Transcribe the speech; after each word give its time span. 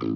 Ja, 0.00 0.06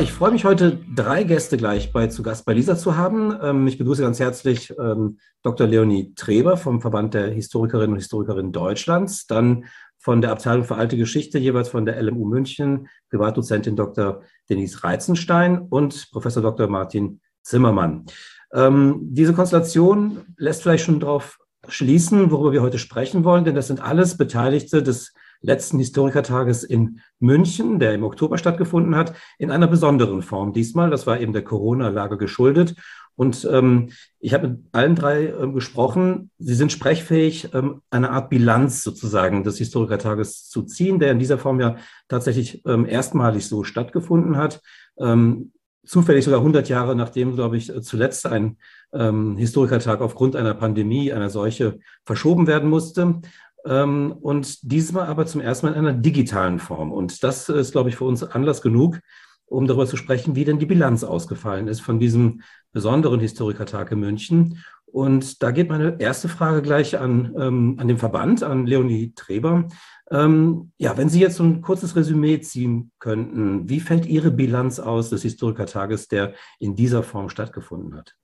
ich 0.00 0.10
freue 0.10 0.32
mich 0.32 0.44
heute, 0.44 0.80
drei 0.92 1.22
Gäste 1.22 1.56
gleich 1.56 1.92
bei, 1.92 2.08
zu 2.08 2.24
Gast 2.24 2.44
bei 2.44 2.54
Lisa 2.54 2.76
zu 2.76 2.96
haben. 2.96 3.32
Ähm, 3.40 3.68
ich 3.68 3.78
begrüße 3.78 4.02
ganz 4.02 4.18
herzlich 4.18 4.74
ähm, 4.80 5.18
Dr. 5.42 5.68
Leonie 5.68 6.14
Treber 6.16 6.56
vom 6.56 6.80
Verband 6.80 7.14
der 7.14 7.28
Historikerinnen 7.28 7.92
und 7.92 7.98
Historikerinnen 7.98 8.50
Deutschlands, 8.50 9.28
dann 9.28 9.66
von 10.06 10.20
der 10.20 10.30
Abteilung 10.30 10.62
für 10.62 10.76
alte 10.76 10.96
Geschichte, 10.96 11.36
jeweils 11.36 11.68
von 11.68 11.84
der 11.84 12.00
LMU 12.00 12.26
München, 12.26 12.86
Privatdozentin 13.10 13.74
Dr. 13.74 14.22
Denise 14.48 14.84
Reizenstein 14.84 15.58
und 15.58 16.12
Professor 16.12 16.40
Dr. 16.44 16.68
Martin 16.68 17.20
Zimmermann. 17.42 18.06
Ähm, 18.52 19.00
diese 19.00 19.34
Konstellation 19.34 20.20
lässt 20.36 20.62
vielleicht 20.62 20.84
schon 20.84 21.00
darauf 21.00 21.40
schließen, 21.66 22.30
worüber 22.30 22.52
wir 22.52 22.62
heute 22.62 22.78
sprechen 22.78 23.24
wollen, 23.24 23.44
denn 23.44 23.56
das 23.56 23.66
sind 23.66 23.82
alles 23.82 24.16
Beteiligte 24.16 24.80
des 24.80 25.12
letzten 25.40 25.78
Historikertages 25.78 26.64
in 26.64 27.00
München, 27.18 27.78
der 27.78 27.94
im 27.94 28.04
Oktober 28.04 28.38
stattgefunden 28.38 28.96
hat, 28.96 29.14
in 29.38 29.50
einer 29.50 29.66
besonderen 29.66 30.22
Form 30.22 30.52
diesmal. 30.52 30.90
Das 30.90 31.06
war 31.06 31.20
eben 31.20 31.32
der 31.32 31.44
Corona-Lage 31.44 32.16
geschuldet. 32.18 32.74
Und 33.16 33.48
ähm, 33.50 33.90
ich 34.20 34.34
habe 34.34 34.48
mit 34.48 34.58
allen 34.72 34.94
drei 34.94 35.28
ähm, 35.28 35.54
gesprochen. 35.54 36.30
Sie 36.38 36.54
sind 36.54 36.70
sprechfähig, 36.70 37.54
ähm, 37.54 37.80
eine 37.90 38.10
Art 38.10 38.28
Bilanz 38.28 38.82
sozusagen 38.82 39.42
des 39.42 39.56
Historikertages 39.56 40.48
zu 40.48 40.62
ziehen, 40.62 40.98
der 40.98 41.12
in 41.12 41.18
dieser 41.18 41.38
Form 41.38 41.58
ja 41.58 41.76
tatsächlich 42.08 42.62
ähm, 42.66 42.86
erstmalig 42.86 43.46
so 43.46 43.64
stattgefunden 43.64 44.36
hat. 44.36 44.60
Ähm, 44.98 45.52
zufällig 45.86 46.24
sogar 46.24 46.40
100 46.40 46.68
Jahre 46.68 46.94
nachdem, 46.94 47.34
glaube 47.34 47.56
ich, 47.56 47.72
zuletzt 47.82 48.26
ein 48.26 48.58
ähm, 48.92 49.36
Historikertag 49.36 50.00
aufgrund 50.00 50.36
einer 50.36 50.54
Pandemie, 50.54 51.12
einer 51.12 51.30
Seuche 51.30 51.78
verschoben 52.04 52.46
werden 52.46 52.68
musste. 52.68 53.20
Ähm, 53.66 54.12
und 54.20 54.70
diesmal 54.70 55.06
aber 55.06 55.26
zum 55.26 55.40
ersten 55.40 55.66
Mal 55.66 55.72
in 55.72 55.78
einer 55.80 55.92
digitalen 55.92 56.58
Form. 56.58 56.92
Und 56.92 57.22
das 57.22 57.48
ist, 57.48 57.72
glaube 57.72 57.88
ich, 57.88 57.96
für 57.96 58.04
uns 58.04 58.22
Anlass 58.22 58.62
genug, 58.62 59.00
um 59.46 59.66
darüber 59.66 59.86
zu 59.86 59.96
sprechen, 59.96 60.36
wie 60.36 60.44
denn 60.44 60.58
die 60.58 60.66
Bilanz 60.66 61.04
ausgefallen 61.04 61.68
ist 61.68 61.80
von 61.80 62.00
diesem 62.00 62.42
besonderen 62.72 63.20
Historikertag 63.20 63.92
in 63.92 64.00
München. 64.00 64.64
Und 64.86 65.42
da 65.42 65.50
geht 65.50 65.68
meine 65.68 66.00
erste 66.00 66.28
Frage 66.28 66.62
gleich 66.62 66.98
an, 66.98 67.34
ähm, 67.38 67.76
an 67.78 67.88
den 67.88 67.98
Verband, 67.98 68.42
an 68.42 68.66
Leonie 68.66 69.12
Treber. 69.14 69.68
Ähm, 70.10 70.72
ja, 70.78 70.96
wenn 70.96 71.08
Sie 71.08 71.20
jetzt 71.20 71.36
so 71.36 71.44
ein 71.44 71.60
kurzes 71.60 71.96
Resümee 71.96 72.40
ziehen 72.40 72.92
könnten, 73.00 73.68
wie 73.68 73.80
fällt 73.80 74.06
Ihre 74.06 74.30
Bilanz 74.30 74.78
aus 74.78 75.10
des 75.10 75.22
Historikertages, 75.22 76.08
der 76.08 76.34
in 76.60 76.76
dieser 76.76 77.02
Form 77.02 77.28
stattgefunden 77.28 77.96
hat? 77.96 78.14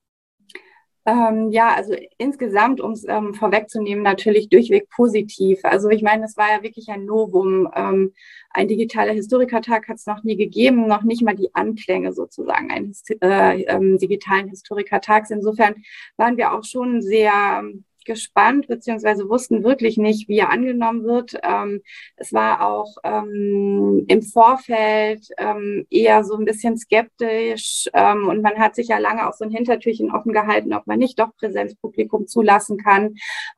Ähm, 1.05 1.51
ja, 1.51 1.75
also 1.75 1.97
insgesamt, 2.17 2.81
um 2.81 2.93
es 2.93 3.05
ähm, 3.09 3.35
vorwegzunehmen, 3.35 4.05
natürlich 4.05 4.49
durchweg 4.49 4.89
positiv. 4.89 5.59
Also 5.65 5.89
ich 5.91 6.03
meine, 6.03 6.25
es 6.25 6.37
war 6.37 6.49
ja 6.51 6.63
wirklich 6.63 6.89
ein 6.91 7.05
Novum. 7.05 7.69
Ähm, 7.75 8.13
ein 8.51 8.69
digitaler 8.69 9.13
Historikertag 9.13 9.89
hat 9.89 9.97
es 9.97 10.07
noch 10.07 10.23
nie 10.23 10.37
gegeben, 10.37 10.87
noch 10.87 11.03
nicht 11.03 11.23
mal 11.23 11.35
die 11.35 11.53
Anklänge 11.55 12.13
sozusagen 12.13 12.71
eines 12.71 13.03
äh, 13.21 13.63
ähm, 13.63 13.99
digitalen 13.99 14.49
Historikertags. 14.49 15.31
Insofern 15.31 15.75
waren 16.17 16.37
wir 16.37 16.53
auch 16.53 16.65
schon 16.65 17.03
sehr 17.03 17.65
gespannt, 18.05 18.69
beziehungsweise 18.69 19.29
wussten 19.29 19.65
wirklich 19.65 19.97
nicht, 19.97 20.29
wie 20.29 20.39
er 20.39 20.51
angenommen 20.51 21.05
wird. 21.05 21.35
Ähm, 21.43 21.83
es 22.17 22.33
war 22.33 22.67
auch 22.67 22.97
ähm, 23.05 24.05
im 24.09 24.23
Vorfeld 24.23 25.29
ähm, 25.39 25.87
eher 25.91 26.25
so 26.25 26.37
ein 26.37 26.45
bisschen 26.45 26.77
skeptisch 26.77 27.89
ähm, 27.93 28.29
und 28.29 28.43
man 28.43 28.59
hat 28.59 28.75
sich 28.75 28.89
ja 28.89 28.99
lange 28.99 29.29
auch 29.29 29.35
so 29.35 29.45
ein 29.45 29.51
Hintertürchen 29.51 30.13
offen 30.13 30.33
gehalten, 30.33 30.75
ob 30.75 30.87
man 30.87 30.99
nicht 30.99 31.19
doch 31.19 31.35
Präsenzpublikum 31.37 32.27
zulassen 32.27 32.79
kann. 32.79 33.15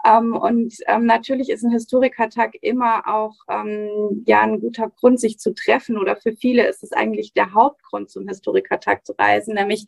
Ähm, 0.06 0.34
und 0.34 0.74
ähm, 0.86 1.06
natürlich 1.06 1.50
ist 1.50 1.64
ein 1.64 1.72
Historikertag 1.72 2.54
immer 2.60 3.02
auch 3.06 3.34
ja 4.26 4.40
ein 4.40 4.60
guter 4.60 4.90
Grund, 4.90 5.20
sich 5.20 5.38
zu 5.38 5.54
treffen 5.54 5.98
oder 5.98 6.16
für 6.16 6.32
viele 6.32 6.66
ist 6.66 6.82
es 6.82 6.92
eigentlich 6.92 7.32
der 7.32 7.52
Hauptgrund, 7.52 8.10
zum 8.10 8.26
Historikertag 8.28 9.04
zu 9.06 9.14
reisen, 9.18 9.54
nämlich 9.54 9.86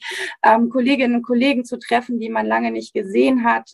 Kolleginnen 0.70 1.16
und 1.16 1.22
Kollegen 1.22 1.64
zu 1.64 1.78
treffen, 1.78 2.18
die 2.18 2.28
man 2.28 2.46
lange 2.46 2.70
nicht 2.70 2.92
gesehen 2.92 3.44
hat 3.44 3.72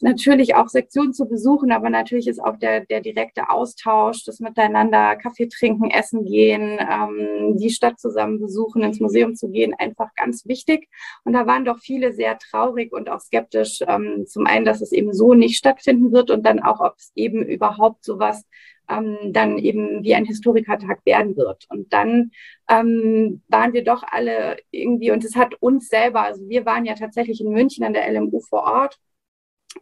natürlich 0.00 0.54
auch 0.54 0.68
Sektionen 0.68 1.12
zu 1.12 1.26
besuchen, 1.26 1.72
aber 1.72 1.90
natürlich 1.90 2.28
ist 2.28 2.42
auch 2.42 2.56
der, 2.56 2.84
der 2.86 3.00
direkte 3.00 3.50
Austausch, 3.50 4.24
das 4.24 4.40
Miteinander 4.40 5.16
Kaffee 5.16 5.48
trinken, 5.48 5.90
essen 5.90 6.24
gehen, 6.24 6.78
ähm, 6.80 7.56
die 7.56 7.70
Stadt 7.70 7.98
zusammen 7.98 8.40
besuchen, 8.40 8.82
ins 8.82 9.00
Museum 9.00 9.34
zu 9.34 9.48
gehen, 9.48 9.74
einfach 9.78 10.14
ganz 10.16 10.46
wichtig. 10.46 10.88
Und 11.24 11.32
da 11.32 11.46
waren 11.46 11.64
doch 11.64 11.78
viele 11.78 12.12
sehr 12.12 12.38
traurig 12.38 12.92
und 12.92 13.08
auch 13.08 13.20
skeptisch. 13.20 13.80
Ähm, 13.86 14.24
zum 14.26 14.46
einen, 14.46 14.64
dass 14.64 14.80
es 14.80 14.92
eben 14.92 15.12
so 15.12 15.34
nicht 15.34 15.56
stattfinden 15.56 16.12
wird 16.12 16.30
und 16.30 16.44
dann 16.44 16.60
auch, 16.60 16.80
ob 16.80 16.94
es 16.98 17.12
eben 17.14 17.42
überhaupt 17.42 18.04
sowas 18.04 18.44
ähm, 18.88 19.32
dann 19.32 19.58
eben 19.58 20.02
wie 20.04 20.14
ein 20.14 20.24
Historikertag 20.24 21.04
werden 21.04 21.36
wird. 21.36 21.66
Und 21.70 21.92
dann 21.92 22.30
ähm, 22.68 23.42
waren 23.48 23.72
wir 23.72 23.84
doch 23.84 24.02
alle 24.02 24.56
irgendwie, 24.70 25.10
und 25.10 25.24
es 25.24 25.36
hat 25.36 25.54
uns 25.60 25.88
selber, 25.88 26.22
also 26.22 26.48
wir 26.48 26.66
waren 26.66 26.84
ja 26.84 26.94
tatsächlich 26.94 27.40
in 27.40 27.50
München 27.52 27.84
an 27.84 27.92
der 27.92 28.10
LMU 28.12 28.40
vor 28.40 28.62
Ort 28.62 28.98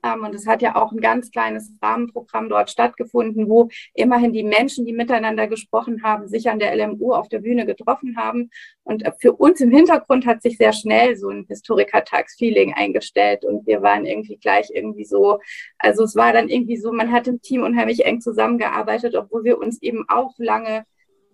und 0.03 0.34
es 0.34 0.47
hat 0.47 0.62
ja 0.62 0.77
auch 0.77 0.93
ein 0.93 1.00
ganz 1.00 1.31
kleines 1.31 1.72
Rahmenprogramm 1.82 2.49
dort 2.49 2.71
stattgefunden, 2.71 3.49
wo 3.49 3.69
immerhin 3.94 4.32
die 4.32 4.43
Menschen, 4.43 4.84
die 4.84 4.93
miteinander 4.93 5.47
gesprochen 5.47 6.03
haben, 6.03 6.28
sich 6.28 6.50
an 6.50 6.59
der 6.59 6.75
LMU 6.77 7.12
auf 7.12 7.28
der 7.28 7.41
Bühne 7.41 7.66
getroffen 7.66 8.16
haben. 8.16 8.50
Und 8.83 9.04
für 9.21 9.33
uns 9.33 9.60
im 9.60 9.71
Hintergrund 9.71 10.27
hat 10.27 10.43
sich 10.43 10.56
sehr 10.56 10.72
schnell 10.72 11.16
so 11.16 11.28
ein 11.28 11.47
Historikertagsfeeling 11.49 12.75
eingestellt 12.75 13.44
und 13.44 13.66
wir 13.66 13.83
waren 13.83 14.06
irgendwie 14.06 14.37
gleich 14.37 14.71
irgendwie 14.72 15.04
so, 15.04 15.38
also 15.78 16.04
es 16.04 16.16
war 16.16 16.33
dann 16.33 16.49
irgendwie 16.49 16.77
so, 16.77 16.93
man 16.93 17.12
hat 17.12 17.27
im 17.28 17.41
Team 17.41 17.62
unheimlich 17.62 18.04
eng 18.04 18.21
zusammengearbeitet, 18.21 19.15
obwohl 19.15 19.44
wir 19.44 19.59
uns 19.59 19.81
eben 19.83 20.04
auch 20.09 20.34
lange 20.38 20.84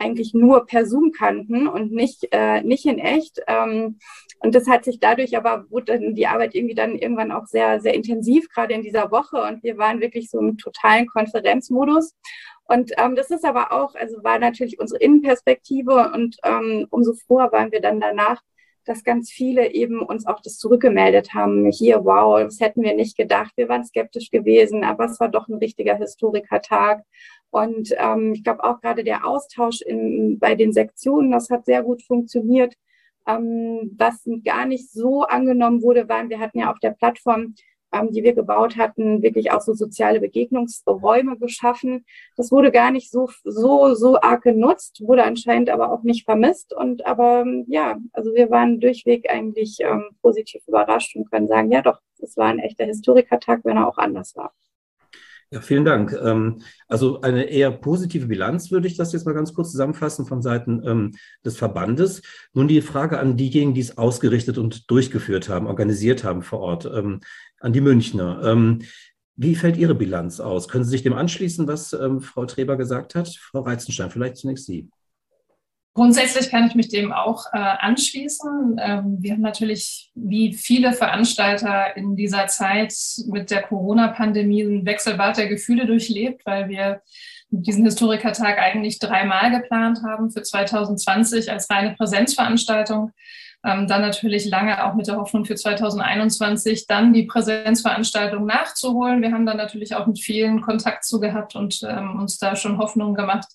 eigentlich 0.01 0.35
nur 0.35 0.67
per 0.67 0.87
Zoom 0.87 1.13
kannten 1.13 1.67
und 1.67 1.93
nicht, 1.93 2.29
äh, 2.33 2.63
nicht 2.63 2.87
in 2.87 2.99
echt. 2.99 3.41
Ähm, 3.47 3.99
und 4.41 4.55
das 4.55 4.67
hat 4.67 4.85
sich 4.85 4.99
dadurch 5.01 5.37
aber, 5.37 5.67
wurde 5.71 5.99
dann 5.99 6.15
die 6.15 6.27
Arbeit 6.27 6.55
irgendwie 6.55 6.75
dann 6.75 6.97
irgendwann 6.97 7.31
auch 7.31 7.47
sehr, 7.47 7.81
sehr 7.81 7.95
intensiv, 7.95 8.49
gerade 8.49 8.75
in 8.75 8.83
dieser 8.83 9.11
Woche. 9.11 9.43
Und 9.43 9.63
wir 9.63 9.77
waren 9.77 10.01
wirklich 10.01 10.31
so 10.31 10.39
im 10.39 10.57
totalen 10.57 11.07
Konferenzmodus. 11.07 12.15
Und 12.65 12.93
ähm, 12.99 13.17
das 13.17 13.31
ist 13.31 13.45
aber 13.45 13.73
auch, 13.73 13.95
also 13.95 14.23
war 14.23 14.39
natürlich 14.39 14.79
unsere 14.79 15.01
Innenperspektive 15.01 16.13
und 16.15 16.37
ähm, 16.45 16.87
umso 16.91 17.15
froher 17.15 17.51
waren 17.53 17.73
wir 17.73 17.81
dann 17.81 18.01
danach, 18.01 18.41
dass 18.85 19.05
ganz 19.05 19.31
viele 19.31 19.73
eben 19.73 20.01
uns 20.01 20.27
auch 20.27 20.41
das 20.41 20.59
zurückgemeldet 20.59 21.35
haben. 21.35 21.71
Hier, 21.71 22.05
wow, 22.05 22.41
das 22.41 22.61
hätten 22.61 22.83
wir 22.83 22.95
nicht 22.95 23.17
gedacht. 23.17 23.53
Wir 23.57 23.69
waren 23.69 23.85
skeptisch 23.85 24.31
gewesen, 24.31 24.85
aber 24.85 25.05
es 25.07 25.21
war 25.21 25.29
doch 25.29 25.49
ein 25.49 25.55
richtiger 25.55 25.97
Historikertag. 25.97 27.03
Und 27.51 27.95
ähm, 27.99 28.33
ich 28.35 28.45
glaube 28.45 28.65
auch 28.65 28.81
gerade 28.81 29.05
der 29.05 29.27
Austausch 29.27 29.83
in, 29.83 30.39
bei 30.39 30.55
den 30.55 30.73
Sektionen, 30.73 31.31
das 31.31 31.51
hat 31.51 31.67
sehr 31.67 31.83
gut 31.83 32.03
funktioniert. 32.03 32.75
Ähm, 33.27 33.95
was 33.99 34.23
gar 34.45 34.67
nicht 34.67 34.91
so 34.91 35.23
angenommen 35.23 35.83
wurde, 35.83 36.09
waren, 36.09 36.31
wir 36.31 36.41
hatten 36.41 36.59
ja 36.59 36.71
auf 36.71 36.79
der 36.79 36.93
Plattform, 36.93 37.55
ähm, 37.93 38.11
die 38.11 38.23
wir 38.23 38.35
gebaut 38.35 38.77
hatten, 38.77 39.23
wirklich 39.23 39.53
auch 39.53 39.61
so 39.61 39.75
soziale 39.75 40.21
Begegnungsräume 40.21 41.39
geschaffen. 41.39 42.05
Das 42.37 42.53
wurde 42.53 42.71
gar 42.71 42.91
nicht 42.91 43.11
so, 43.11 43.29
so, 43.45 43.95
so 43.95 44.21
arg 44.21 44.43
genutzt, 44.43 45.01
wurde 45.05 45.25
anscheinend 45.25 45.71
aber 45.71 45.93
auch 45.93 46.03
nicht 46.03 46.25
vermisst. 46.25 46.73
Und 46.75 47.07
aber 47.07 47.45
ja, 47.67 47.99
also 48.13 48.35
wir 48.35 48.51
waren 48.51 48.81
durchweg 48.81 49.31
eigentlich 49.31 49.79
ähm, 49.81 50.11
positiv 50.23 50.63
überrascht 50.67 51.17
und 51.17 51.31
können 51.31 51.49
sagen, 51.49 51.71
ja 51.71 51.83
doch, 51.83 52.01
es 52.19 52.37
war 52.37 52.47
ein 52.47 52.59
echter 52.59 52.85
Historikertag, 52.85 53.61
wenn 53.65 53.77
er 53.77 53.89
auch 53.89 53.99
anders 53.99 54.37
war. 54.37 54.53
Ja, 55.53 55.61
vielen 55.61 55.85
Dank. 55.85 56.13
Ähm, 56.13 56.63
also 56.87 57.23
eine 57.23 57.45
eher 57.45 57.73
positive 57.73 58.27
Bilanz 58.27 58.71
würde 58.71 58.87
ich 58.87 58.97
das 58.97 59.13
jetzt 59.13 59.27
mal 59.27 59.35
ganz 59.35 59.53
kurz 59.53 59.73
zusammenfassen 59.73 60.25
von 60.25 60.43
Seiten 60.43 60.81
ähm, 60.87 61.13
des 61.45 61.57
Verbandes. 61.57 62.23
Nun 62.53 62.69
die 62.69 62.81
Frage 62.81 63.19
an 63.19 63.37
diejenigen, 63.37 63.75
die 63.75 63.81
es 63.81 63.99
ausgerichtet 63.99 64.59
und 64.59 64.89
durchgeführt 64.89 65.49
haben, 65.49 65.67
organisiert 65.67 66.23
haben 66.23 66.43
vor 66.43 66.61
Ort, 66.61 66.85
ähm, 66.87 67.21
an 67.59 67.73
die 67.73 67.81
Münchner. 67.81 68.79
Wie 69.37 69.55
fällt 69.55 69.77
Ihre 69.77 69.95
Bilanz 69.95 70.41
aus? 70.41 70.69
Können 70.69 70.85
Sie 70.85 70.91
sich 70.91 71.03
dem 71.03 71.13
anschließen, 71.13 71.67
was 71.69 71.95
Frau 72.21 72.47
Treber 72.47 72.79
gesagt 72.79 73.15
hat? 73.15 73.29
Frau 73.29 73.61
Reizenstein, 73.61 74.11
vielleicht 74.11 74.39
zunächst 74.39 74.65
Sie. 74.65 74.89
Grundsätzlich 75.93 76.51
kann 76.51 76.67
ich 76.69 76.77
mich 76.77 76.89
dem 76.89 77.13
auch 77.13 77.47
äh, 77.53 77.59
anschließen. 77.59 78.81
Ähm, 78.81 79.17
wir 79.19 79.33
haben 79.33 79.41
natürlich, 79.41 80.13
wie 80.15 80.53
viele 80.53 80.93
Veranstalter 80.93 81.97
in 81.97 82.15
dieser 82.15 82.47
Zeit 82.47 82.95
mit 83.27 83.51
der 83.51 83.63
Corona-Pandemie 83.63 84.63
ein 84.63 84.87
Wechselbad 84.87 85.37
der 85.37 85.49
Gefühle 85.49 85.87
durchlebt, 85.87 86.47
weil 86.47 86.69
wir 86.69 87.03
diesen 87.51 87.85
Historikertag 87.85 88.59
eigentlich 88.59 89.01
dreimal 89.01 89.51
geplant 89.51 90.01
haben 90.05 90.31
für 90.31 90.43
2020 90.43 91.51
als 91.51 91.69
reine 91.69 91.97
Präsenzveranstaltung. 91.97 93.11
Ähm, 93.65 93.89
dann 93.89 94.01
natürlich 94.01 94.47
lange 94.47 94.85
auch 94.85 94.95
mit 94.95 95.09
der 95.09 95.17
Hoffnung 95.17 95.45
für 95.45 95.57
2021 95.57 96.87
dann 96.87 97.13
die 97.13 97.25
Präsenzveranstaltung 97.25 98.47
nachzuholen. 98.47 99.21
Wir 99.21 99.33
haben 99.33 99.45
dann 99.45 99.59
natürlich 99.59 99.97
auch 99.97 100.07
mit 100.07 100.21
vielen 100.21 100.63
Kontakt 100.63 101.05
zu 101.05 101.21
gehabt 101.21 101.57
und 101.57 101.83
ähm, 101.83 102.19
uns 102.19 102.39
da 102.39 102.55
schon 102.55 102.79
Hoffnung 102.79 103.15
gemacht, 103.15 103.49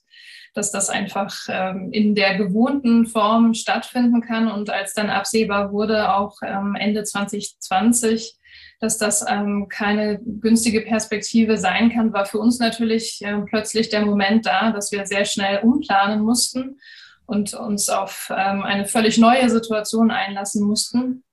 dass 0.56 0.72
das 0.72 0.90
einfach 0.90 1.36
ähm, 1.50 1.90
in 1.92 2.16
der 2.16 2.36
gewohnten 2.38 3.06
Form 3.06 3.54
stattfinden 3.54 4.22
kann. 4.22 4.50
Und 4.50 4.70
als 4.70 4.94
dann 4.94 5.10
absehbar 5.10 5.72
wurde, 5.72 6.14
auch 6.16 6.38
ähm, 6.42 6.76
Ende 6.80 7.04
2020, 7.04 8.36
dass 8.80 8.98
das 8.98 9.26
ähm, 9.28 9.68
keine 9.70 10.20
günstige 10.24 10.82
Perspektive 10.82 11.58
sein 11.58 11.92
kann, 11.92 12.14
war 12.14 12.26
für 12.26 12.40
uns 12.40 12.58
natürlich 12.58 13.22
äh, 13.22 13.38
plötzlich 13.42 13.90
der 13.90 14.06
Moment 14.06 14.46
da, 14.46 14.72
dass 14.72 14.94
wir 14.94 15.06
sehr 15.06 15.26
schnell 15.26 15.60
umplanen 15.60 16.22
mussten 16.22 16.80
und 17.26 17.54
uns 17.54 17.90
auf 17.90 18.32
ähm, 18.36 18.64
eine 18.64 18.86
völlig 18.86 19.18
neue 19.18 19.50
Situation 19.50 20.10
einlassen 20.10 20.64
mussten, 20.64 21.24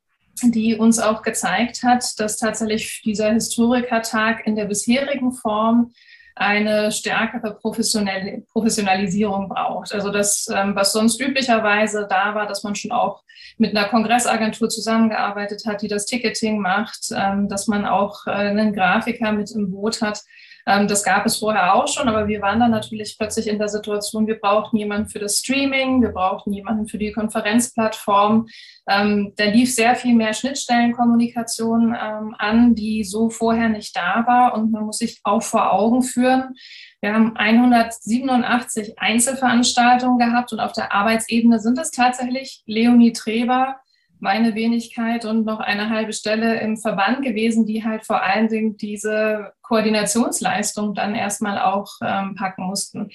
die 0.43 0.77
uns 0.77 0.99
auch 0.99 1.23
gezeigt 1.23 1.85
hat, 1.85 2.19
dass 2.19 2.39
tatsächlich 2.39 3.03
dieser 3.05 3.33
Historikertag 3.33 4.47
in 4.47 4.57
der 4.57 4.65
bisherigen 4.65 5.33
Form 5.33 5.93
eine 6.35 6.93
stärkere 6.93 7.55
Professionalisierung 7.55 9.49
braucht. 9.49 9.93
Also 9.93 10.11
das, 10.11 10.49
ähm, 10.55 10.75
was 10.75 10.93
sonst 10.93 11.21
üblicherweise 11.21 12.07
da 12.09 12.35
war, 12.35 12.47
dass 12.47 12.63
man 12.63 12.75
schon 12.75 12.93
auch 12.93 13.23
mit 13.59 13.77
einer 13.77 13.89
Kongressagentur 13.89 14.69
zusammengearbeitet 14.69 15.65
hat, 15.67 15.83
die 15.83 15.89
das 15.89 16.07
Ticketing 16.07 16.59
macht, 16.59 17.11
ähm, 17.15 17.49
dass 17.49 17.67
man 17.67 17.85
auch 17.85 18.27
äh, 18.27 18.31
einen 18.31 18.73
Grafiker 18.73 19.33
mit 19.33 19.51
im 19.51 19.71
Boot 19.71 20.01
hat, 20.01 20.23
das 20.65 21.03
gab 21.03 21.27
es 21.27 21.39
vorher 21.39 21.75
auch 21.75 21.89
schon, 21.89 22.09
aber 22.09 22.29
wir 22.29 22.41
waren 22.41 22.61
dann 22.61 22.71
natürlich 22.71 23.17
plötzlich 23.19 23.49
in 23.49 23.59
der 23.59 23.69
Situation, 23.69 24.27
wir 24.27 24.39
brauchten 24.39 24.77
jemanden 24.77 25.09
für 25.09 25.19
das 25.19 25.39
Streaming, 25.39 26.03
wir 26.03 26.11
brauchten 26.11 26.53
jemanden 26.53 26.87
für 26.87 26.99
die 26.99 27.13
Konferenzplattform. 27.13 28.47
Ähm, 28.89 29.33
da 29.37 29.45
lief 29.45 29.75
sehr 29.75 29.97
viel 29.97 30.15
mehr 30.15 30.35
Schnittstellenkommunikation 30.35 31.97
ähm, 32.01 32.35
an, 32.39 32.75
die 32.75 33.05
so 33.05 33.31
vorher 33.31 33.69
nicht 33.69 33.97
da 33.97 34.25
war. 34.27 34.55
Und 34.55 34.71
man 34.71 34.85
muss 34.85 34.99
sich 34.99 35.21
auch 35.25 35.43
vor 35.43 35.73
Augen 35.73 36.03
führen, 36.03 36.55
wir 37.03 37.15
haben 37.15 37.37
187 37.37 38.97
Einzelveranstaltungen 38.97 40.21
gehabt 40.21 40.53
und 40.53 40.61
auf 40.61 40.71
der 40.71 40.93
Arbeitsebene 40.93 41.59
sind 41.59 41.77
es 41.81 41.91
tatsächlich 41.91 42.63
Leonie 42.65 43.13
Treber, 43.13 43.81
meine 44.23 44.55
Wenigkeit 44.55 45.25
und 45.25 45.45
noch 45.45 45.59
eine 45.59 45.91
halbe 45.91 46.13
Stelle 46.13 46.61
im 46.61 46.77
Verband 46.77 47.23
gewesen, 47.23 47.67
die 47.67 47.85
halt 47.85 48.07
vor 48.07 48.23
allen 48.23 48.47
Dingen 48.47 48.77
diese 48.77 49.53
Koordinationsleistung 49.63 50.95
dann 50.95 51.17
erstmal 51.17 51.59
auch 51.59 51.91
ähm, 52.01 52.37
packen 52.37 52.63
mussten. 52.63 53.11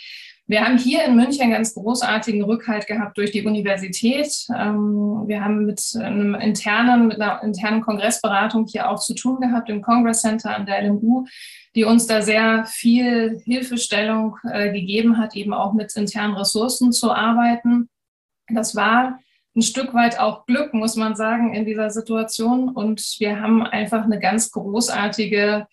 Wir 0.48 0.66
haben 0.66 0.78
hier 0.78 1.06
in 1.06 1.16
München 1.16 1.52
ganz 1.52 1.74
großartigen 1.76 2.44
Rückhalt 2.44 2.88
gehabt 2.88 3.18
durch 3.18 3.32
die 3.32 3.46
Universität. 3.46 4.28
Ähm, 4.54 5.24
wir 5.28 5.42
haben 5.46 5.66
mit 5.66 5.82
einem 5.98 6.36
internen, 6.36 7.08
mit 7.08 7.22
einer 7.22 7.42
internen 7.42 7.80
Kongressberatung 7.82 8.66
hier 8.68 8.90
auch 8.90 9.00
zu 9.00 9.16
tun 9.16 9.40
gehabt 9.40 9.70
im 9.70 9.82
Congress 9.82 10.22
Center 10.22 10.54
an 10.54 10.66
der 10.66 10.82
LMU, 10.84 11.26
die 11.74 11.86
uns 11.86 12.06
da 12.08 12.22
sehr 12.22 12.66
viel 12.66 13.42
Hilfestellung 13.46 14.36
äh, 14.44 14.74
gegeben 14.74 15.18
hat, 15.18 15.38
eben 15.38 15.54
auch 15.54 15.72
mit 15.72 15.96
internen 15.96 16.36
Ressourcen 16.36 16.92
zu 16.92 17.14
arbeiten. 17.14 17.88
Das 18.50 18.76
war 18.76 19.20
ein 19.58 19.64
Stück 19.64 19.94
weit 19.94 20.20
auch 20.20 20.46
Glück, 20.46 20.74
muss 20.74 20.96
man 20.96 21.16
sagen, 21.16 21.54
in 21.54 21.66
dieser 21.66 21.90
Situation. 21.90 22.70
Und 22.70 23.16
wir 23.20 23.42
haben 23.42 23.64
einfach 23.64 24.04
eine 24.04 24.20
ganz 24.20 24.52
großartige, 24.52 25.68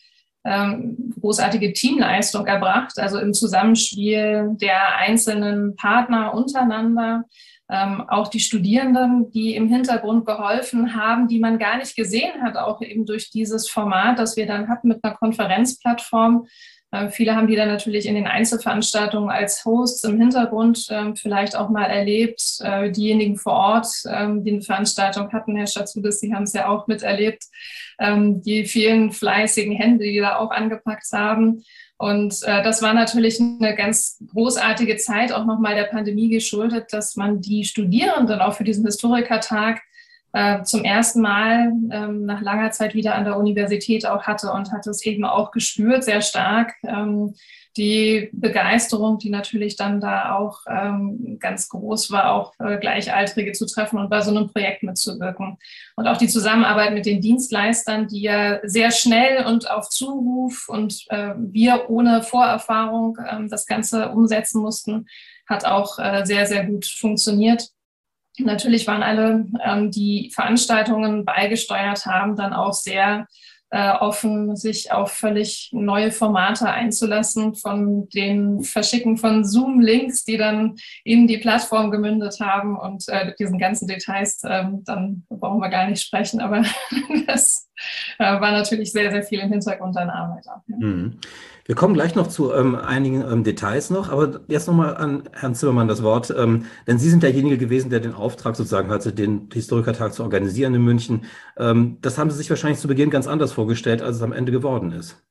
ähm, 0.44 1.14
großartige 1.20 1.72
Teamleistung 1.74 2.46
erbracht, 2.46 2.98
also 2.98 3.18
im 3.18 3.34
Zusammenspiel 3.34 4.56
der 4.60 4.96
einzelnen 4.96 5.76
Partner 5.76 6.34
untereinander. 6.34 7.24
Ähm, 7.70 8.04
auch 8.08 8.28
die 8.28 8.40
Studierenden, 8.40 9.30
die 9.30 9.54
im 9.54 9.68
Hintergrund 9.68 10.26
geholfen 10.26 10.94
haben, 10.94 11.28
die 11.28 11.38
man 11.38 11.58
gar 11.58 11.78
nicht 11.78 11.96
gesehen 11.96 12.42
hat, 12.42 12.56
auch 12.56 12.82
eben 12.82 13.06
durch 13.06 13.30
dieses 13.30 13.70
Format, 13.70 14.18
das 14.18 14.36
wir 14.36 14.46
dann 14.46 14.68
hatten 14.68 14.88
mit 14.88 15.02
einer 15.02 15.14
Konferenzplattform, 15.14 16.46
viele 17.10 17.34
haben 17.34 17.46
die 17.46 17.56
dann 17.56 17.68
natürlich 17.68 18.06
in 18.06 18.14
den 18.14 18.26
Einzelveranstaltungen 18.26 19.30
als 19.30 19.64
Hosts 19.64 20.04
im 20.04 20.20
Hintergrund 20.20 20.86
ähm, 20.90 21.16
vielleicht 21.16 21.56
auch 21.56 21.68
mal 21.68 21.86
erlebt. 21.86 22.42
Äh, 22.60 22.90
diejenigen 22.90 23.36
vor 23.36 23.54
Ort, 23.54 23.88
ähm, 24.06 24.44
die 24.44 24.52
eine 24.52 24.62
Veranstaltung 24.62 25.32
hatten, 25.32 25.56
Herr 25.56 25.66
Schatzudis, 25.66 26.20
Sie 26.20 26.34
haben 26.34 26.44
es 26.44 26.52
ja 26.52 26.68
auch 26.68 26.86
miterlebt, 26.86 27.44
ähm, 27.98 28.42
die 28.42 28.64
vielen 28.64 29.12
fleißigen 29.12 29.74
Hände, 29.74 30.04
die 30.04 30.20
da 30.20 30.36
auch 30.36 30.50
angepackt 30.50 31.06
haben. 31.12 31.64
Und 31.96 32.42
äh, 32.42 32.62
das 32.62 32.82
war 32.82 32.92
natürlich 32.92 33.40
eine 33.40 33.74
ganz 33.74 34.22
großartige 34.32 34.96
Zeit, 34.96 35.32
auch 35.32 35.46
nochmal 35.46 35.74
der 35.74 35.84
Pandemie 35.84 36.28
geschuldet, 36.28 36.92
dass 36.92 37.16
man 37.16 37.40
die 37.40 37.64
Studierenden 37.64 38.40
auch 38.40 38.54
für 38.54 38.64
diesen 38.64 38.84
Historikertag 38.84 39.80
äh, 40.34 40.64
zum 40.64 40.82
ersten 40.82 41.20
Mal 41.20 41.72
ähm, 41.92 42.26
nach 42.26 42.42
langer 42.42 42.72
Zeit 42.72 42.94
wieder 42.94 43.14
an 43.14 43.24
der 43.24 43.36
Universität 43.36 44.04
auch 44.04 44.24
hatte 44.24 44.50
und 44.50 44.72
hatte 44.72 44.90
es 44.90 45.06
eben 45.06 45.24
auch 45.24 45.52
gespürt, 45.52 46.02
sehr 46.02 46.22
stark. 46.22 46.74
Ähm, 46.82 47.34
die 47.76 48.30
Begeisterung, 48.32 49.18
die 49.18 49.30
natürlich 49.30 49.76
dann 49.76 50.00
da 50.00 50.36
auch 50.36 50.60
ähm, 50.68 51.38
ganz 51.40 51.68
groß 51.68 52.10
war, 52.10 52.32
auch 52.32 52.52
äh, 52.58 52.78
Gleichaltrige 52.78 53.52
zu 53.52 53.66
treffen 53.66 53.98
und 53.98 54.10
bei 54.10 54.20
so 54.22 54.30
einem 54.30 54.48
Projekt 54.48 54.82
mitzuwirken. 54.82 55.56
Und 55.96 56.06
auch 56.06 56.16
die 56.16 56.28
Zusammenarbeit 56.28 56.94
mit 56.94 57.06
den 57.06 57.20
Dienstleistern, 57.20 58.08
die 58.08 58.22
ja 58.22 58.58
sehr 58.64 58.90
schnell 58.90 59.46
und 59.46 59.70
auf 59.70 59.88
Zuruf 59.88 60.68
und 60.68 61.04
äh, 61.10 61.34
wir 61.36 61.88
ohne 61.90 62.22
Vorerfahrung 62.22 63.18
äh, 63.18 63.48
das 63.48 63.66
Ganze 63.66 64.08
umsetzen 64.10 64.60
mussten, 64.60 65.06
hat 65.48 65.64
auch 65.64 65.98
äh, 65.98 66.24
sehr, 66.24 66.46
sehr 66.46 66.64
gut 66.66 66.86
funktioniert. 66.86 67.73
Natürlich 68.38 68.86
waren 68.86 69.02
alle, 69.02 69.46
ähm, 69.64 69.90
die 69.90 70.30
Veranstaltungen 70.34 71.24
beigesteuert 71.24 72.06
haben, 72.06 72.36
dann 72.36 72.52
auch 72.52 72.72
sehr 72.72 73.26
äh, 73.74 73.92
offen, 73.98 74.54
sich 74.54 74.92
auf 74.92 75.12
völlig 75.12 75.70
neue 75.72 76.12
Formate 76.12 76.68
einzulassen, 76.68 77.56
von 77.56 78.08
den 78.08 78.62
Verschicken 78.62 79.16
von 79.16 79.44
Zoom-Links, 79.44 80.24
die 80.24 80.36
dann 80.36 80.76
in 81.02 81.26
die 81.26 81.38
Plattform 81.38 81.90
gemündet 81.90 82.38
haben. 82.38 82.78
Und 82.78 83.08
äh, 83.08 83.34
diesen 83.36 83.58
ganzen 83.58 83.88
Details, 83.88 84.44
äh, 84.44 84.64
dann 84.84 85.24
brauchen 85.28 85.60
wir 85.60 85.70
gar 85.70 85.88
nicht 85.88 86.02
sprechen, 86.02 86.40
aber 86.40 86.62
das 87.26 87.68
war 88.18 88.52
natürlich 88.52 88.92
sehr, 88.92 89.10
sehr 89.10 89.22
viel 89.22 89.40
im 89.40 89.50
Hintergrund 89.50 89.96
an 89.96 90.10
Arbeit. 90.10 90.46
Auch, 90.48 90.62
ja. 90.68 90.76
mhm. 90.76 91.18
Wir 91.66 91.74
kommen 91.74 91.94
gleich 91.94 92.14
noch 92.14 92.26
zu 92.26 92.52
ähm, 92.52 92.74
einigen 92.74 93.22
ähm, 93.22 93.42
Details 93.42 93.88
noch, 93.88 94.10
aber 94.10 94.40
jetzt 94.48 94.66
nochmal 94.66 94.98
an 94.98 95.22
Herrn 95.32 95.54
Zimmermann 95.54 95.88
das 95.88 96.02
Wort, 96.02 96.32
ähm, 96.36 96.66
denn 96.86 96.98
Sie 96.98 97.08
sind 97.08 97.22
derjenige 97.22 97.56
gewesen, 97.56 97.88
der 97.88 98.00
den 98.00 98.12
Auftrag 98.12 98.54
sozusagen 98.54 98.90
hatte, 98.90 99.14
den 99.14 99.48
Historikertag 99.50 100.12
zu 100.12 100.22
organisieren 100.22 100.74
in 100.74 100.82
München. 100.82 101.24
Ähm, 101.56 101.96
das 102.02 102.18
haben 102.18 102.30
Sie 102.30 102.36
sich 102.36 102.50
wahrscheinlich 102.50 102.80
zu 102.80 102.88
Beginn 102.88 103.08
ganz 103.08 103.26
anders 103.26 103.52
vorgestellt, 103.52 104.02
als 104.02 104.16
es 104.16 104.22
am 104.22 104.32
Ende 104.32 104.52
geworden 104.52 104.92
ist. 104.92 105.23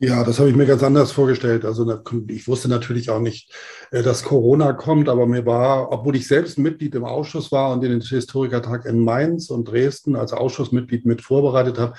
Ja, 0.00 0.24
das 0.24 0.38
habe 0.38 0.50
ich 0.50 0.56
mir 0.56 0.66
ganz 0.66 0.82
anders 0.82 1.12
vorgestellt. 1.12 1.64
Also 1.64 2.00
ich 2.28 2.48
wusste 2.48 2.68
natürlich 2.68 3.10
auch 3.10 3.20
nicht, 3.20 3.54
äh, 3.92 4.02
dass 4.02 4.24
Corona 4.24 4.72
kommt, 4.72 5.08
aber 5.08 5.26
mir 5.26 5.46
war, 5.46 5.92
obwohl 5.92 6.16
ich 6.16 6.26
selbst 6.26 6.58
Mitglied 6.58 6.94
im 6.94 7.04
Ausschuss 7.04 7.52
war 7.52 7.72
und 7.72 7.82
den 7.82 8.00
Historikertag 8.00 8.86
in 8.86 8.98
Mainz 8.98 9.50
und 9.50 9.66
Dresden 9.66 10.16
als 10.16 10.32
Ausschussmitglied 10.32 11.06
mit 11.06 11.22
vorbereitet 11.22 11.78
habe, 11.78 11.94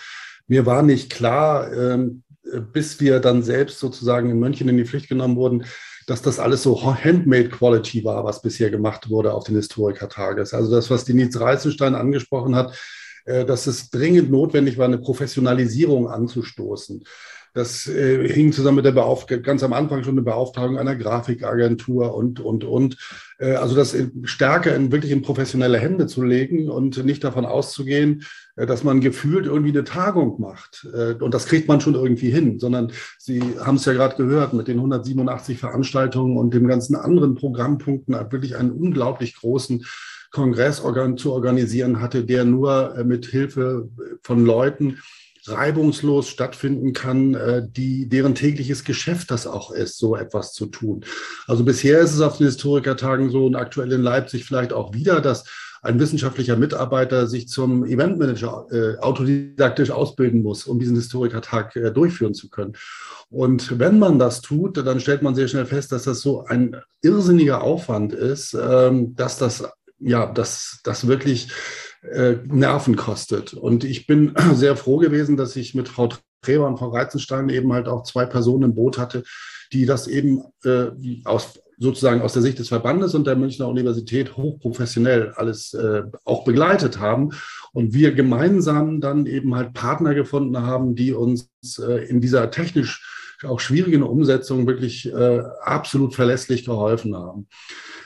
mir 0.47 0.65
war 0.65 0.83
nicht 0.83 1.09
klar, 1.09 1.71
ähm, 1.73 2.23
bis 2.73 2.99
wir 2.99 3.19
dann 3.19 3.43
selbst 3.43 3.79
sozusagen 3.79 4.29
in 4.29 4.39
München 4.39 4.69
in 4.69 4.77
die 4.77 4.85
Pflicht 4.85 5.09
genommen 5.09 5.35
wurden, 5.37 5.65
dass 6.05 6.21
das 6.21 6.37
alles 6.39 6.61
so 6.63 6.79
Handmade 6.95 7.49
Quality 7.49 8.03
war, 8.03 8.23
was 8.25 8.41
bisher 8.41 8.69
gemacht 8.69 9.09
wurde 9.09 9.33
auf 9.33 9.45
den 9.45 9.55
Historikertages. 9.55 10.53
Also 10.53 10.69
das, 10.69 10.91
was 10.91 11.05
die 11.05 11.13
Nils 11.13 11.39
Reißenstein 11.39 11.95
angesprochen 11.95 12.55
hat, 12.55 12.77
äh, 13.25 13.45
dass 13.45 13.65
es 13.65 13.89
dringend 13.89 14.29
notwendig 14.29 14.77
war, 14.77 14.85
eine 14.85 14.99
Professionalisierung 14.99 16.07
anzustoßen. 16.09 17.03
Das 17.55 17.87
äh, 17.87 18.27
hing 18.27 18.51
zusammen 18.51 18.75
mit 18.75 18.85
der 18.85 18.91
Beauftragung, 18.91 19.41
ganz 19.41 19.63
am 19.63 19.71
Anfang 19.71 20.03
schon 20.03 20.15
eine 20.15 20.23
Beauftragung 20.23 20.77
einer 20.77 20.97
Grafikagentur 20.97 22.13
und, 22.13 22.41
und, 22.41 22.65
und. 22.65 22.97
Äh, 23.39 23.53
also 23.53 23.75
das 23.75 23.95
stärker 24.23 24.75
in 24.75 24.91
wirklich 24.91 25.13
in 25.13 25.21
professionelle 25.21 25.79
Hände 25.79 26.05
zu 26.05 26.21
legen 26.21 26.69
und 26.69 27.03
nicht 27.05 27.23
davon 27.23 27.45
auszugehen, 27.45 28.23
äh, 28.57 28.65
dass 28.65 28.83
man 28.83 28.99
gefühlt 28.99 29.45
irgendwie 29.45 29.71
eine 29.71 29.85
Tagung 29.85 30.41
macht. 30.41 30.85
Äh, 30.93 31.13
und 31.13 31.33
das 31.33 31.45
kriegt 31.45 31.69
man 31.69 31.79
schon 31.79 31.95
irgendwie 31.95 32.29
hin, 32.29 32.59
sondern 32.59 32.91
Sie 33.17 33.41
haben 33.57 33.77
es 33.77 33.85
ja 33.85 33.93
gerade 33.93 34.17
gehört, 34.17 34.51
mit 34.51 34.67
den 34.67 34.77
187 34.77 35.57
Veranstaltungen 35.57 36.35
und 36.35 36.53
den 36.53 36.67
ganzen 36.67 36.97
anderen 36.97 37.35
Programmpunkten 37.35 38.15
wirklich 38.31 38.57
einen 38.57 38.73
unglaublich 38.73 39.33
großen 39.37 39.85
Kongress 40.31 40.83
zu 41.15 41.31
organisieren 41.31 42.01
hatte, 42.01 42.25
der 42.25 42.43
nur 42.43 42.97
äh, 42.97 43.05
mit 43.05 43.27
Hilfe 43.27 43.87
von 44.21 44.45
Leuten 44.45 44.97
reibungslos 45.47 46.29
stattfinden 46.29 46.93
kann, 46.93 47.33
äh, 47.35 47.63
die, 47.67 48.07
deren 48.07 48.35
tägliches 48.35 48.83
Geschäft 48.83 49.31
das 49.31 49.47
auch 49.47 49.71
ist, 49.71 49.97
so 49.97 50.15
etwas 50.15 50.53
zu 50.53 50.67
tun. 50.67 51.05
Also 51.47 51.63
bisher 51.63 51.99
ist 51.99 52.13
es 52.13 52.21
auf 52.21 52.37
den 52.37 52.47
Historikertagen 52.47 53.29
so 53.29 53.45
und 53.45 53.55
aktuell 53.55 53.91
in 53.91 54.01
Leipzig 54.01 54.45
vielleicht 54.45 54.73
auch 54.73 54.93
wieder, 54.93 55.21
dass 55.21 55.45
ein 55.81 55.99
wissenschaftlicher 55.99 56.55
Mitarbeiter 56.55 57.27
sich 57.27 57.47
zum 57.47 57.85
Eventmanager 57.85 58.65
äh, 58.71 58.97
autodidaktisch 58.97 59.91
ausbilden 59.91 60.41
muss, 60.41 60.65
um 60.65 60.79
diesen 60.79 60.95
Historikertag 60.95 61.75
äh, 61.75 61.91
durchführen 61.91 62.33
zu 62.33 62.49
können. 62.49 62.73
Und 63.29 63.79
wenn 63.79 63.99
man 63.99 64.17
das 64.17 64.41
tut, 64.41 64.77
dann 64.77 64.99
stellt 64.99 65.21
man 65.21 65.35
sehr 65.35 65.47
schnell 65.47 65.67
fest, 65.67 65.91
dass 65.91 66.03
das 66.03 66.21
so 66.21 66.43
ein 66.45 66.75
irrsinniger 67.03 67.61
Aufwand 67.61 68.13
ist, 68.13 68.57
ähm, 68.59 69.15
dass 69.15 69.37
das 69.37 69.63
ja, 69.99 70.25
dass 70.25 70.79
das 70.83 71.07
wirklich 71.07 71.49
äh, 72.11 72.37
Nerven 72.45 72.95
kostet. 72.95 73.53
Und 73.53 73.83
ich 73.83 74.07
bin 74.07 74.33
sehr 74.53 74.75
froh 74.75 74.97
gewesen, 74.97 75.37
dass 75.37 75.55
ich 75.55 75.75
mit 75.75 75.89
Frau 75.89 76.09
Treber 76.41 76.67
und 76.67 76.77
Frau 76.77 76.89
Reizenstein 76.89 77.49
eben 77.49 77.73
halt 77.73 77.87
auch 77.87 78.03
zwei 78.03 78.25
Personen 78.25 78.63
im 78.63 78.75
Boot 78.75 78.97
hatte, 78.97 79.23
die 79.73 79.85
das 79.85 80.07
eben 80.07 80.43
äh, 80.63 80.87
aus 81.25 81.59
sozusagen 81.77 82.21
aus 82.21 82.33
der 82.33 82.41
Sicht 82.41 82.59
des 82.59 82.69
Verbandes 82.69 83.15
und 83.15 83.27
der 83.27 83.35
Münchner 83.35 83.67
Universität 83.67 84.37
hochprofessionell 84.37 85.33
alles 85.35 85.73
äh, 85.73 86.03
auch 86.23 86.45
begleitet 86.45 86.99
haben 86.99 87.31
und 87.73 87.93
wir 87.93 88.13
gemeinsam 88.13 89.01
dann 89.01 89.25
eben 89.25 89.55
halt 89.55 89.73
Partner 89.73 90.15
gefunden 90.15 90.57
haben, 90.61 90.95
die 90.95 91.11
uns 91.11 91.49
äh, 91.79 92.05
in 92.07 92.21
dieser 92.21 92.49
technisch 92.51 93.24
auch 93.45 93.59
schwierigen 93.59 94.03
Umsetzung 94.03 94.67
wirklich 94.67 95.11
äh, 95.11 95.43
absolut 95.61 96.15
verlässlich 96.15 96.65
geholfen 96.65 97.15
haben. 97.15 97.47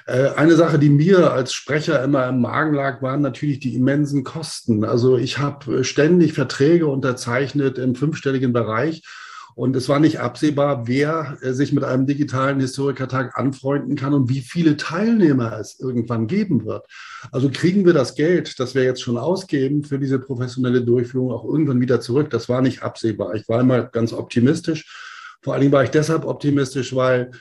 Äh, 0.05 0.29
eine 0.35 0.55
Sache, 0.55 0.79
die 0.79 0.89
mir 0.89 1.31
als 1.31 1.53
Sprecher 1.53 2.03
immer 2.03 2.27
im 2.27 2.41
Magen 2.41 2.73
lag, 2.73 3.01
waren 3.01 3.21
natürlich 3.21 3.59
die 3.59 3.75
immensen 3.75 4.23
Kosten. 4.23 4.83
Also 4.83 5.17
ich 5.17 5.37
habe 5.37 5.83
ständig 5.83 6.33
Verträge 6.33 6.87
unterzeichnet 6.87 7.77
im 7.77 7.95
fünfstelligen 7.95 8.53
Bereich 8.53 9.03
und 9.59 9.75
es 9.75 9.89
war 9.89 9.99
nicht 9.99 10.21
absehbar, 10.21 10.87
wer 10.87 11.37
äh, 11.41 11.51
sich 11.51 11.73
mit 11.73 11.83
einem 11.83 12.07
digitalen 12.07 12.61
Historikertag 12.61 13.37
anfreunden 13.37 13.97
kann 13.97 14.13
und 14.13 14.29
wie 14.29 14.39
viele 14.39 14.77
Teilnehmer 14.77 15.59
es 15.59 15.77
irgendwann 15.79 16.27
geben 16.27 16.65
wird. 16.65 16.85
Also 17.33 17.49
kriegen 17.51 17.85
wir 17.85 17.91
das 17.91 18.15
Geld, 18.15 18.57
das 18.61 18.73
wir 18.73 18.83
jetzt 18.83 19.01
schon 19.01 19.17
ausgeben 19.17 19.83
für 19.83 19.99
diese 19.99 20.17
professionelle 20.17 20.81
Durchführung, 20.81 21.31
auch 21.31 21.43
irgendwann 21.43 21.81
wieder 21.81 21.99
zurück. 21.99 22.29
Das 22.29 22.47
war 22.47 22.61
nicht 22.61 22.83
absehbar. 22.83 23.35
Ich 23.35 23.49
war 23.49 23.59
immer 23.59 23.83
ganz 23.83 24.13
optimistisch. 24.13 25.08
Vor 25.41 25.53
allen 25.53 25.61
Dingen 25.61 25.73
war 25.73 25.83
ich 25.83 25.91
deshalb 25.91 26.25
optimistisch, 26.25 26.95
weil 26.95 27.31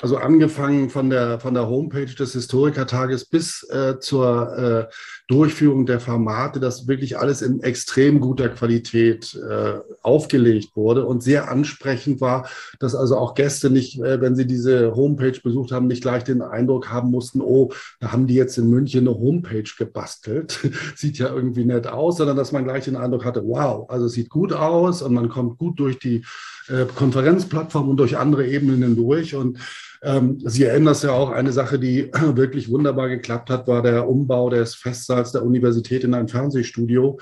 also 0.00 0.16
angefangen 0.16 0.90
von 0.90 1.10
der, 1.10 1.40
von 1.40 1.54
der 1.54 1.68
Homepage 1.68 2.06
des 2.06 2.32
Historikertages 2.32 3.24
bis 3.24 3.68
äh, 3.70 3.98
zur 3.98 4.56
äh, 4.56 4.94
Durchführung 5.26 5.86
der 5.86 5.98
Formate, 5.98 6.60
dass 6.60 6.86
wirklich 6.86 7.18
alles 7.18 7.42
in 7.42 7.60
extrem 7.62 8.20
guter 8.20 8.48
Qualität 8.48 9.34
äh, 9.34 9.78
aufgelegt 10.02 10.76
wurde 10.76 11.04
und 11.04 11.22
sehr 11.22 11.50
ansprechend 11.50 12.20
war, 12.20 12.48
dass 12.78 12.94
also 12.94 13.16
auch 13.16 13.34
Gäste 13.34 13.70
nicht, 13.70 14.00
äh, 14.00 14.20
wenn 14.20 14.36
sie 14.36 14.46
diese 14.46 14.94
Homepage 14.94 15.38
besucht 15.42 15.72
haben, 15.72 15.88
nicht 15.88 16.02
gleich 16.02 16.24
den 16.24 16.42
Eindruck 16.42 16.90
haben 16.90 17.10
mussten, 17.10 17.40
oh, 17.40 17.72
da 17.98 18.12
haben 18.12 18.26
die 18.26 18.34
jetzt 18.34 18.56
in 18.56 18.70
München 18.70 19.08
eine 19.08 19.18
Homepage 19.18 19.70
gebastelt. 19.76 20.60
sieht 20.96 21.18
ja 21.18 21.28
irgendwie 21.28 21.64
nett 21.64 21.88
aus, 21.88 22.18
sondern 22.18 22.36
dass 22.36 22.52
man 22.52 22.64
gleich 22.64 22.84
den 22.84 22.96
Eindruck 22.96 23.24
hatte, 23.24 23.42
wow, 23.44 23.88
also 23.90 24.06
es 24.06 24.12
sieht 24.12 24.30
gut 24.30 24.52
aus 24.52 25.02
und 25.02 25.12
man 25.12 25.28
kommt 25.28 25.58
gut 25.58 25.80
durch 25.80 25.98
die 25.98 26.24
äh, 26.68 26.86
Konferenzplattform 26.94 27.88
und 27.88 27.96
durch 27.96 28.16
andere 28.16 28.46
Ebenen 28.46 28.82
hindurch 28.82 29.34
und 29.34 29.58
ähm, 30.02 30.38
Sie 30.44 30.64
erinnern 30.64 30.86
das 30.86 31.02
ja 31.02 31.12
auch, 31.12 31.30
eine 31.30 31.52
Sache, 31.52 31.78
die 31.78 32.10
wirklich 32.34 32.70
wunderbar 32.70 33.08
geklappt 33.08 33.50
hat, 33.50 33.66
war 33.66 33.82
der 33.82 34.08
Umbau 34.08 34.50
des 34.50 34.74
Festsaals 34.74 35.32
der 35.32 35.44
Universität 35.44 36.04
in 36.04 36.14
ein 36.14 36.28
Fernsehstudio, 36.28 37.18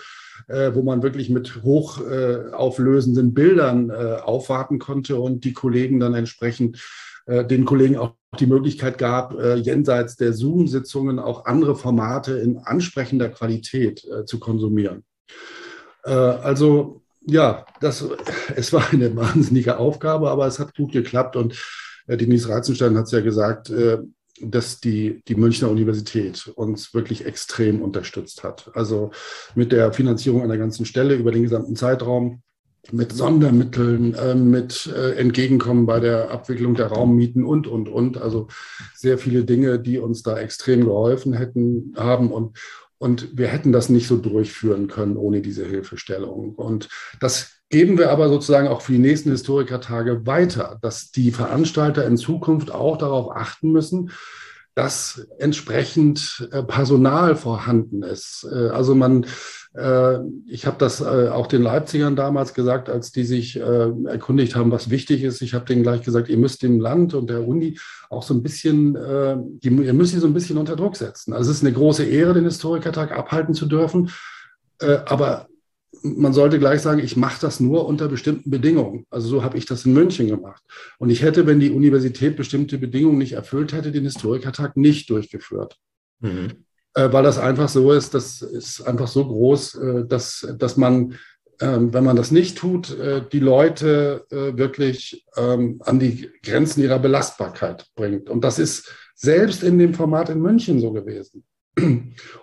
äh, 0.48 0.72
wo 0.74 0.82
man 0.82 1.02
wirklich 1.02 1.30
mit 1.30 1.62
hochauflösenden 1.62 3.28
äh, 3.28 3.32
Bildern 3.32 3.90
äh, 3.90 4.16
aufwarten 4.22 4.78
konnte 4.78 5.16
und 5.16 5.44
die 5.44 5.52
Kollegen 5.52 6.00
dann 6.00 6.14
entsprechend 6.14 6.82
äh, 7.26 7.44
den 7.44 7.64
Kollegen 7.64 7.96
auch 7.96 8.14
die 8.38 8.46
Möglichkeit 8.46 8.98
gab, 8.98 9.34
äh, 9.38 9.54
jenseits 9.54 10.16
der 10.16 10.34
Zoom-Sitzungen 10.34 11.18
auch 11.18 11.46
andere 11.46 11.76
Formate 11.76 12.32
in 12.34 12.58
ansprechender 12.58 13.30
Qualität 13.30 14.06
zu 14.26 14.38
konsumieren. 14.38 15.04
also 16.02 17.02
ja, 17.26 17.66
das, 17.80 18.04
es 18.54 18.72
war 18.72 18.92
eine 18.92 19.14
wahnsinnige 19.16 19.78
Aufgabe, 19.78 20.30
aber 20.30 20.46
es 20.46 20.58
hat 20.58 20.74
gut 20.74 20.92
geklappt 20.92 21.36
und 21.36 21.60
äh, 22.06 22.16
Denise 22.16 22.48
Ratzenstein 22.48 22.96
hat 22.96 23.06
es 23.06 23.12
ja 23.12 23.20
gesagt, 23.20 23.70
äh, 23.70 23.98
dass 24.40 24.80
die, 24.80 25.22
die 25.26 25.34
Münchner 25.34 25.70
Universität 25.70 26.52
uns 26.54 26.92
wirklich 26.94 27.24
extrem 27.24 27.80
unterstützt 27.80 28.44
hat. 28.44 28.70
Also 28.74 29.10
mit 29.54 29.72
der 29.72 29.92
Finanzierung 29.92 30.42
einer 30.42 30.58
ganzen 30.58 30.84
Stelle 30.84 31.14
über 31.14 31.32
den 31.32 31.42
gesamten 31.42 31.74
Zeitraum, 31.74 32.42
mit 32.92 33.12
Sondermitteln, 33.12 34.14
äh, 34.14 34.36
mit 34.36 34.86
Entgegenkommen 34.86 35.86
bei 35.86 35.98
der 35.98 36.30
Abwicklung 36.30 36.74
der 36.74 36.86
Raummieten 36.86 37.44
und, 37.44 37.66
und, 37.66 37.88
und. 37.88 38.18
Also 38.18 38.46
sehr 38.94 39.18
viele 39.18 39.44
Dinge, 39.44 39.80
die 39.80 39.98
uns 39.98 40.22
da 40.22 40.38
extrem 40.38 40.84
geholfen 40.84 41.32
hätten, 41.32 41.94
haben. 41.96 42.30
Und, 42.30 42.56
und 42.98 43.36
wir 43.36 43.48
hätten 43.48 43.72
das 43.72 43.88
nicht 43.88 44.06
so 44.06 44.16
durchführen 44.16 44.88
können 44.88 45.16
ohne 45.16 45.40
diese 45.42 45.66
Hilfestellung. 45.66 46.54
Und 46.54 46.88
das 47.20 47.56
geben 47.68 47.98
wir 47.98 48.10
aber 48.10 48.28
sozusagen 48.28 48.68
auch 48.68 48.80
für 48.80 48.92
die 48.92 48.98
nächsten 48.98 49.30
Historikertage 49.30 50.26
weiter, 50.26 50.78
dass 50.82 51.10
die 51.10 51.32
Veranstalter 51.32 52.06
in 52.06 52.16
Zukunft 52.16 52.70
auch 52.70 52.96
darauf 52.96 53.34
achten 53.34 53.72
müssen, 53.72 54.10
dass 54.74 55.26
entsprechend 55.38 56.48
äh, 56.52 56.62
Personal 56.62 57.34
vorhanden 57.34 58.02
ist. 58.02 58.46
Äh, 58.50 58.68
also 58.68 58.94
man, 58.94 59.26
ich 60.46 60.66
habe 60.66 60.76
das 60.78 61.02
auch 61.02 61.46
den 61.46 61.62
Leipzigern 61.62 62.16
damals 62.16 62.54
gesagt, 62.54 62.88
als 62.88 63.12
die 63.12 63.24
sich 63.24 63.56
erkundigt 63.56 64.56
haben, 64.56 64.70
was 64.70 64.88
wichtig 64.88 65.22
ist. 65.22 65.42
Ich 65.42 65.52
habe 65.52 65.66
denen 65.66 65.82
gleich 65.82 66.02
gesagt, 66.02 66.30
ihr 66.30 66.38
müsst 66.38 66.62
dem 66.62 66.80
Land 66.80 67.12
und 67.12 67.28
der 67.28 67.46
Uni 67.46 67.78
auch 68.08 68.22
so 68.22 68.32
ein 68.32 68.42
bisschen, 68.42 68.96
ihr 69.60 69.92
müsst 69.92 70.12
sie 70.12 70.18
so 70.18 70.26
ein 70.26 70.34
bisschen 70.34 70.56
unter 70.56 70.76
Druck 70.76 70.96
setzen. 70.96 71.34
Also 71.34 71.50
es 71.50 71.58
ist 71.58 71.62
eine 71.64 71.74
große 71.74 72.04
Ehre, 72.04 72.32
den 72.32 72.44
Historikertag 72.44 73.12
abhalten 73.12 73.52
zu 73.54 73.66
dürfen. 73.66 74.10
Aber 74.80 75.46
man 76.02 76.32
sollte 76.32 76.58
gleich 76.58 76.80
sagen, 76.82 77.00
ich 77.00 77.16
mache 77.16 77.40
das 77.40 77.60
nur 77.60 77.86
unter 77.86 78.08
bestimmten 78.08 78.50
Bedingungen. 78.50 79.06
Also 79.10 79.28
so 79.28 79.42
habe 79.44 79.58
ich 79.58 79.66
das 79.66 79.84
in 79.84 79.92
München 79.92 80.28
gemacht. 80.28 80.62
Und 80.98 81.10
ich 81.10 81.22
hätte, 81.22 81.46
wenn 81.46 81.60
die 81.60 81.70
Universität 81.70 82.36
bestimmte 82.36 82.78
Bedingungen 82.78 83.18
nicht 83.18 83.32
erfüllt 83.32 83.72
hätte, 83.72 83.92
den 83.92 84.04
Historikertag 84.04 84.76
nicht 84.76 85.10
durchgeführt. 85.10 85.76
Mhm. 86.20 86.65
Äh, 86.96 87.12
weil 87.12 87.22
das 87.22 87.38
einfach 87.38 87.68
so 87.68 87.92
ist, 87.92 88.14
das 88.14 88.40
ist 88.40 88.80
einfach 88.80 89.06
so 89.06 89.26
groß, 89.26 89.74
äh, 89.74 90.04
dass, 90.06 90.48
dass 90.58 90.78
man, 90.78 91.12
äh, 91.58 91.76
wenn 91.78 92.04
man 92.04 92.16
das 92.16 92.30
nicht 92.30 92.56
tut, 92.56 92.98
äh, 92.98 93.22
die 93.30 93.40
Leute 93.40 94.24
wirklich 94.30 95.26
ähm, 95.36 95.80
an 95.84 95.98
die 95.98 96.30
Grenzen 96.42 96.82
ihrer 96.82 96.98
Belastbarkeit 96.98 97.86
bringt. 97.94 98.30
Und 98.30 98.42
das 98.42 98.58
ist 98.58 98.92
selbst 99.14 99.62
in 99.62 99.78
dem 99.78 99.92
Format 99.92 100.30
in 100.30 100.40
München 100.40 100.80
so 100.80 100.92
gewesen. 100.92 101.44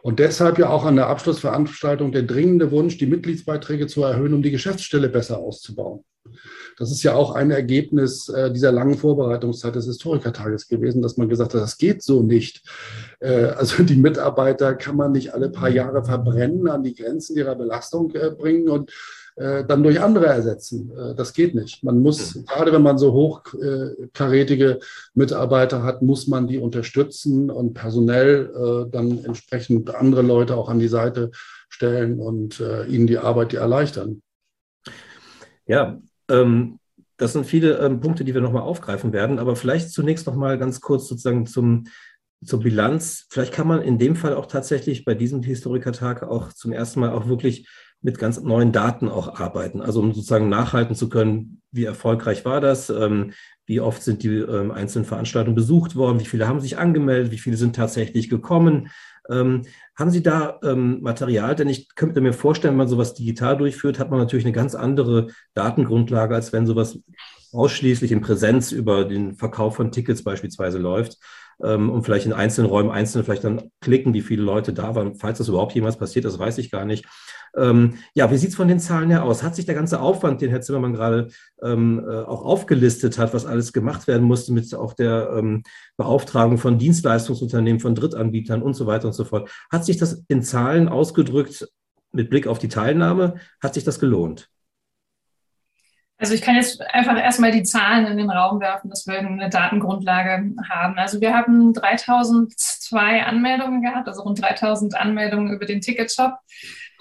Und 0.03 0.19
deshalb 0.19 0.59
ja 0.59 0.69
auch 0.69 0.85
an 0.85 0.95
der 0.95 1.07
Abschlussveranstaltung 1.07 2.11
der 2.11 2.21
dringende 2.21 2.69
Wunsch, 2.69 2.99
die 2.99 3.07
Mitgliedsbeiträge 3.07 3.87
zu 3.87 4.03
erhöhen, 4.03 4.35
um 4.35 4.43
die 4.43 4.51
Geschäftsstelle 4.51 5.09
besser 5.09 5.39
auszubauen. 5.39 6.03
Das 6.77 6.91
ist 6.91 7.03
ja 7.03 7.13
auch 7.13 7.35
ein 7.35 7.51
Ergebnis 7.51 8.29
äh, 8.29 8.51
dieser 8.51 8.71
langen 8.71 8.97
Vorbereitungszeit 8.97 9.75
des 9.75 9.85
Historikertages 9.85 10.67
gewesen, 10.67 11.01
dass 11.01 11.17
man 11.17 11.29
gesagt 11.29 11.53
hat, 11.53 11.61
das 11.61 11.77
geht 11.77 12.01
so 12.01 12.23
nicht. 12.23 12.63
Äh, 13.19 13.45
also 13.45 13.83
die 13.83 13.95
Mitarbeiter 13.95 14.75
kann 14.75 14.95
man 14.95 15.11
nicht 15.11 15.33
alle 15.33 15.49
paar 15.49 15.69
Jahre 15.69 16.03
verbrennen, 16.03 16.67
an 16.67 16.83
die 16.83 16.95
Grenzen 16.95 17.37
ihrer 17.37 17.55
Belastung 17.55 18.13
äh, 18.15 18.31
bringen 18.31 18.69
und 18.69 18.91
dann 19.35 19.81
durch 19.81 19.99
andere 19.99 20.27
ersetzen. 20.27 20.91
Das 21.17 21.33
geht 21.33 21.55
nicht. 21.55 21.83
Man 21.83 22.03
muss, 22.03 22.37
gerade 22.45 22.71
wenn 22.71 22.83
man 22.83 22.99
so 22.99 23.13
hochkarätige 23.13 24.77
Mitarbeiter 25.15 25.81
hat, 25.81 26.03
muss 26.03 26.27
man 26.27 26.45
die 26.45 26.59
unterstützen 26.59 27.49
und 27.49 27.73
personell 27.73 28.87
dann 28.91 29.25
entsprechend 29.25 29.95
andere 29.95 30.21
Leute 30.21 30.55
auch 30.55 30.69
an 30.69 30.77
die 30.77 30.87
Seite 30.87 31.31
stellen 31.67 32.19
und 32.19 32.61
ihnen 32.87 33.07
die 33.07 33.17
Arbeit 33.17 33.55
erleichtern. 33.55 34.21
Ja, 35.65 35.99
ähm, 36.29 36.79
das 37.17 37.33
sind 37.33 37.45
viele 37.45 37.77
ähm, 37.77 37.99
Punkte, 37.99 38.23
die 38.23 38.33
wir 38.33 38.41
nochmal 38.41 38.63
aufgreifen 38.63 39.13
werden, 39.13 39.39
aber 39.39 39.55
vielleicht 39.55 39.91
zunächst 39.91 40.27
nochmal 40.27 40.57
ganz 40.57 40.81
kurz 40.81 41.07
sozusagen 41.07 41.45
zum, 41.45 41.85
zur 42.43 42.59
Bilanz. 42.59 43.27
Vielleicht 43.29 43.53
kann 43.53 43.67
man 43.67 43.81
in 43.81 43.97
dem 43.97 44.15
Fall 44.15 44.35
auch 44.35 44.47
tatsächlich 44.47 45.05
bei 45.05 45.13
diesem 45.13 45.43
Historikertag 45.43 46.23
auch 46.23 46.51
zum 46.51 46.71
ersten 46.71 46.99
Mal 46.99 47.11
auch 47.11 47.27
wirklich 47.27 47.67
mit 48.01 48.19
ganz 48.19 48.41
neuen 48.41 48.71
Daten 48.71 49.07
auch 49.07 49.39
arbeiten. 49.39 49.81
Also 49.81 50.01
um 50.01 50.13
sozusagen 50.13 50.49
nachhalten 50.49 50.95
zu 50.95 51.07
können, 51.07 51.61
wie 51.71 51.85
erfolgreich 51.85 52.43
war 52.45 52.59
das, 52.59 52.89
ähm, 52.89 53.31
wie 53.65 53.79
oft 53.79 54.03
sind 54.03 54.23
die 54.23 54.37
ähm, 54.37 54.71
einzelnen 54.71 55.05
Veranstaltungen 55.05 55.55
besucht 55.55 55.95
worden, 55.95 56.19
wie 56.19 56.25
viele 56.25 56.47
haben 56.47 56.59
sich 56.59 56.77
angemeldet, 56.77 57.31
wie 57.31 57.37
viele 57.37 57.57
sind 57.57 57.75
tatsächlich 57.75 58.29
gekommen. 58.29 58.89
Ähm, 59.29 59.61
haben 59.95 60.09
Sie 60.09 60.21
da 60.21 60.59
ähm, 60.63 61.01
Material? 61.01 61.55
Denn 61.55 61.69
ich 61.69 61.95
könnte 61.95 62.19
mir 62.19 62.33
vorstellen, 62.33 62.73
wenn 62.73 62.79
man 62.79 62.87
sowas 62.87 63.13
digital 63.13 63.57
durchführt, 63.57 63.99
hat 63.99 64.09
man 64.09 64.19
natürlich 64.19 64.45
eine 64.45 64.53
ganz 64.53 64.75
andere 64.75 65.27
Datengrundlage, 65.53 66.35
als 66.35 66.51
wenn 66.51 66.67
sowas 66.67 66.99
ausschließlich 67.53 68.11
in 68.11 68.21
Präsenz 68.21 68.71
über 68.71 69.05
den 69.05 69.35
Verkauf 69.35 69.75
von 69.75 69.91
Tickets 69.91 70.23
beispielsweise 70.23 70.79
läuft 70.79 71.19
ähm, 71.63 71.89
und 71.89 72.03
vielleicht 72.03 72.25
in 72.25 72.33
einzelnen 72.33 72.69
Räumen 72.69 72.91
einzelne 72.91 73.23
vielleicht 73.23 73.43
dann 73.43 73.69
klicken, 73.79 74.13
wie 74.13 74.21
viele 74.21 74.43
Leute 74.43 74.73
da 74.73 74.95
waren. 74.95 75.15
Falls 75.15 75.37
das 75.37 75.47
überhaupt 75.47 75.73
jemals 75.73 75.97
passiert, 75.97 76.25
das 76.25 76.39
weiß 76.39 76.57
ich 76.57 76.71
gar 76.71 76.85
nicht. 76.85 77.05
Ähm, 77.55 77.95
ja, 78.13 78.31
wie 78.31 78.37
sieht 78.37 78.49
es 78.49 78.55
von 78.55 78.67
den 78.67 78.79
Zahlen 78.79 79.09
her 79.09 79.23
aus? 79.23 79.43
Hat 79.43 79.55
sich 79.55 79.65
der 79.65 79.75
ganze 79.75 79.99
Aufwand, 79.99 80.41
den 80.41 80.49
Herr 80.49 80.61
Zimmermann 80.61 80.93
gerade 80.93 81.29
ähm, 81.61 82.03
äh, 82.07 82.23
auch 82.23 82.43
aufgelistet 82.43 83.17
hat, 83.17 83.33
was 83.33 83.45
alles 83.45 83.73
gemacht 83.73 84.07
werden 84.07 84.23
musste 84.23 84.53
mit 84.53 84.73
auch 84.73 84.93
der 84.93 85.33
ähm, 85.37 85.63
Beauftragung 85.97 86.57
von 86.57 86.77
Dienstleistungsunternehmen, 86.77 87.79
von 87.79 87.95
Drittanbietern 87.95 88.61
und 88.61 88.73
so 88.73 88.87
weiter 88.87 89.07
und 89.07 89.13
so 89.13 89.25
fort, 89.25 89.49
hat 89.71 89.85
sich 89.85 89.97
das 89.97 90.23
in 90.27 90.41
Zahlen 90.41 90.89
ausgedrückt 90.89 91.67
mit 92.11 92.29
Blick 92.29 92.47
auf 92.47 92.59
die 92.59 92.69
Teilnahme? 92.69 93.35
Hat 93.61 93.73
sich 93.73 93.83
das 93.83 93.99
gelohnt? 93.99 94.49
Also 96.23 96.35
ich 96.35 96.41
kann 96.41 96.55
jetzt 96.55 96.79
einfach 96.81 97.17
erstmal 97.17 97.51
die 97.51 97.63
Zahlen 97.63 98.05
in 98.05 98.17
den 98.17 98.29
Raum 98.29 98.61
werfen, 98.61 98.89
dass 98.89 99.05
wir 99.07 99.17
eine 99.19 99.49
Datengrundlage 99.49 100.53
haben. 100.69 100.97
Also 100.97 101.19
wir 101.19 101.33
haben 101.33 101.73
3002 101.73 103.23
Anmeldungen 103.23 103.81
gehabt, 103.81 104.07
also 104.07 104.21
rund 104.21 104.41
3000 104.41 104.95
Anmeldungen 104.95 105.51
über 105.53 105.65
den 105.65 105.81
Ticketshop. 105.81 106.35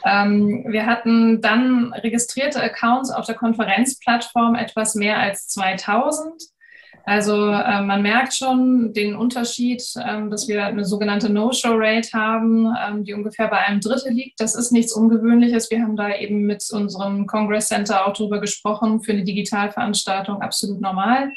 Ähm, 0.05 0.65
wir 0.67 0.87
hatten 0.87 1.41
dann 1.41 1.93
registrierte 1.93 2.63
Accounts 2.63 3.11
auf 3.11 3.27
der 3.27 3.35
Konferenzplattform 3.35 4.55
etwas 4.55 4.95
mehr 4.95 5.19
als 5.19 5.49
2000. 5.49 6.53
Also 7.05 7.49
äh, 7.49 7.83
man 7.83 8.03
merkt 8.03 8.35
schon 8.35 8.93
den 8.93 9.17
Unterschied, 9.17 9.83
ähm, 10.07 10.31
dass 10.31 10.47
wir 10.47 10.65
eine 10.65 10.85
sogenannte 10.85 11.31
No-Show-Rate 11.31 12.13
haben, 12.13 12.73
ähm, 12.81 13.05
die 13.05 13.13
ungefähr 13.13 13.49
bei 13.49 13.59
einem 13.59 13.81
Drittel 13.81 14.13
liegt. 14.13 14.41
Das 14.41 14.55
ist 14.55 14.71
nichts 14.71 14.93
Ungewöhnliches. 14.93 15.71
Wir 15.71 15.83
haben 15.83 15.97
da 15.97 16.15
eben 16.15 16.43
mit 16.43 16.65
unserem 16.71 17.27
Congress 17.27 17.69
Center 17.69 18.07
auch 18.07 18.13
drüber 18.13 18.41
gesprochen, 18.41 19.03
für 19.03 19.13
eine 19.13 19.25
Digitalveranstaltung 19.25 20.43
absolut 20.43 20.81
normal. 20.81 21.33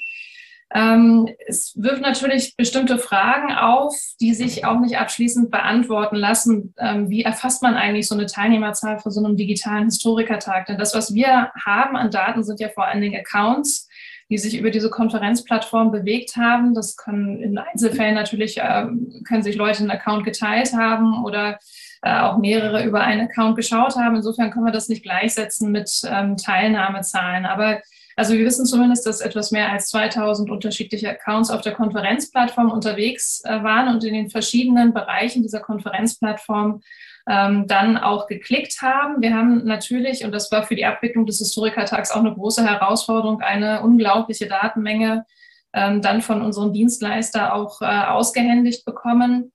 Ähm, 0.74 1.30
es 1.48 1.74
wirft 1.76 2.02
natürlich 2.02 2.56
bestimmte 2.58 2.98
Fragen 2.98 3.54
auf, 3.54 3.96
die 4.20 4.34
sich 4.34 4.66
auch 4.66 4.80
nicht 4.80 4.98
abschließend 4.98 5.52
beantworten 5.52 6.16
lassen. 6.16 6.74
Ähm, 6.80 7.10
wie 7.10 7.24
erfasst 7.24 7.62
man 7.62 7.76
eigentlich 7.76 8.08
so 8.08 8.16
eine 8.16 8.26
Teilnehmerzahl 8.26 9.00
für 9.00 9.12
so 9.12 9.24
einen 9.24 9.38
digitalen 9.38 9.86
Historikertag? 9.86 10.66
Denn 10.66 10.78
das, 10.78 10.96
was 10.96 11.14
wir 11.14 11.52
haben 11.64 11.96
an 11.96 12.12
Daten, 12.12 12.44
sind 12.44 12.60
ja 12.60 12.70
vor 12.70 12.86
allen 12.86 13.02
Dingen 13.02 13.20
Accounts 13.20 13.88
die 14.30 14.38
sich 14.38 14.58
über 14.58 14.72
diese 14.72 14.90
Konferenzplattform 14.90 15.92
bewegt 15.92 16.36
haben. 16.36 16.74
Das 16.74 16.96
können 16.96 17.42
in 17.42 17.58
Einzelfällen 17.58 18.16
natürlich, 18.16 18.58
äh, 18.58 18.88
können 19.28 19.44
sich 19.44 19.56
Leute 19.56 19.80
einen 19.80 19.92
Account 19.92 20.26
geteilt 20.26 20.74
haben 20.74 21.24
oder 21.24 21.60
äh, 22.02 22.20
auch 22.20 22.38
mehrere 22.38 22.84
über 22.84 23.02
einen 23.02 23.28
Account 23.28 23.56
geschaut 23.56 23.96
haben. 23.96 24.16
Insofern 24.16 24.52
können 24.52 24.66
wir 24.66 24.72
das 24.72 24.90
nicht 24.90 25.04
gleichsetzen 25.04 25.72
mit 25.72 25.92
ähm, 26.06 26.38
Teilnahmezahlen. 26.38 27.46
Aber 27.46 27.82
also 28.16 28.34
wir 28.34 28.46
wissen 28.46 28.66
zumindest, 28.66 29.06
dass 29.06 29.20
etwas 29.20 29.52
mehr 29.52 29.72
als 29.72 29.88
2000 29.90 30.50
unterschiedliche 30.50 31.10
Accounts 31.10 31.50
auf 31.50 31.62
der 31.62 31.74
Konferenzplattform 31.74 32.72
unterwegs 32.72 33.42
äh, 33.44 33.64
waren 33.64 33.94
und 33.94 34.04
in 34.04 34.14
den 34.14 34.30
verschiedenen 34.30 34.94
Bereichen 34.94 35.44
dieser 35.44 35.60
Konferenzplattform 35.60 36.82
ähm, 37.28 37.68
dann 37.68 37.98
auch 37.98 38.28
geklickt 38.28 38.82
haben. 38.82 39.22
Wir 39.22 39.34
haben 39.34 39.66
natürlich, 39.66 40.24
und 40.24 40.32
das 40.32 40.52
war 40.52 40.64
für 40.64 40.76
die 40.76 40.86
Abwicklung 40.86 41.26
des 41.26 41.40
Historikertags 41.40 42.12
auch 42.12 42.20
eine 42.20 42.34
große 42.34 42.64
Herausforderung, 42.64 43.42
eine 43.42 43.82
unglaubliche 43.82 44.48
Datenmenge 44.48 45.26
ähm, 45.74 46.02
dann 46.02 46.22
von 46.22 46.42
unserem 46.42 46.72
Dienstleister 46.72 47.54
auch 47.54 47.82
äh, 47.82 47.86
ausgehändigt 47.86 48.86
bekommen 48.86 49.52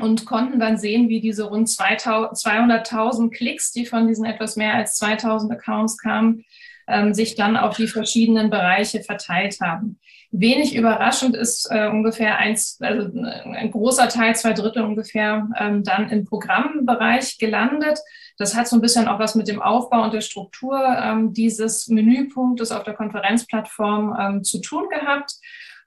und 0.00 0.24
konnten 0.24 0.60
dann 0.60 0.78
sehen, 0.78 1.08
wie 1.08 1.20
diese 1.20 1.44
rund 1.44 1.66
200.000 1.68 3.30
Klicks, 3.30 3.72
die 3.72 3.86
von 3.86 4.06
diesen 4.06 4.24
etwas 4.24 4.56
mehr 4.56 4.74
als 4.74 4.96
2000 4.96 5.52
Accounts 5.52 5.98
kamen, 5.98 6.44
ähm, 6.88 7.14
sich 7.14 7.34
dann 7.34 7.56
auf 7.56 7.76
die 7.76 7.86
verschiedenen 7.86 8.50
Bereiche 8.50 9.02
verteilt 9.02 9.58
haben. 9.60 9.98
Wenig 10.30 10.76
überraschend 10.76 11.34
ist 11.34 11.68
äh, 11.70 11.88
ungefähr 11.88 12.36
eins, 12.36 12.78
also 12.80 13.08
äh, 13.18 13.56
ein 13.56 13.70
großer 13.70 14.08
Teil, 14.08 14.36
zwei 14.36 14.52
Drittel 14.52 14.82
ungefähr, 14.82 15.48
ähm, 15.58 15.84
dann 15.84 16.10
im 16.10 16.24
Programmbereich 16.26 17.38
gelandet. 17.38 17.98
Das 18.36 18.54
hat 18.54 18.68
so 18.68 18.76
ein 18.76 18.82
bisschen 18.82 19.08
auch 19.08 19.18
was 19.18 19.34
mit 19.34 19.48
dem 19.48 19.62
Aufbau 19.62 20.02
und 20.02 20.12
der 20.12 20.20
Struktur 20.20 20.78
ähm, 20.78 21.32
dieses 21.32 21.88
Menüpunktes 21.88 22.72
auf 22.72 22.84
der 22.84 22.94
Konferenzplattform 22.94 24.16
ähm, 24.20 24.44
zu 24.44 24.60
tun 24.60 24.88
gehabt. 24.90 25.32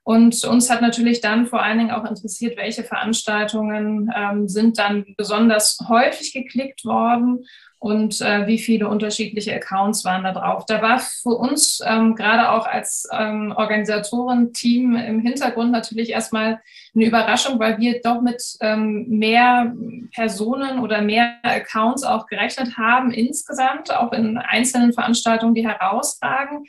Und 0.04 0.44
uns 0.44 0.68
hat 0.68 0.82
natürlich 0.82 1.20
dann 1.20 1.46
vor 1.46 1.62
allen 1.62 1.78
Dingen 1.78 1.92
auch 1.92 2.04
interessiert, 2.04 2.56
welche 2.56 2.82
Veranstaltungen 2.82 4.10
ähm, 4.16 4.48
sind 4.48 4.76
dann 4.78 5.04
besonders 5.16 5.78
häufig 5.88 6.32
geklickt 6.32 6.84
worden 6.84 7.44
und 7.82 8.20
äh, 8.20 8.46
wie 8.46 8.60
viele 8.60 8.86
unterschiedliche 8.86 9.52
Accounts 9.52 10.04
waren 10.04 10.22
da 10.22 10.32
drauf. 10.32 10.66
Da 10.66 10.80
war 10.82 11.00
für 11.00 11.34
uns 11.34 11.82
ähm, 11.84 12.14
gerade 12.14 12.50
auch 12.52 12.64
als 12.64 13.08
ähm, 13.10 13.52
Organisatorenteam 13.56 14.94
im 14.94 15.18
Hintergrund 15.18 15.72
natürlich 15.72 16.10
erstmal 16.10 16.60
eine 16.94 17.04
Überraschung, 17.04 17.58
weil 17.58 17.78
wir 17.78 18.00
doch 18.00 18.20
mit 18.20 18.40
ähm, 18.60 19.06
mehr 19.08 19.74
Personen 20.14 20.78
oder 20.78 21.02
mehr 21.02 21.34
Accounts 21.42 22.04
auch 22.04 22.26
gerechnet 22.28 22.76
haben 22.76 23.10
insgesamt, 23.10 23.92
auch 23.92 24.12
in 24.12 24.38
einzelnen 24.38 24.92
Veranstaltungen, 24.92 25.56
die 25.56 25.66
herausragen. 25.66 26.66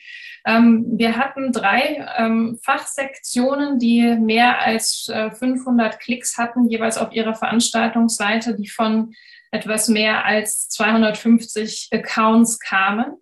Ähm, 0.47 0.83
wir 0.97 1.15
hatten 1.15 1.51
drei 1.51 2.07
ähm, 2.17 2.57
Fachsektionen, 2.63 3.77
die 3.77 4.15
mehr 4.15 4.61
als 4.61 5.07
äh, 5.13 5.29
500 5.29 5.99
Klicks 5.99 6.39
hatten, 6.39 6.69
jeweils 6.69 6.97
auf 6.97 7.13
ihrer 7.13 7.35
Veranstaltungsseite, 7.35 8.55
die 8.55 8.67
von 8.67 9.13
etwas 9.53 9.87
mehr 9.87 10.25
als 10.25 10.67
250 10.69 11.89
Accounts 11.93 12.59
kamen. 12.59 13.17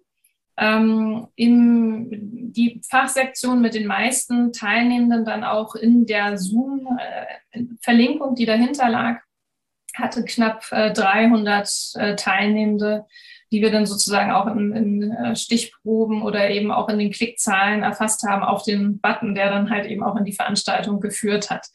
Ähm, 0.57 1.27
in 1.35 2.53
die 2.53 2.81
Fachsektion 2.89 3.61
mit 3.61 3.73
den 3.73 3.85
meisten 3.85 4.53
Teilnehmenden 4.53 5.25
dann 5.25 5.43
auch 5.43 5.75
in 5.75 6.05
der 6.05 6.37
Zoom-Verlinkung, 6.37 8.35
die 8.35 8.45
dahinter 8.45 8.87
lag, 8.89 9.19
hatte 9.95 10.23
knapp 10.23 10.71
äh, 10.71 10.93
300 10.93 11.69
äh, 11.95 12.15
Teilnehmende, 12.15 13.05
die 13.51 13.61
wir 13.61 13.71
dann 13.71 13.85
sozusagen 13.85 14.31
auch 14.31 14.47
in, 14.47 14.71
in 14.73 15.11
äh, 15.11 15.35
Stichproben 15.35 16.21
oder 16.21 16.49
eben 16.49 16.71
auch 16.71 16.87
in 16.87 16.99
den 16.99 17.11
Klickzahlen 17.11 17.83
erfasst 17.83 18.23
haben 18.23 18.43
auf 18.43 18.63
den 18.63 19.01
Button, 19.01 19.35
der 19.35 19.49
dann 19.49 19.69
halt 19.69 19.85
eben 19.85 20.03
auch 20.03 20.15
in 20.15 20.23
die 20.23 20.31
Veranstaltung 20.31 21.01
geführt 21.01 21.49
hat. 21.49 21.67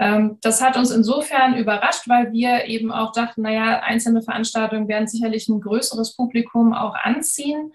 Ähm, 0.00 0.38
das 0.40 0.62
hat 0.62 0.78
uns 0.78 0.90
insofern 0.90 1.56
überrascht, 1.56 2.08
weil 2.08 2.32
wir 2.32 2.64
eben 2.64 2.90
auch 2.90 3.12
dachten, 3.12 3.42
naja, 3.42 3.80
einzelne 3.80 4.22
Veranstaltungen 4.22 4.88
werden 4.88 5.06
sicherlich 5.06 5.46
ein 5.48 5.60
größeres 5.60 6.16
Publikum 6.16 6.72
auch 6.72 6.94
anziehen. 6.94 7.72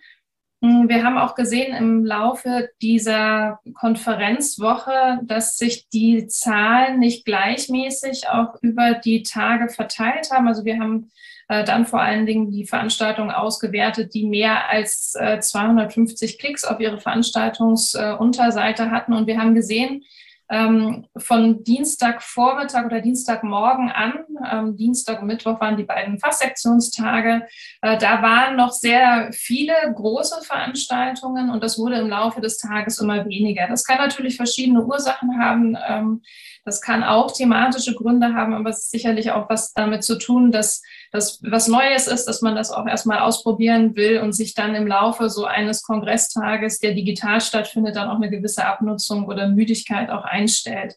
Hm, 0.63 0.89
wir 0.89 1.03
haben 1.03 1.19
auch 1.19 1.35
gesehen 1.35 1.75
im 1.75 2.03
Laufe 2.03 2.69
dieser 2.81 3.59
Konferenzwoche, 3.75 5.19
dass 5.23 5.57
sich 5.57 5.87
die 5.89 6.25
Zahlen 6.25 6.97
nicht 6.97 7.25
gleichmäßig 7.25 8.27
auch 8.27 8.55
über 8.63 8.95
die 8.95 9.21
Tage 9.21 9.69
verteilt 9.69 10.31
haben. 10.31 10.47
Also 10.47 10.65
wir 10.65 10.79
haben 10.79 11.11
äh, 11.47 11.63
dann 11.63 11.85
vor 11.85 12.01
allen 12.01 12.25
Dingen 12.25 12.49
die 12.49 12.65
Veranstaltungen 12.65 13.29
ausgewertet, 13.29 14.15
die 14.15 14.25
mehr 14.25 14.67
als 14.67 15.11
250 15.11 16.33
äh, 16.33 16.37
Klicks 16.37 16.63
auf 16.63 16.79
ihre 16.79 16.99
Veranstaltungsunterseite 16.99 18.89
hatten. 18.89 19.13
Und 19.13 19.27
wir 19.27 19.37
haben 19.37 19.53
gesehen, 19.53 20.03
ähm, 20.49 21.07
von 21.17 21.63
Dienstagvormittag 21.63 22.85
oder 22.85 23.01
Dienstagmorgen 23.01 23.89
an, 23.89 24.13
ähm, 24.51 24.77
Dienstag 24.77 25.21
und 25.21 25.27
Mittwoch 25.27 25.59
waren 25.59 25.77
die 25.77 25.83
beiden 25.83 26.19
Fachsektionstage, 26.19 27.47
äh, 27.81 27.97
da 27.97 28.21
waren 28.21 28.55
noch 28.55 28.71
sehr 28.71 29.29
viele 29.33 29.73
große 29.93 30.43
Veranstaltungen 30.43 31.49
und 31.49 31.63
das 31.63 31.79
wurde 31.79 31.97
im 31.97 32.09
Laufe 32.09 32.41
des 32.41 32.57
Tages 32.57 32.99
immer 32.99 33.25
weniger. 33.25 33.67
Das 33.67 33.83
kann 33.83 33.97
natürlich 33.97 34.37
verschiedene 34.37 34.83
Ursachen 34.83 35.39
haben. 35.39 35.77
Ähm, 35.87 36.21
das 36.65 36.81
kann 36.81 37.03
auch 37.03 37.31
thematische 37.31 37.93
Gründe 37.93 38.33
haben, 38.33 38.55
aber 38.55 38.71
es 38.71 38.79
ist 38.79 38.91
sicherlich 38.91 39.31
auch 39.31 39.47
was 39.49 39.71
damit 39.73 40.03
zu 40.03 40.17
tun, 40.17 40.51
dass 40.51 40.81
das 41.11 41.39
was 41.43 41.67
Neues 41.67 42.07
ist, 42.07 42.25
dass 42.25 42.41
man 42.41 42.55
das 42.55 42.71
auch 42.71 42.87
erstmal 42.87 43.19
ausprobieren 43.19 43.95
will 43.95 44.19
und 44.19 44.33
sich 44.33 44.55
dann 44.55 44.73
im 44.73 44.87
Laufe 44.87 45.29
so 45.29 45.45
eines 45.45 45.83
Kongresstages, 45.83 46.79
der 46.79 46.93
digital 46.93 47.39
stattfindet, 47.39 47.95
dann 47.95 48.09
auch 48.09 48.15
eine 48.15 48.31
gewisse 48.31 48.65
Abnutzung 48.65 49.27
oder 49.27 49.47
Müdigkeit 49.47 50.09
auch 50.09 50.25
einstellt. 50.25 50.95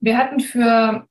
Wir 0.00 0.16
hatten 0.16 0.40
für 0.40 1.06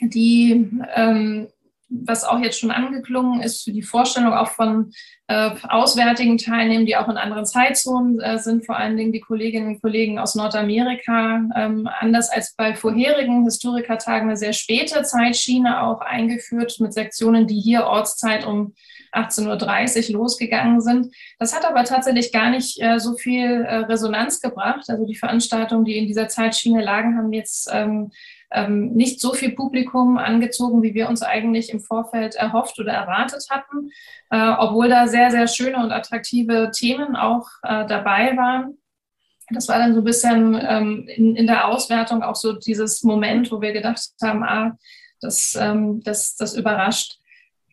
die 0.00 0.70
ähm, 0.94 1.48
was 1.88 2.24
auch 2.24 2.40
jetzt 2.40 2.58
schon 2.58 2.70
angeklungen 2.70 3.40
ist, 3.40 3.64
für 3.64 3.72
die 3.72 3.82
Vorstellung 3.82 4.32
auch 4.32 4.48
von 4.48 4.92
äh, 5.28 5.50
auswärtigen 5.68 6.38
Teilnehmern, 6.38 6.86
die 6.86 6.96
auch 6.96 7.08
in 7.08 7.16
anderen 7.16 7.46
Zeitzonen 7.46 8.20
äh, 8.20 8.38
sind, 8.38 8.66
vor 8.66 8.76
allen 8.76 8.96
Dingen 8.96 9.12
die 9.12 9.20
Kolleginnen 9.20 9.68
und 9.68 9.80
Kollegen 9.80 10.18
aus 10.18 10.34
Nordamerika, 10.34 11.42
ähm, 11.54 11.88
anders 12.00 12.30
als 12.30 12.54
bei 12.56 12.74
vorherigen 12.74 13.44
Historikertagen 13.44 14.28
eine 14.28 14.36
sehr 14.36 14.52
späte 14.52 15.02
Zeitschiene 15.02 15.82
auch 15.82 16.00
eingeführt 16.00 16.76
mit 16.80 16.92
Sektionen, 16.92 17.46
die 17.46 17.60
hier 17.60 17.86
Ortszeit 17.86 18.46
um 18.46 18.74
18.30 19.12 20.10
Uhr 20.10 20.20
losgegangen 20.20 20.80
sind. 20.80 21.14
Das 21.38 21.54
hat 21.54 21.64
aber 21.64 21.84
tatsächlich 21.84 22.32
gar 22.32 22.50
nicht 22.50 22.80
äh, 22.80 22.98
so 22.98 23.16
viel 23.16 23.64
äh, 23.64 23.76
Resonanz 23.76 24.40
gebracht. 24.40 24.84
Also 24.88 25.06
die 25.06 25.16
Veranstaltungen, 25.16 25.84
die 25.84 25.96
in 25.96 26.06
dieser 26.06 26.28
Zeitschiene 26.28 26.82
lagen, 26.82 27.16
haben 27.16 27.32
jetzt 27.32 27.68
ähm, 27.72 28.10
ähm, 28.50 28.92
nicht 28.92 29.20
so 29.20 29.32
viel 29.32 29.52
Publikum 29.52 30.18
angezogen, 30.18 30.82
wie 30.82 30.94
wir 30.94 31.08
uns 31.08 31.22
eigentlich 31.22 31.70
im 31.70 31.80
Vorfeld 31.80 32.34
erhofft 32.34 32.78
oder 32.78 32.92
erwartet 32.92 33.46
hatten, 33.50 33.90
äh, 34.30 34.54
obwohl 34.58 34.88
da 34.88 35.08
sehr, 35.08 35.30
sehr 35.30 35.48
schöne 35.48 35.78
und 35.78 35.92
attraktive 35.92 36.70
Themen 36.74 37.16
auch 37.16 37.46
äh, 37.62 37.86
dabei 37.86 38.36
waren. 38.36 38.78
Das 39.50 39.68
war 39.68 39.78
dann 39.78 39.94
so 39.94 40.00
ein 40.00 40.04
bisschen 40.04 40.58
ähm, 40.60 41.08
in, 41.08 41.36
in 41.36 41.46
der 41.46 41.68
Auswertung 41.68 42.22
auch 42.22 42.34
so 42.34 42.52
dieses 42.52 43.02
Moment, 43.02 43.52
wo 43.52 43.60
wir 43.60 43.72
gedacht 43.72 44.00
haben, 44.22 44.42
ah, 44.42 44.76
das, 45.20 45.56
ähm, 45.60 46.02
das, 46.02 46.36
das 46.36 46.54
überrascht. 46.54 47.18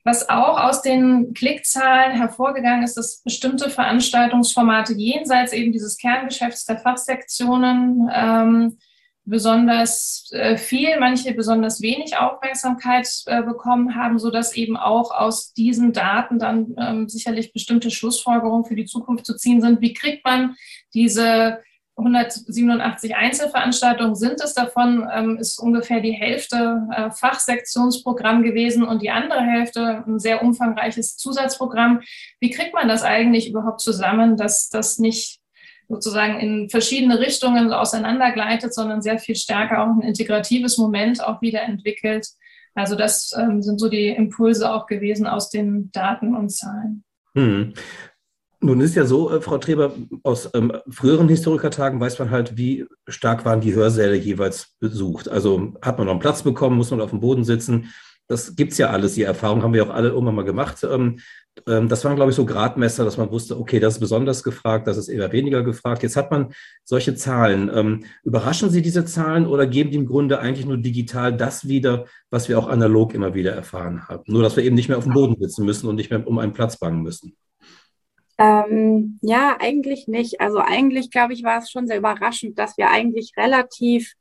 Was 0.05 0.27
auch 0.27 0.59
aus 0.59 0.81
den 0.81 1.33
Klickzahlen 1.33 2.17
hervorgegangen 2.17 2.83
ist, 2.83 2.97
dass 2.97 3.21
bestimmte 3.23 3.69
Veranstaltungsformate 3.69 4.93
jenseits 4.93 5.53
eben 5.53 5.71
dieses 5.71 5.97
Kerngeschäfts 5.97 6.65
der 6.65 6.77
Fachsektionen 6.77 8.09
ähm, 8.13 8.77
besonders 9.25 10.29
äh, 10.31 10.57
viel, 10.57 10.99
manche 10.99 11.33
besonders 11.33 11.81
wenig 11.81 12.17
Aufmerksamkeit 12.17 13.07
äh, 13.25 13.41
bekommen 13.41 13.95
haben, 13.95 14.19
so 14.19 14.29
dass 14.29 14.55
eben 14.55 14.75
auch 14.75 15.11
aus 15.11 15.53
diesen 15.53 15.93
Daten 15.93 16.39
dann 16.39 16.75
ähm, 16.77 17.09
sicherlich 17.09 17.53
bestimmte 17.53 17.89
Schlussfolgerungen 17.89 18.65
für 18.65 18.75
die 18.75 18.85
Zukunft 18.85 19.25
zu 19.25 19.35
ziehen 19.35 19.61
sind. 19.61 19.81
Wie 19.81 19.93
kriegt 19.93 20.25
man 20.25 20.55
diese 20.93 21.59
187 21.95 23.15
Einzelveranstaltungen 23.15 24.15
sind 24.15 24.41
es. 24.41 24.53
Davon 24.53 25.07
ähm, 25.13 25.37
ist 25.37 25.59
ungefähr 25.59 25.99
die 25.99 26.13
Hälfte 26.13 26.87
äh, 26.91 27.11
Fachsektionsprogramm 27.11 28.41
gewesen 28.41 28.83
und 28.83 29.01
die 29.01 29.11
andere 29.11 29.41
Hälfte 29.41 30.03
ein 30.07 30.19
sehr 30.19 30.41
umfangreiches 30.41 31.17
Zusatzprogramm. 31.17 32.01
Wie 32.39 32.49
kriegt 32.49 32.73
man 32.73 32.87
das 32.87 33.03
eigentlich 33.03 33.49
überhaupt 33.49 33.81
zusammen, 33.81 34.37
dass 34.37 34.69
das 34.69 34.97
nicht 34.97 35.39
sozusagen 35.89 36.39
in 36.39 36.69
verschiedene 36.69 37.19
Richtungen 37.19 37.71
auseinandergleitet, 37.71 38.73
sondern 38.73 39.01
sehr 39.01 39.19
viel 39.19 39.35
stärker 39.35 39.83
auch 39.83 39.95
ein 39.95 40.01
integratives 40.01 40.77
Moment 40.77 41.23
auch 41.23 41.41
wieder 41.41 41.61
entwickelt. 41.63 42.27
Also 42.75 42.95
das 42.95 43.35
ähm, 43.37 43.61
sind 43.61 43.79
so 43.79 43.89
die 43.89 44.07
Impulse 44.07 44.73
auch 44.73 44.87
gewesen 44.87 45.27
aus 45.27 45.49
den 45.49 45.91
Daten 45.91 46.35
und 46.35 46.49
Zahlen. 46.49 47.03
Hm. 47.35 47.73
Nun 48.63 48.79
ist 48.79 48.95
ja 48.95 49.05
so, 49.05 49.29
äh, 49.29 49.41
Frau 49.41 49.57
Treber, 49.57 49.93
aus 50.23 50.49
ähm, 50.53 50.71
früheren 50.89 51.27
Historikertagen 51.27 51.99
weiß 51.99 52.17
man 52.19 52.31
halt, 52.31 52.57
wie 52.57 52.85
stark 53.07 53.43
waren 53.43 53.59
die 53.59 53.75
Hörsäle 53.75 54.15
jeweils 54.15 54.75
besucht. 54.79 55.27
Also 55.27 55.73
hat 55.81 55.97
man 55.97 56.07
noch 56.07 56.13
einen 56.13 56.21
Platz 56.21 56.43
bekommen, 56.43 56.77
muss 56.77 56.89
man 56.89 57.01
auf 57.01 57.09
dem 57.09 57.19
Boden 57.19 57.43
sitzen. 57.43 57.93
Das 58.27 58.55
gibt 58.55 58.71
es 58.71 58.77
ja 58.77 58.89
alles, 58.89 59.15
die 59.15 59.23
Erfahrung 59.23 59.63
haben 59.63 59.73
wir 59.73 59.83
auch 59.83 59.93
alle 59.93 60.09
irgendwann 60.09 60.35
mal 60.35 60.45
gemacht. 60.45 60.83
Ähm, 60.83 61.19
ähm, 61.67 61.87
das 61.87 62.03
waren, 62.03 62.15
glaube 62.15 62.31
ich, 62.31 62.35
so 62.35 62.45
Gradmesser, 62.45 63.05
dass 63.05 63.17
man 63.17 63.31
wusste, 63.31 63.59
okay, 63.59 63.79
das 63.79 63.95
ist 63.95 63.99
besonders 63.99 64.43
gefragt, 64.43 64.87
das 64.87 64.97
ist 64.97 65.07
eher 65.07 65.31
weniger 65.31 65.63
gefragt. 65.63 66.03
Jetzt 66.03 66.15
hat 66.15 66.31
man 66.31 66.53
solche 66.83 67.15
Zahlen. 67.15 67.69
Ähm, 67.73 68.05
überraschen 68.23 68.69
Sie 68.69 68.81
diese 68.81 69.05
Zahlen 69.05 69.45
oder 69.45 69.67
geben 69.67 69.91
die 69.91 69.97
im 69.97 70.05
Grunde 70.05 70.39
eigentlich 70.39 70.65
nur 70.65 70.77
digital 70.77 71.35
das 71.35 71.67
wieder, 71.67 72.05
was 72.29 72.49
wir 72.49 72.57
auch 72.57 72.67
analog 72.67 73.13
immer 73.13 73.33
wieder 73.33 73.51
erfahren 73.51 74.07
haben? 74.07 74.23
Nur, 74.27 74.41
dass 74.41 74.55
wir 74.55 74.63
eben 74.63 74.75
nicht 74.75 74.89
mehr 74.89 74.97
auf 74.97 75.03
dem 75.03 75.13
Boden 75.13 75.35
sitzen 75.39 75.65
müssen 75.65 75.87
und 75.87 75.95
nicht 75.95 76.09
mehr 76.09 76.25
um 76.25 76.39
einen 76.39 76.53
Platz 76.53 76.77
bangen 76.77 77.03
müssen. 77.03 77.35
Ähm, 78.39 79.19
ja, 79.21 79.57
eigentlich 79.59 80.07
nicht. 80.07 80.41
Also 80.41 80.57
eigentlich, 80.57 81.11
glaube 81.11 81.33
ich, 81.33 81.43
war 81.43 81.59
es 81.59 81.69
schon 81.69 81.87
sehr 81.87 81.97
überraschend, 81.97 82.57
dass 82.57 82.77
wir 82.77 82.89
eigentlich 82.89 83.33
relativ, 83.37 84.13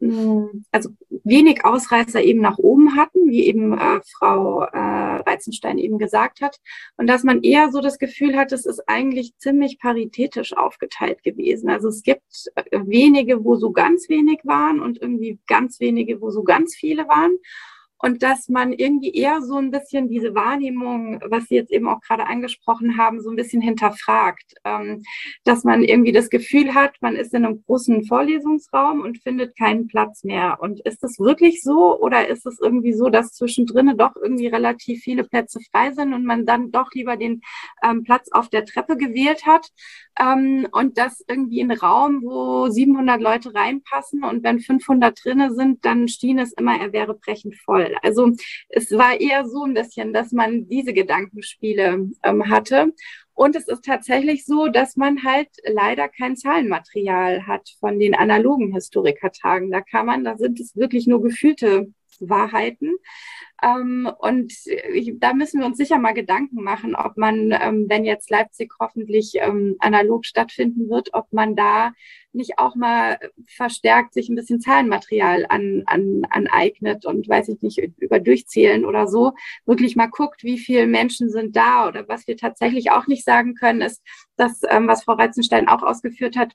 also 0.00 0.90
wenig 1.24 1.64
Ausreißer 1.64 2.22
eben 2.22 2.40
nach 2.40 2.58
oben 2.58 2.96
hatten, 2.96 3.28
wie 3.28 3.46
eben 3.46 3.76
äh, 3.76 4.00
Frau 4.18 4.62
äh, 4.62 4.78
Reizenstein 4.78 5.78
eben 5.78 5.98
gesagt 5.98 6.40
hat. 6.40 6.58
Und 6.96 7.06
dass 7.06 7.22
man 7.22 7.42
eher 7.42 7.70
so 7.70 7.80
das 7.80 7.98
Gefühl 7.98 8.36
hat, 8.36 8.52
es 8.52 8.64
ist 8.64 8.88
eigentlich 8.88 9.36
ziemlich 9.36 9.78
paritätisch 9.78 10.56
aufgeteilt 10.56 11.22
gewesen. 11.22 11.68
Also 11.68 11.88
es 11.88 12.02
gibt 12.02 12.50
äh, 12.54 12.80
wenige, 12.84 13.44
wo 13.44 13.56
so 13.56 13.72
ganz 13.72 14.08
wenig 14.08 14.40
waren 14.44 14.80
und 14.80 15.00
irgendwie 15.00 15.38
ganz 15.46 15.80
wenige, 15.80 16.20
wo 16.20 16.30
so 16.30 16.42
ganz 16.42 16.74
viele 16.74 17.06
waren 17.06 17.32
und 18.02 18.22
dass 18.22 18.48
man 18.48 18.72
irgendwie 18.72 19.12
eher 19.12 19.42
so 19.42 19.56
ein 19.56 19.70
bisschen 19.70 20.08
diese 20.08 20.34
Wahrnehmung, 20.34 21.20
was 21.26 21.44
Sie 21.44 21.54
jetzt 21.54 21.70
eben 21.70 21.88
auch 21.88 22.00
gerade 22.00 22.26
angesprochen 22.26 22.96
haben, 22.96 23.20
so 23.20 23.30
ein 23.30 23.36
bisschen 23.36 23.60
hinterfragt, 23.60 24.54
ähm, 24.64 25.02
dass 25.44 25.64
man 25.64 25.82
irgendwie 25.82 26.12
das 26.12 26.30
Gefühl 26.30 26.74
hat, 26.74 26.96
man 27.00 27.14
ist 27.14 27.34
in 27.34 27.44
einem 27.44 27.62
großen 27.62 28.04
Vorlesungsraum 28.04 29.02
und 29.02 29.18
findet 29.22 29.56
keinen 29.56 29.86
Platz 29.86 30.24
mehr. 30.24 30.58
Und 30.60 30.80
ist 30.80 31.02
das 31.02 31.18
wirklich 31.18 31.62
so 31.62 32.00
oder 32.00 32.28
ist 32.28 32.46
es 32.46 32.58
irgendwie 32.60 32.94
so, 32.94 33.10
dass 33.10 33.32
zwischendrin 33.32 33.94
doch 33.98 34.16
irgendwie 34.16 34.46
relativ 34.46 35.02
viele 35.02 35.24
Plätze 35.24 35.60
frei 35.70 35.92
sind 35.92 36.14
und 36.14 36.24
man 36.24 36.46
dann 36.46 36.70
doch 36.70 36.90
lieber 36.94 37.16
den 37.16 37.42
ähm, 37.82 38.04
Platz 38.04 38.30
auf 38.32 38.48
der 38.48 38.64
Treppe 38.64 38.96
gewählt 38.96 39.44
hat 39.46 39.68
ähm, 40.18 40.66
und 40.72 40.96
das 40.96 41.22
irgendwie 41.28 41.60
ein 41.60 41.70
Raum, 41.70 42.22
wo 42.22 42.68
700 42.68 43.20
Leute 43.20 43.54
reinpassen 43.54 44.24
und 44.24 44.42
wenn 44.42 44.60
500 44.60 45.18
drinne 45.22 45.54
sind, 45.54 45.84
dann 45.84 46.08
stehen 46.08 46.38
es 46.38 46.52
immer, 46.52 46.80
er 46.80 46.92
wäre 46.92 47.14
brechend 47.14 47.56
voll. 47.56 47.89
Also 48.02 48.32
es 48.68 48.90
war 48.92 49.20
eher 49.20 49.46
so 49.46 49.64
ein 49.64 49.74
bisschen, 49.74 50.12
dass 50.12 50.32
man 50.32 50.68
diese 50.68 50.92
Gedankenspiele 50.92 52.10
ähm, 52.22 52.50
hatte. 52.50 52.92
Und 53.34 53.56
es 53.56 53.68
ist 53.68 53.84
tatsächlich 53.84 54.44
so, 54.44 54.68
dass 54.68 54.96
man 54.96 55.24
halt 55.24 55.48
leider 55.64 56.08
kein 56.08 56.36
Zahlenmaterial 56.36 57.46
hat 57.46 57.70
von 57.80 57.98
den 57.98 58.14
analogen 58.14 58.74
Historikertagen. 58.74 59.70
Da 59.70 59.80
kann 59.80 60.06
man, 60.06 60.24
da 60.24 60.36
sind 60.36 60.60
es 60.60 60.76
wirklich 60.76 61.06
nur 61.06 61.22
gefühlte 61.22 61.92
Wahrheiten. 62.20 62.94
Ähm, 63.62 64.10
und 64.18 64.52
ich, 64.94 65.14
da 65.18 65.34
müssen 65.34 65.60
wir 65.60 65.66
uns 65.66 65.76
sicher 65.76 65.98
mal 65.98 66.12
Gedanken 66.12 66.62
machen, 66.62 66.94
ob 66.94 67.16
man, 67.16 67.52
ähm, 67.52 67.86
wenn 67.88 68.04
jetzt 68.04 68.30
Leipzig 68.30 68.72
hoffentlich 68.80 69.32
ähm, 69.34 69.76
analog 69.80 70.24
stattfinden 70.24 70.88
wird, 70.88 71.10
ob 71.12 71.32
man 71.32 71.56
da 71.56 71.92
nicht 72.32 72.58
auch 72.58 72.74
mal 72.76 73.18
verstärkt 73.46 74.14
sich 74.14 74.28
ein 74.28 74.36
bisschen 74.36 74.60
Zahlenmaterial 74.60 75.46
an, 75.48 75.82
an, 75.86 76.22
aneignet 76.30 77.04
und 77.04 77.28
weiß 77.28 77.48
ich 77.48 77.60
nicht, 77.62 77.78
über 77.98 78.20
Durchzählen 78.20 78.84
oder 78.84 79.08
so, 79.08 79.32
wirklich 79.66 79.96
mal 79.96 80.06
guckt, 80.06 80.44
wie 80.44 80.58
viele 80.58 80.86
Menschen 80.86 81.30
sind 81.30 81.56
da 81.56 81.88
oder 81.88 82.08
was 82.08 82.26
wir 82.26 82.36
tatsächlich 82.36 82.92
auch 82.92 83.06
nicht 83.06 83.24
sagen 83.24 83.54
können, 83.54 83.80
ist 83.80 84.02
das, 84.36 84.60
ähm, 84.68 84.86
was 84.86 85.04
Frau 85.04 85.14
Reizenstein 85.14 85.68
auch 85.68 85.82
ausgeführt 85.82 86.36
hat, 86.36 86.52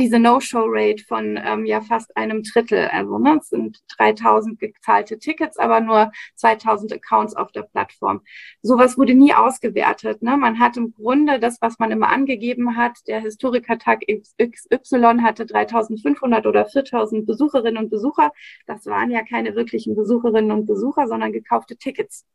diese 0.00 0.18
No-Show-Rate 0.18 1.04
von 1.04 1.38
ähm, 1.44 1.66
ja 1.66 1.80
fast 1.80 2.16
einem 2.16 2.42
Drittel. 2.42 2.88
Also 2.88 3.18
ne, 3.18 3.38
es 3.40 3.48
sind 3.48 3.78
3000 3.98 4.58
gezahlte 4.58 5.18
Tickets, 5.18 5.58
aber 5.58 5.80
nur 5.80 6.12
2000 6.36 6.92
Accounts 6.94 7.36
auf 7.36 7.52
der 7.52 7.62
Plattform. 7.62 8.22
Sowas 8.62 8.96
wurde 8.96 9.14
nie 9.14 9.34
ausgewertet. 9.34 10.22
Ne? 10.22 10.36
Man 10.36 10.58
hat 10.58 10.76
im 10.76 10.94
Grunde 10.94 11.38
das, 11.38 11.58
was 11.60 11.78
man 11.78 11.90
immer 11.90 12.08
angegeben 12.08 12.76
hat, 12.76 12.98
der 13.06 13.20
Historikertag 13.20 14.00
XY 14.08 15.18
hatte 15.22 15.46
3500 15.46 16.46
oder 16.46 16.66
4000 16.66 17.26
Besucherinnen 17.26 17.82
und 17.82 17.90
Besucher. 17.90 18.32
Das 18.66 18.86
waren 18.86 19.10
ja 19.10 19.22
keine 19.22 19.54
wirklichen 19.54 19.94
Besucherinnen 19.94 20.52
und 20.52 20.66
Besucher, 20.66 21.06
sondern 21.06 21.32
gekaufte 21.32 21.76
Tickets. 21.76 22.26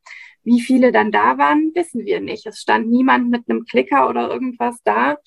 Wie 0.44 0.62
viele 0.62 0.92
dann 0.94 1.12
da 1.12 1.38
waren, 1.38 1.72
wissen 1.76 2.06
wir 2.06 2.22
nicht. 2.22 2.46
Es 2.46 2.62
stand 2.62 2.88
niemand 2.88 3.30
mit 3.30 3.50
einem 3.50 3.66
Klicker 3.66 4.08
oder 4.10 4.30
irgendwas 4.30 4.82
da. 4.84 5.18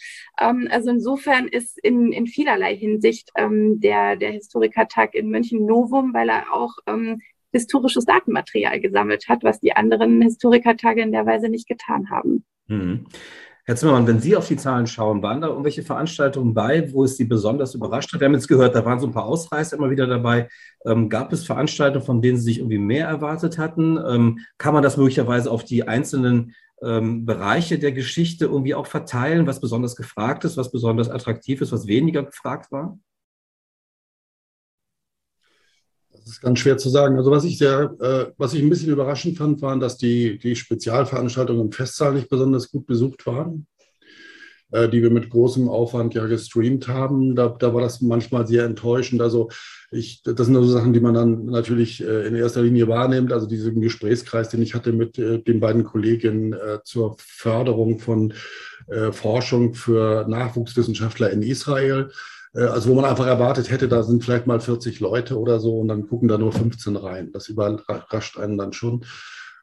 Ähm, 0.40 0.66
also 0.70 0.90
insofern 0.90 1.46
ist 1.46 1.78
in, 1.78 2.12
in 2.12 2.19
vielerlei 2.26 2.76
Hinsicht 2.76 3.30
ähm, 3.36 3.80
der, 3.80 4.16
der 4.16 4.30
Historikertag 4.30 5.14
in 5.14 5.30
München 5.30 5.66
Novum, 5.66 6.14
weil 6.14 6.28
er 6.28 6.52
auch 6.52 6.74
ähm, 6.86 7.20
historisches 7.52 8.04
Datenmaterial 8.04 8.80
gesammelt 8.80 9.28
hat, 9.28 9.42
was 9.42 9.60
die 9.60 9.74
anderen 9.74 10.22
Historikertage 10.22 11.02
in 11.02 11.12
der 11.12 11.26
Weise 11.26 11.48
nicht 11.48 11.68
getan 11.68 12.10
haben. 12.10 12.44
Mhm. 12.68 13.06
Herr 13.70 13.76
Zimmermann, 13.76 14.06
wenn 14.06 14.20
Sie 14.20 14.34
auf 14.34 14.48
die 14.48 14.56
Zahlen 14.56 14.86
schauen, 14.86 15.22
waren 15.22 15.40
da 15.40 15.48
irgendwelche 15.48 15.82
Veranstaltungen 15.82 16.54
bei, 16.54 16.92
wo 16.92 17.04
es 17.04 17.16
Sie 17.16 17.24
besonders 17.24 17.74
überrascht 17.74 18.12
hat? 18.12 18.20
Wir 18.20 18.24
haben 18.26 18.34
jetzt 18.34 18.48
gehört, 18.48 18.74
da 18.74 18.84
waren 18.84 18.98
so 18.98 19.06
ein 19.06 19.12
paar 19.12 19.26
Ausreißer 19.26 19.76
immer 19.76 19.90
wieder 19.90 20.06
dabei. 20.06 20.48
Ähm, 20.86 21.08
gab 21.08 21.32
es 21.32 21.44
Veranstaltungen, 21.44 22.04
von 22.04 22.22
denen 22.22 22.36
Sie 22.36 22.44
sich 22.44 22.58
irgendwie 22.58 22.78
mehr 22.78 23.06
erwartet 23.06 23.58
hatten? 23.58 23.96
Ähm, 23.96 24.40
kann 24.58 24.74
man 24.74 24.82
das 24.82 24.96
möglicherweise 24.96 25.50
auf 25.50 25.64
die 25.64 25.86
einzelnen 25.86 26.54
ähm, 26.82 27.26
Bereiche 27.26 27.78
der 27.78 27.92
Geschichte 27.92 28.46
irgendwie 28.46 28.74
auch 28.74 28.86
verteilen, 28.86 29.46
was 29.46 29.60
besonders 29.60 29.96
gefragt 29.96 30.44
ist, 30.44 30.56
was 30.56 30.70
besonders 30.70 31.10
attraktiv 31.10 31.60
ist, 31.60 31.72
was 31.72 31.86
weniger 31.86 32.22
gefragt 32.22 32.72
war? 32.72 32.98
Das 36.10 36.26
ist 36.26 36.40
ganz 36.42 36.58
schwer 36.58 36.78
zu 36.78 36.90
sagen. 36.90 37.16
Also 37.16 37.30
was 37.30 37.44
ich 37.44 37.58
sehr, 37.58 37.94
äh, 38.00 38.32
was 38.36 38.54
ich 38.54 38.62
ein 38.62 38.68
bisschen 38.68 38.90
überraschend 38.90 39.38
fand, 39.38 39.62
waren, 39.62 39.80
dass 39.80 39.96
die, 39.96 40.38
die 40.38 40.54
Spezialveranstaltungen 40.54 41.66
im 41.66 41.72
Festsaal 41.72 42.14
nicht 42.14 42.28
besonders 42.28 42.70
gut 42.70 42.86
besucht 42.86 43.26
waren, 43.26 43.66
äh, 44.70 44.88
die 44.88 45.02
wir 45.02 45.10
mit 45.10 45.30
großem 45.30 45.68
Aufwand 45.68 46.14
ja 46.14 46.26
gestreamt 46.26 46.88
haben. 46.88 47.34
Da, 47.34 47.48
da 47.48 47.74
war 47.74 47.80
das 47.80 48.00
manchmal 48.00 48.46
sehr 48.46 48.64
enttäuschend. 48.64 49.22
Also 49.22 49.48
ich, 49.90 50.22
das 50.22 50.46
sind 50.46 50.56
also 50.56 50.68
Sachen, 50.68 50.92
die 50.92 51.00
man 51.00 51.14
dann 51.14 51.46
natürlich 51.46 52.02
äh, 52.02 52.26
in 52.26 52.36
erster 52.36 52.62
Linie 52.62 52.86
wahrnimmt. 52.86 53.32
Also 53.32 53.46
diesen 53.46 53.80
Gesprächskreis, 53.80 54.48
den 54.48 54.62
ich 54.62 54.74
hatte 54.74 54.92
mit 54.92 55.18
äh, 55.18 55.42
den 55.42 55.60
beiden 55.60 55.84
Kolleginnen 55.84 56.52
äh, 56.52 56.78
zur 56.84 57.16
Förderung 57.18 57.98
von 57.98 58.32
Forschung 59.12 59.74
für 59.74 60.26
Nachwuchswissenschaftler 60.26 61.30
in 61.30 61.42
Israel 61.42 62.10
also 62.52 62.90
wo 62.90 62.94
man 62.96 63.04
einfach 63.04 63.26
erwartet 63.26 63.70
hätte, 63.70 63.86
da 63.86 64.02
sind 64.02 64.24
vielleicht 64.24 64.48
mal 64.48 64.58
40 64.58 64.98
Leute 64.98 65.38
oder 65.38 65.60
so 65.60 65.78
und 65.78 65.86
dann 65.86 66.08
gucken 66.08 66.26
da 66.26 66.36
nur 66.36 66.50
15 66.50 66.96
rein. 66.96 67.30
Das 67.32 67.48
überrascht 67.48 68.38
einen 68.38 68.58
dann 68.58 68.72
schon. 68.72 69.04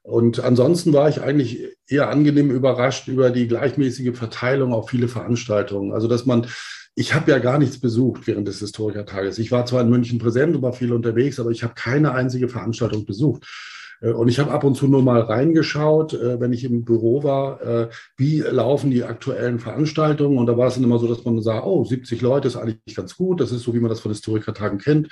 Und 0.03 0.39
ansonsten 0.39 0.93
war 0.93 1.09
ich 1.09 1.21
eigentlich 1.21 1.77
eher 1.85 2.09
angenehm 2.09 2.49
überrascht 2.49 3.09
über 3.09 3.29
die 3.29 3.45
gleichmäßige 3.45 4.17
Verteilung 4.17 4.73
auf 4.73 4.89
viele 4.89 5.09
Veranstaltungen. 5.09 5.91
Also 5.91 6.07
dass 6.07 6.25
man, 6.25 6.47
ich 6.99 7.13
habe 7.13 7.29
ja 7.29 7.37
gar 7.37 7.59
nichts 7.59 7.79
besucht 7.79 8.25
während 8.25 8.47
des 8.47 8.57
Historikertages. 8.57 9.37
Ich 9.37 9.51
war 9.51 9.67
zwar 9.67 9.83
in 9.83 9.89
München 9.89 10.17
präsent 10.17 10.55
und 10.55 10.63
war 10.63 10.73
viel 10.73 10.91
unterwegs, 10.91 11.39
aber 11.39 11.51
ich 11.51 11.63
habe 11.63 11.75
keine 11.75 12.13
einzige 12.13 12.49
Veranstaltung 12.49 13.05
besucht. 13.05 13.45
Äh, 14.01 14.11
und 14.11 14.27
ich 14.27 14.39
habe 14.39 14.51
ab 14.51 14.63
und 14.63 14.75
zu 14.75 14.87
nur 14.87 15.03
mal 15.03 15.21
reingeschaut, 15.21 16.13
äh, 16.13 16.39
wenn 16.39 16.53
ich 16.53 16.63
im 16.63 16.83
Büro 16.83 17.23
war, 17.23 17.61
äh, 17.61 17.89
wie 18.15 18.39
laufen 18.39 18.91
die 18.91 19.03
aktuellen 19.03 19.59
Veranstaltungen. 19.59 20.37
Und 20.37 20.47
da 20.47 20.57
war 20.57 20.67
es 20.67 20.75
dann 20.75 20.83
immer 20.83 20.99
so, 20.99 21.07
dass 21.07 21.23
man 21.25 21.41
sah, 21.41 21.63
oh, 21.63 21.83
70 21.83 22.21
Leute 22.21 22.47
ist 22.47 22.55
eigentlich 22.55 22.95
ganz 22.95 23.15
gut. 23.15 23.41
Das 23.41 23.51
ist 23.51 23.63
so, 23.63 23.73
wie 23.73 23.79
man 23.79 23.89
das 23.89 23.99
von 23.99 24.11
Historikertagen 24.11 24.79
kennt. 24.79 25.09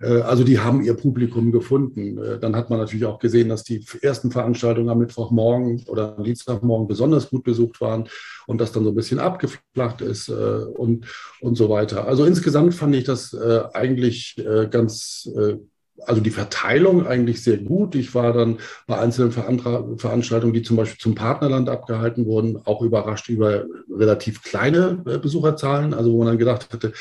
Also 0.00 0.44
die 0.44 0.60
haben 0.60 0.84
ihr 0.84 0.94
Publikum 0.94 1.50
gefunden. 1.50 2.20
Dann 2.40 2.54
hat 2.54 2.70
man 2.70 2.78
natürlich 2.78 3.04
auch 3.04 3.18
gesehen, 3.18 3.48
dass 3.48 3.64
die 3.64 3.84
ersten 4.00 4.30
Veranstaltungen 4.30 4.90
am 4.90 4.98
Mittwochmorgen 4.98 5.82
oder 5.88 6.16
am 6.16 6.22
Dienstagmorgen 6.22 6.86
besonders 6.86 7.30
gut 7.30 7.42
besucht 7.42 7.80
waren 7.80 8.08
und 8.46 8.60
das 8.60 8.70
dann 8.70 8.84
so 8.84 8.90
ein 8.90 8.94
bisschen 8.94 9.18
abgeflacht 9.18 10.00
ist 10.00 10.28
und, 10.28 11.06
und 11.40 11.56
so 11.56 11.68
weiter. 11.68 12.06
Also 12.06 12.24
insgesamt 12.26 12.74
fand 12.74 12.94
ich 12.94 13.04
das 13.04 13.34
eigentlich 13.34 14.36
ganz 14.70 15.28
also 16.06 16.20
die 16.20 16.30
Verteilung 16.30 17.06
eigentlich 17.06 17.42
sehr 17.42 17.58
gut. 17.58 17.94
Ich 17.94 18.14
war 18.14 18.32
dann 18.32 18.58
bei 18.86 18.98
einzelnen 18.98 19.32
Veranstaltungen, 19.32 20.52
die 20.52 20.62
zum 20.62 20.76
Beispiel 20.76 20.98
zum 20.98 21.14
Partnerland 21.14 21.68
abgehalten 21.68 22.26
wurden, 22.26 22.58
auch 22.64 22.82
überrascht 22.82 23.28
über 23.28 23.64
relativ 23.90 24.42
kleine 24.42 25.02
äh, 25.06 25.18
Besucherzahlen. 25.18 25.94
Also 25.94 26.12
wo 26.12 26.18
man 26.18 26.28
dann 26.28 26.38
gedacht 26.38 26.72
hätte, 26.72 26.92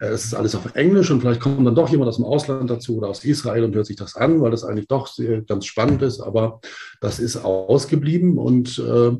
äh, 0.00 0.06
es 0.06 0.24
ist 0.24 0.34
alles 0.34 0.54
auf 0.54 0.74
Englisch 0.74 1.10
und 1.10 1.20
vielleicht 1.20 1.40
kommt 1.40 1.66
dann 1.66 1.74
doch 1.74 1.88
jemand 1.88 2.08
aus 2.08 2.16
dem 2.16 2.24
Ausland 2.24 2.70
dazu 2.70 2.98
oder 2.98 3.08
aus 3.08 3.24
Israel 3.24 3.64
und 3.64 3.74
hört 3.74 3.86
sich 3.86 3.96
das 3.96 4.16
an, 4.16 4.40
weil 4.40 4.50
das 4.50 4.64
eigentlich 4.64 4.88
doch 4.88 5.06
sehr, 5.06 5.42
ganz 5.42 5.66
spannend 5.66 6.02
ist, 6.02 6.20
aber 6.20 6.60
das 7.00 7.18
ist 7.18 7.36
ausgeblieben 7.36 8.38
und 8.38 8.78
äh, 8.78 9.12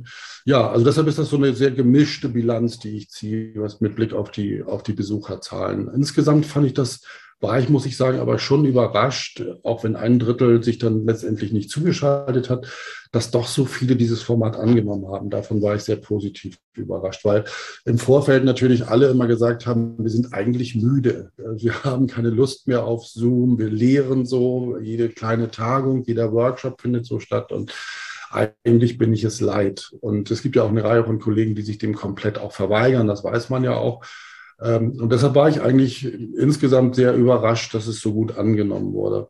ja, 0.45 0.71
also 0.71 0.85
deshalb 0.85 1.09
ist 1.09 1.19
das 1.19 1.31
so 1.31 1.37
eine 1.37 1.55
sehr 1.55 1.71
gemischte 1.71 2.29
Bilanz, 2.29 2.79
die 2.79 2.97
ich 2.97 3.11
ziehe, 3.11 3.53
was 3.57 3.81
mit 3.81 3.97
Blick 3.97 4.13
auf 4.13 4.31
die, 4.31 4.63
auf 4.63 4.83
die 4.83 4.93
Besucherzahlen. 4.93 5.91
Insgesamt 5.95 6.47
fand 6.47 6.67
ich 6.67 6.75
das 6.75 7.03
war 7.41 7.61
ich, 7.61 7.69
muss 7.69 7.87
ich 7.87 7.97
sagen, 7.97 8.19
aber 8.19 8.39
schon 8.39 8.65
überrascht, 8.65 9.45
auch 9.63 9.85
wenn 9.85 9.95
ein 9.95 10.19
Drittel 10.19 10.63
sich 10.63 10.79
dann 10.79 11.07
letztendlich 11.07 11.53
nicht 11.53 11.71
zugeschaltet 11.71 12.51
hat, 12.51 12.67
dass 13.13 13.31
doch 13.31 13.47
so 13.47 13.65
viele 13.65 13.97
dieses 13.97 14.23
Format 14.23 14.57
angenommen 14.57 15.09
haben. 15.09 15.31
Davon 15.31 15.63
war 15.63 15.77
ich 15.77 15.83
sehr 15.83 15.97
positiv 15.97 16.59
überrascht, 16.75 17.25
weil 17.25 17.45
im 17.85 17.99
Vorfeld 17.99 18.45
natürlich 18.45 18.89
alle 18.89 19.09
immer 19.09 19.27
gesagt 19.27 19.67
haben, 19.67 19.97
wir 19.99 20.11
sind 20.11 20.35
eigentlich 20.35 20.75
müde. 20.75 21.31
Wir 21.37 21.85
haben 21.85 22.07
keine 22.09 22.31
Lust 22.31 22.67
mehr 22.67 22.85
auf 22.85 23.07
Zoom, 23.07 23.59
wir 23.59 23.71
lehren 23.71 24.27
so, 24.27 24.77
jede 24.79 25.09
kleine 25.09 25.51
Tagung, 25.51 26.03
jeder 26.05 26.33
Workshop 26.33 26.81
findet 26.81 27.07
so 27.07 27.21
statt 27.21 27.53
und 27.53 27.73
eigentlich 28.31 28.99
bin 28.99 29.13
ich 29.13 29.25
es 29.25 29.41
leid. 29.41 29.91
Und 30.01 30.31
es 30.31 30.43
gibt 30.43 30.57
ja 30.57 30.65
auch 30.65 30.69
eine 30.69 30.85
Reihe 30.85 31.05
von 31.05 31.19
Kollegen, 31.19 31.55
die 31.55 31.63
sich 31.63 31.79
dem 31.79 31.95
komplett 31.95 32.39
auch 32.39 32.53
verweigern, 32.53 33.07
das 33.07 33.25
weiß 33.25 33.49
man 33.49 33.65
ja 33.65 33.75
auch. 33.75 34.05
Ähm, 34.61 34.99
und 35.01 35.13
deshalb 35.13 35.35
war 35.35 35.49
ich 35.49 35.61
eigentlich 35.61 36.05
insgesamt 36.05 36.97
sehr 36.97 37.15
überrascht, 37.15 37.75
dass 37.75 37.87
es 37.87 38.01
so 38.01 38.13
gut 38.13 38.37
angenommen 38.37 38.93
wurde. 38.93 39.29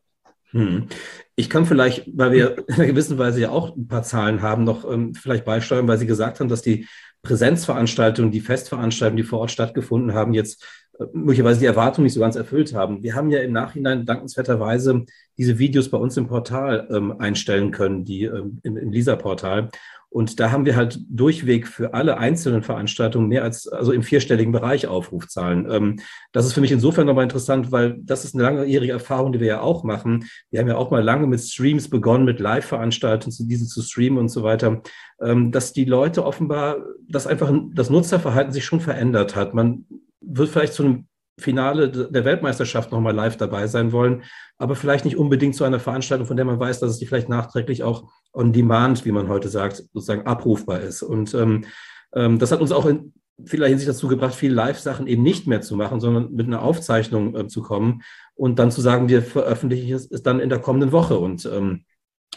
Hm. 0.51 0.87
Ich 1.35 1.49
kann 1.49 1.65
vielleicht, 1.65 2.09
weil 2.15 2.31
wir 2.31 2.57
in 2.67 2.75
einer 2.75 2.87
gewissen 2.87 3.17
Weise 3.17 3.39
ja 3.39 3.49
auch 3.49 3.75
ein 3.75 3.87
paar 3.87 4.03
Zahlen 4.03 4.41
haben, 4.41 4.63
noch 4.63 4.89
ähm, 4.89 5.13
vielleicht 5.13 5.45
beisteuern, 5.45 5.87
weil 5.87 5.97
Sie 5.97 6.07
gesagt 6.07 6.39
haben, 6.39 6.49
dass 6.49 6.61
die 6.61 6.87
Präsenzveranstaltungen, 7.21 8.31
die 8.31 8.41
Festveranstaltungen, 8.41 9.17
die 9.17 9.23
vor 9.23 9.39
Ort 9.39 9.51
stattgefunden 9.51 10.13
haben, 10.13 10.33
jetzt 10.33 10.65
äh, 10.97 11.05
möglicherweise 11.13 11.59
die 11.59 11.65
Erwartungen 11.65 12.05
nicht 12.05 12.13
so 12.13 12.19
ganz 12.19 12.35
erfüllt 12.35 12.73
haben. 12.73 13.03
Wir 13.03 13.13
haben 13.15 13.29
ja 13.29 13.39
im 13.39 13.51
Nachhinein 13.51 14.05
dankenswerterweise 14.05 15.05
diese 15.37 15.59
Videos 15.59 15.89
bei 15.89 15.97
uns 15.97 16.17
im 16.17 16.27
Portal 16.27 16.87
ähm, 16.91 17.19
einstellen 17.19 17.71
können, 17.71 18.05
die 18.05 18.23
ähm, 18.23 18.59
im, 18.63 18.77
im 18.77 18.91
Lisa-Portal. 18.91 19.69
Und 20.11 20.39
da 20.39 20.51
haben 20.51 20.65
wir 20.65 20.75
halt 20.75 20.99
durchweg 21.07 21.67
für 21.67 21.93
alle 21.93 22.17
einzelnen 22.17 22.63
Veranstaltungen 22.63 23.27
mehr 23.27 23.43
als, 23.43 23.67
also 23.67 23.91
im 23.91 24.01
vierstelligen 24.01 24.51
Bereich 24.51 24.87
Aufrufzahlen. 24.87 25.67
Ähm, 25.69 25.99
das 26.31 26.45
ist 26.45 26.53
für 26.53 26.61
mich 26.61 26.71
insofern 26.71 27.05
nochmal 27.05 27.23
interessant, 27.23 27.71
weil 27.71 27.97
das 28.01 28.25
ist 28.25 28.33
eine 28.33 28.43
langjährige 28.43 28.91
Erfahrung, 28.91 29.31
die 29.31 29.39
wir 29.39 29.47
ja 29.47 29.61
auch 29.61 29.83
machen. 29.83 30.25
Wir 30.49 30.59
haben 30.59 30.67
ja 30.67 30.77
auch 30.77 30.89
mal 30.89 31.03
lange 31.03 31.27
mit 31.27 31.41
Streams 31.41 31.89
begonnen, 31.89 32.25
mit 32.25 32.39
Live-Veranstaltungen, 32.39 33.35
diese 33.47 33.67
zu 33.67 33.81
streamen 33.83 34.17
und 34.17 34.29
so 34.29 34.41
weiter, 34.41 34.81
ähm, 35.21 35.51
dass 35.51 35.73
die 35.73 35.85
Leute 35.85 36.25
offenbar, 36.25 36.77
dass 37.07 37.27
einfach 37.27 37.53
das 37.73 37.91
Nutzerverhalten 37.91 38.51
sich 38.51 38.65
schon 38.65 38.81
verändert 38.81 39.35
hat. 39.35 39.53
Man 39.53 39.85
wird 40.21 40.49
vielleicht 40.49 40.73
zu 40.73 40.83
einem 40.83 41.08
Finale 41.39 41.89
der 41.89 42.25
Weltmeisterschaft 42.25 42.91
nochmal 42.91 43.15
live 43.15 43.37
dabei 43.37 43.67
sein 43.67 43.91
wollen, 43.91 44.23
aber 44.57 44.75
vielleicht 44.75 45.05
nicht 45.05 45.17
unbedingt 45.17 45.55
zu 45.55 45.63
einer 45.63 45.79
Veranstaltung, 45.79 46.27
von 46.27 46.37
der 46.37 46.45
man 46.45 46.59
weiß, 46.59 46.79
dass 46.79 46.91
es 46.91 46.99
die 46.99 47.05
vielleicht 47.05 47.29
nachträglich 47.29 47.83
auch 47.83 48.11
on 48.33 48.53
demand, 48.53 49.05
wie 49.05 49.11
man 49.11 49.29
heute 49.29 49.49
sagt, 49.49 49.77
sozusagen 49.93 50.27
abrufbar 50.27 50.81
ist. 50.81 51.01
Und 51.01 51.33
ähm, 51.33 51.65
ähm, 52.13 52.39
das 52.39 52.51
hat 52.51 52.61
uns 52.61 52.71
auch 52.71 52.85
in 52.85 53.13
vieler 53.45 53.67
Hinsicht 53.67 53.89
dazu 53.89 54.07
gebracht, 54.07 54.35
viele 54.35 54.53
Live-Sachen 54.53 55.07
eben 55.07 55.23
nicht 55.23 55.47
mehr 55.47 55.61
zu 55.61 55.75
machen, 55.75 55.99
sondern 55.99 56.33
mit 56.33 56.47
einer 56.47 56.61
Aufzeichnung 56.61 57.35
äh, 57.35 57.47
zu 57.47 57.61
kommen 57.61 58.01
und 58.35 58.59
dann 58.59 58.71
zu 58.71 58.81
sagen, 58.81 59.09
wir 59.09 59.21
veröffentlichen 59.21 59.93
es 59.93 60.23
dann 60.23 60.39
in 60.39 60.49
der 60.49 60.59
kommenden 60.59 60.91
Woche. 60.91 61.17
Und 61.17 61.45
ähm, 61.45 61.85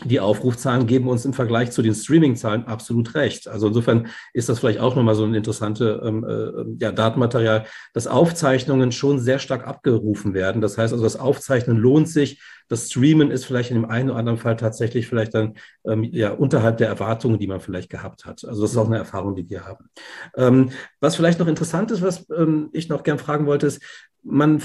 die 0.05 0.21
Aufrufzahlen 0.21 0.87
geben 0.87 1.09
uns 1.09 1.25
im 1.25 1.33
Vergleich 1.35 1.71
zu 1.71 1.83
den 1.83 1.95
Streaming-Zahlen 1.95 2.67
absolut 2.67 3.15
recht. 3.15 3.47
Also 3.47 3.69
insofern 3.69 4.09
ist 4.33 4.49
das 4.49 4.59
vielleicht 4.59 4.81
auch 4.81 4.97
nochmal 4.97 5.15
so 5.15 5.25
ein 5.25 5.35
interessantes 5.35 6.01
ähm, 6.03 6.25
äh, 6.25 6.83
ja, 6.83 6.93
Datenmaterial, 6.93 7.67
dass 7.93 8.07
Aufzeichnungen 8.07 8.91
schon 8.91 9.21
sehr 9.21 9.39
stark 9.39 9.67
abgerufen 9.67 10.35
werden. 10.35 10.63
Das 10.63 10.79
heißt 10.79 10.93
also, 10.93 11.05
das 11.05 11.17
Aufzeichnen 11.17 11.77
lohnt 11.77 12.09
sich. 12.09 12.43
Das 12.69 12.89
Streamen 12.89 13.31
ist 13.31 13.45
vielleicht 13.45 13.71
in 13.71 13.77
dem 13.77 13.91
einen 13.91 14.11
oder 14.11 14.19
anderen 14.19 14.39
Fall 14.39 14.57
tatsächlich 14.57 15.07
vielleicht 15.07 15.35
dann 15.35 15.55
ähm, 15.87 16.05
ja, 16.05 16.31
unterhalb 16.31 16.79
der 16.79 16.89
Erwartungen, 16.89 17.39
die 17.39 17.47
man 17.47 17.61
vielleicht 17.61 17.91
gehabt 17.91 18.25
hat. 18.25 18.45
Also 18.47 18.63
das 18.63 18.71
ist 18.73 18.77
auch 18.79 18.87
eine 18.87 18.99
Erfahrung, 18.99 19.37
die 19.37 19.49
wir 19.49 19.67
haben. 19.67 19.91
Ähm, 20.37 20.71
was 21.01 21.17
vielleicht 21.17 21.39
noch 21.39 21.49
interessant 21.49 21.91
ist, 21.91 22.03
was 22.03 22.27
ähm, 22.31 22.71
ich 22.73 22.89
noch 22.89 23.03
gern 23.03 23.19
fragen 23.19 23.47
wollte, 23.47 23.67
ist, 23.67 23.83
man 24.23 24.63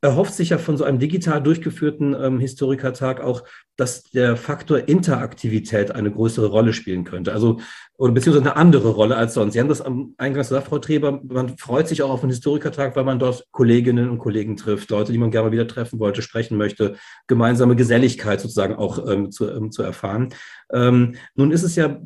erhofft 0.00 0.34
sich 0.34 0.50
ja 0.50 0.58
von 0.58 0.76
so 0.76 0.84
einem 0.84 0.98
digital 0.98 1.42
durchgeführten 1.42 2.14
ähm, 2.14 2.38
Historikertag 2.38 3.20
auch, 3.20 3.42
dass 3.76 4.04
der 4.04 4.36
Faktor 4.36 4.88
Interaktivität 4.88 5.92
eine 5.92 6.10
größere 6.10 6.46
Rolle 6.46 6.72
spielen 6.72 7.04
könnte. 7.04 7.32
Also, 7.32 7.60
oder 7.96 8.12
beziehungsweise 8.12 8.50
eine 8.50 8.56
andere 8.56 8.90
Rolle 8.90 9.16
als 9.16 9.34
sonst. 9.34 9.54
Sie 9.54 9.60
haben 9.60 9.68
das 9.68 9.80
am 9.80 10.14
Eingang 10.18 10.42
gesagt, 10.42 10.68
Frau 10.68 10.78
Treber, 10.78 11.20
man 11.24 11.58
freut 11.58 11.88
sich 11.88 12.02
auch 12.02 12.10
auf 12.10 12.22
einen 12.22 12.30
Historikertag, 12.30 12.96
weil 12.96 13.04
man 13.04 13.18
dort 13.18 13.46
Kolleginnen 13.50 14.10
und 14.10 14.18
Kollegen 14.18 14.56
trifft, 14.56 14.90
Leute, 14.90 15.12
die 15.12 15.18
man 15.18 15.30
gerne 15.30 15.52
wieder 15.52 15.66
treffen 15.66 15.98
wollte, 15.98 16.22
sprechen 16.22 16.56
möchte, 16.56 16.96
gemeinsame 17.26 17.76
Geselligkeit 17.76 18.40
sozusagen 18.40 18.76
auch 18.76 19.04
ähm, 19.08 19.30
zu, 19.30 19.50
ähm, 19.50 19.72
zu 19.72 19.82
erfahren. 19.82 20.28
Ähm, 20.72 21.14
nun 21.34 21.50
ist 21.50 21.62
es 21.62 21.76
ja 21.76 22.00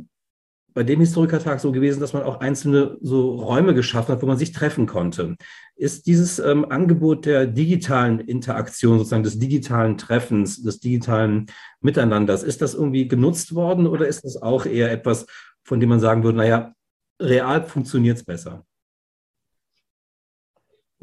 bei 0.74 0.82
dem 0.82 1.00
Historikertag 1.00 1.60
so 1.60 1.72
gewesen, 1.72 2.00
dass 2.00 2.12
man 2.12 2.22
auch 2.22 2.40
einzelne 2.40 2.96
so 3.00 3.36
Räume 3.36 3.74
geschaffen 3.74 4.12
hat, 4.14 4.22
wo 4.22 4.26
man 4.26 4.38
sich 4.38 4.52
treffen 4.52 4.86
konnte. 4.86 5.36
Ist 5.76 6.06
dieses 6.06 6.38
ähm, 6.38 6.64
Angebot 6.70 7.26
der 7.26 7.46
digitalen 7.46 8.20
Interaktion, 8.20 8.98
sozusagen 8.98 9.22
des 9.22 9.38
digitalen 9.38 9.98
Treffens, 9.98 10.62
des 10.62 10.80
digitalen 10.80 11.46
Miteinanders, 11.80 12.42
ist 12.42 12.62
das 12.62 12.74
irgendwie 12.74 13.08
genutzt 13.08 13.54
worden 13.54 13.86
oder 13.86 14.06
ist 14.06 14.24
das 14.24 14.40
auch 14.40 14.66
eher 14.66 14.90
etwas, 14.90 15.26
von 15.64 15.80
dem 15.80 15.90
man 15.90 16.00
sagen 16.00 16.24
würde, 16.24 16.38
naja, 16.38 16.74
real 17.20 17.62
funktioniert 17.64 18.18
es 18.18 18.24
besser? 18.24 18.64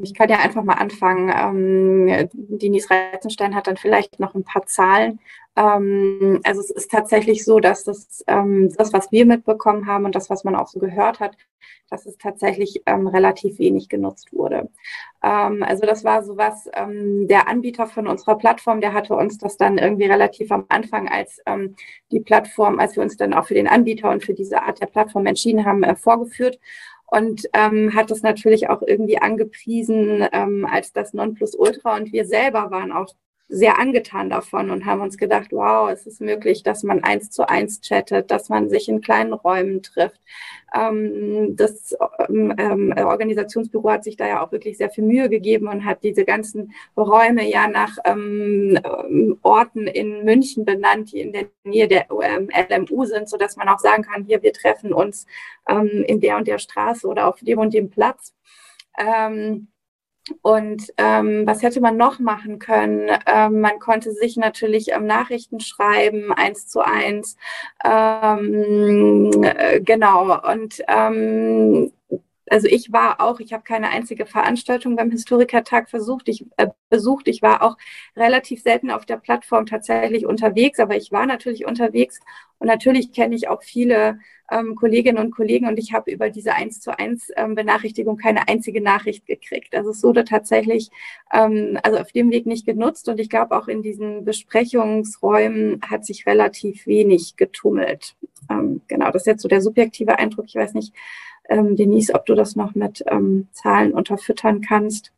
Ich 0.02 0.14
kann 0.14 0.28
ja 0.28 0.38
einfach 0.38 0.64
mal 0.64 0.74
anfangen. 0.74 1.32
Ähm, 1.34 2.28
Denise 2.32 2.90
Reitzenstein 2.90 3.54
hat 3.54 3.66
dann 3.66 3.76
vielleicht 3.76 4.20
noch 4.20 4.34
ein 4.34 4.44
paar 4.44 4.66
Zahlen. 4.66 5.20
Ähm, 5.56 6.40
also 6.44 6.60
es 6.60 6.70
ist 6.70 6.90
tatsächlich 6.90 7.44
so, 7.44 7.60
dass 7.60 7.84
das, 7.84 8.24
ähm, 8.26 8.72
das, 8.76 8.92
was 8.92 9.12
wir 9.12 9.26
mitbekommen 9.26 9.86
haben 9.86 10.04
und 10.04 10.14
das, 10.14 10.30
was 10.30 10.44
man 10.44 10.54
auch 10.56 10.68
so 10.68 10.78
gehört 10.78 11.20
hat, 11.20 11.36
dass 11.90 12.06
es 12.06 12.16
tatsächlich 12.18 12.82
ähm, 12.86 13.08
relativ 13.08 13.58
wenig 13.58 13.88
genutzt 13.88 14.32
wurde. 14.32 14.70
Ähm, 15.22 15.62
also 15.62 15.84
das 15.86 16.04
war 16.04 16.22
so 16.22 16.36
was, 16.36 16.68
ähm, 16.74 17.26
der 17.26 17.48
Anbieter 17.48 17.86
von 17.86 18.06
unserer 18.06 18.38
Plattform, 18.38 18.80
der 18.80 18.92
hatte 18.92 19.14
uns 19.14 19.38
das 19.38 19.56
dann 19.56 19.76
irgendwie 19.76 20.06
relativ 20.06 20.52
am 20.52 20.64
Anfang 20.68 21.08
als 21.08 21.40
ähm, 21.46 21.74
die 22.12 22.20
Plattform, 22.20 22.78
als 22.78 22.96
wir 22.96 23.02
uns 23.02 23.16
dann 23.16 23.34
auch 23.34 23.46
für 23.46 23.54
den 23.54 23.68
Anbieter 23.68 24.10
und 24.10 24.24
für 24.24 24.34
diese 24.34 24.62
Art 24.62 24.80
der 24.80 24.86
Plattform 24.86 25.26
entschieden 25.26 25.66
haben, 25.66 25.82
äh, 25.82 25.96
vorgeführt 25.96 26.58
und 27.10 27.48
ähm, 27.52 27.94
hat 27.94 28.10
das 28.10 28.22
natürlich 28.22 28.68
auch 28.68 28.82
irgendwie 28.82 29.18
angepriesen 29.18 30.26
ähm, 30.32 30.66
als 30.70 30.92
das 30.92 31.12
Nonplusultra. 31.12 31.96
Und 31.96 32.12
wir 32.12 32.24
selber 32.24 32.70
waren 32.70 32.92
auch 32.92 33.14
sehr 33.52 33.80
angetan 33.80 34.30
davon 34.30 34.70
und 34.70 34.86
haben 34.86 35.00
uns 35.00 35.18
gedacht, 35.18 35.48
wow, 35.50 35.90
es 35.90 36.06
ist 36.06 36.20
möglich, 36.20 36.62
dass 36.62 36.84
man 36.84 37.02
eins 37.02 37.30
zu 37.30 37.48
eins 37.48 37.80
chattet, 37.80 38.30
dass 38.30 38.48
man 38.48 38.68
sich 38.68 38.88
in 38.88 39.00
kleinen 39.00 39.32
Räumen 39.32 39.82
trifft. 39.82 40.20
Ähm, 40.72 41.56
das 41.56 41.96
ähm, 42.28 42.54
ähm, 42.56 42.94
Organisationsbüro 42.96 43.90
hat 43.90 44.04
sich 44.04 44.16
da 44.16 44.28
ja 44.28 44.44
auch 44.44 44.52
wirklich 44.52 44.78
sehr 44.78 44.88
viel 44.88 45.02
Mühe 45.02 45.28
gegeben 45.28 45.66
und 45.66 45.84
hat 45.84 46.04
diese 46.04 46.24
ganzen 46.24 46.72
Räume 46.96 47.50
ja 47.50 47.66
nach 47.66 47.98
Orten 49.42 49.86
in 49.88 50.24
München 50.24 50.64
benannt, 50.64 51.12
die 51.12 51.20
in 51.20 51.32
der 51.32 51.46
Nähe 51.64 51.88
der 51.88 52.06
LMU 52.08 53.04
sind, 53.04 53.28
so 53.28 53.36
dass 53.36 53.56
man 53.56 53.68
auch 53.68 53.80
sagen 53.80 54.04
kann, 54.04 54.24
hier, 54.24 54.42
wir 54.42 54.52
treffen 54.52 54.92
uns 54.92 55.26
in 55.68 56.20
der 56.20 56.36
und 56.36 56.46
der 56.46 56.58
Straße 56.58 57.06
oder 57.06 57.26
auf 57.26 57.40
dem 57.40 57.58
und 57.58 57.74
dem 57.74 57.90
Platz. 57.90 58.34
Ähm, 58.98 59.68
und 60.42 60.92
ähm, 60.96 61.46
was 61.46 61.62
hätte 61.62 61.80
man 61.80 61.96
noch 61.96 62.18
machen 62.18 62.58
können? 62.58 63.10
Ähm, 63.26 63.60
man 63.60 63.78
konnte 63.78 64.12
sich 64.12 64.36
natürlich 64.36 64.92
ähm, 64.92 65.06
Nachrichten 65.06 65.60
schreiben, 65.60 66.32
eins 66.32 66.68
zu 66.68 66.80
eins. 66.80 67.36
Ähm, 67.84 69.30
äh, 69.42 69.80
genau. 69.80 70.40
Und 70.50 70.82
ähm, 70.88 71.92
also 72.50 72.66
ich 72.66 72.92
war 72.92 73.20
auch, 73.20 73.38
ich 73.38 73.52
habe 73.52 73.62
keine 73.62 73.90
einzige 73.90 74.26
Veranstaltung 74.26 74.96
beim 74.96 75.10
Historikertag 75.10 75.88
versucht, 75.88 76.28
ich 76.28 76.44
äh, 76.56 76.66
besucht. 76.88 77.28
Ich 77.28 77.42
war 77.42 77.62
auch 77.62 77.76
relativ 78.16 78.62
selten 78.62 78.90
auf 78.90 79.06
der 79.06 79.18
Plattform 79.18 79.66
tatsächlich 79.66 80.26
unterwegs, 80.26 80.80
aber 80.80 80.96
ich 80.96 81.12
war 81.12 81.26
natürlich 81.26 81.64
unterwegs 81.64 82.18
und 82.58 82.66
natürlich 82.66 83.12
kenne 83.12 83.36
ich 83.36 83.48
auch 83.48 83.62
viele 83.62 84.18
ähm, 84.50 84.74
Kolleginnen 84.74 85.24
und 85.24 85.30
Kollegen 85.30 85.68
und 85.68 85.78
ich 85.78 85.92
habe 85.92 86.10
über 86.10 86.28
diese 86.28 86.54
eins 86.54 86.80
zu 86.80 86.98
eins 86.98 87.30
ähm, 87.36 87.54
Benachrichtigung 87.54 88.16
keine 88.16 88.48
einzige 88.48 88.82
Nachricht 88.82 89.26
gekriegt. 89.26 89.74
Also 89.74 89.90
es 89.90 90.02
wurde 90.02 90.24
tatsächlich 90.24 90.90
ähm, 91.32 91.78
also 91.84 91.98
auf 91.98 92.10
dem 92.10 92.32
Weg 92.32 92.46
nicht 92.46 92.66
genutzt 92.66 93.08
und 93.08 93.20
ich 93.20 93.30
glaube 93.30 93.56
auch 93.56 93.68
in 93.68 93.82
diesen 93.82 94.24
Besprechungsräumen 94.24 95.80
hat 95.88 96.04
sich 96.04 96.26
relativ 96.26 96.86
wenig 96.88 97.36
getummelt. 97.36 98.16
Ähm, 98.50 98.80
genau, 98.88 99.12
das 99.12 99.22
ist 99.22 99.26
jetzt 99.26 99.42
so 99.42 99.48
der 99.48 99.60
subjektive 99.60 100.18
Eindruck. 100.18 100.46
Ich 100.48 100.56
weiß 100.56 100.74
nicht, 100.74 100.92
ähm, 101.50 101.76
Denise, 101.76 102.14
ob 102.14 102.24
du 102.26 102.34
das 102.34 102.56
noch 102.56 102.74
mit 102.74 103.04
ähm, 103.06 103.48
Zahlen 103.52 103.92
unterfüttern 103.92 104.60
kannst. 104.62 105.12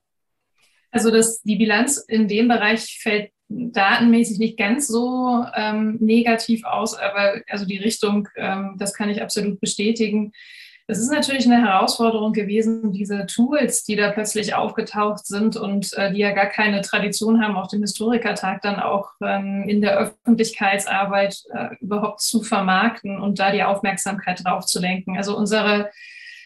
Also 0.91 1.11
das, 1.11 1.43
die 1.43 1.57
Bilanz 1.57 1.97
in 1.97 2.29
dem 2.29 2.49
Bereich 2.49 2.99
fällt 3.01 3.31
datenmäßig 3.49 4.39
nicht 4.39 4.59
ganz 4.59 4.87
so 4.87 5.45
ähm, 5.55 5.99
negativ 6.01 6.65
aus, 6.65 6.95
aber 6.95 7.43
also 7.49 7.67
die 7.67 7.79
Richtung, 7.79 8.29
ähm, 8.37 8.77
das 8.79 8.95
kann 8.95 9.11
ich 9.11 9.23
absolut 9.23 9.61
bestätigen. 9.61 10.33
Es 10.89 10.99
ist 10.99 11.13
natürlich 11.13 11.47
eine 11.47 11.65
Herausforderung 11.65 12.33
gewesen, 12.33 12.93
diese 12.93 13.27
Tools, 13.27 13.85
die 13.85 13.97
da 13.97 14.11
plötzlich 14.11 14.55
aufgetaucht 14.55 15.27
sind 15.27 15.57
und 15.57 15.93
äh, 15.95 16.13
die 16.13 16.19
ja 16.19 16.33
gar 16.33 16.47
keine 16.47 16.81
Tradition 16.81 17.43
haben, 17.43 17.57
auf 17.57 17.69
dem 17.69 17.81
Historikertag 17.83 18.63
dann 18.63 18.81
auch 18.81 19.13
ähm, 19.23 19.65
in 19.69 19.81
der 19.81 19.97
Öffentlichkeitsarbeit 19.97 21.43
äh, 21.55 21.77
überhaupt 21.81 22.21
zu 22.21 22.43
vermarkten 22.43 23.21
und 23.21 23.39
da 23.39 23.53
die 23.53 23.63
Aufmerksamkeit 23.63 24.45
drauf 24.45 24.67
zu 24.67 24.81
lenken. 24.81 25.17
Also 25.17 25.37
unsere 25.37 25.91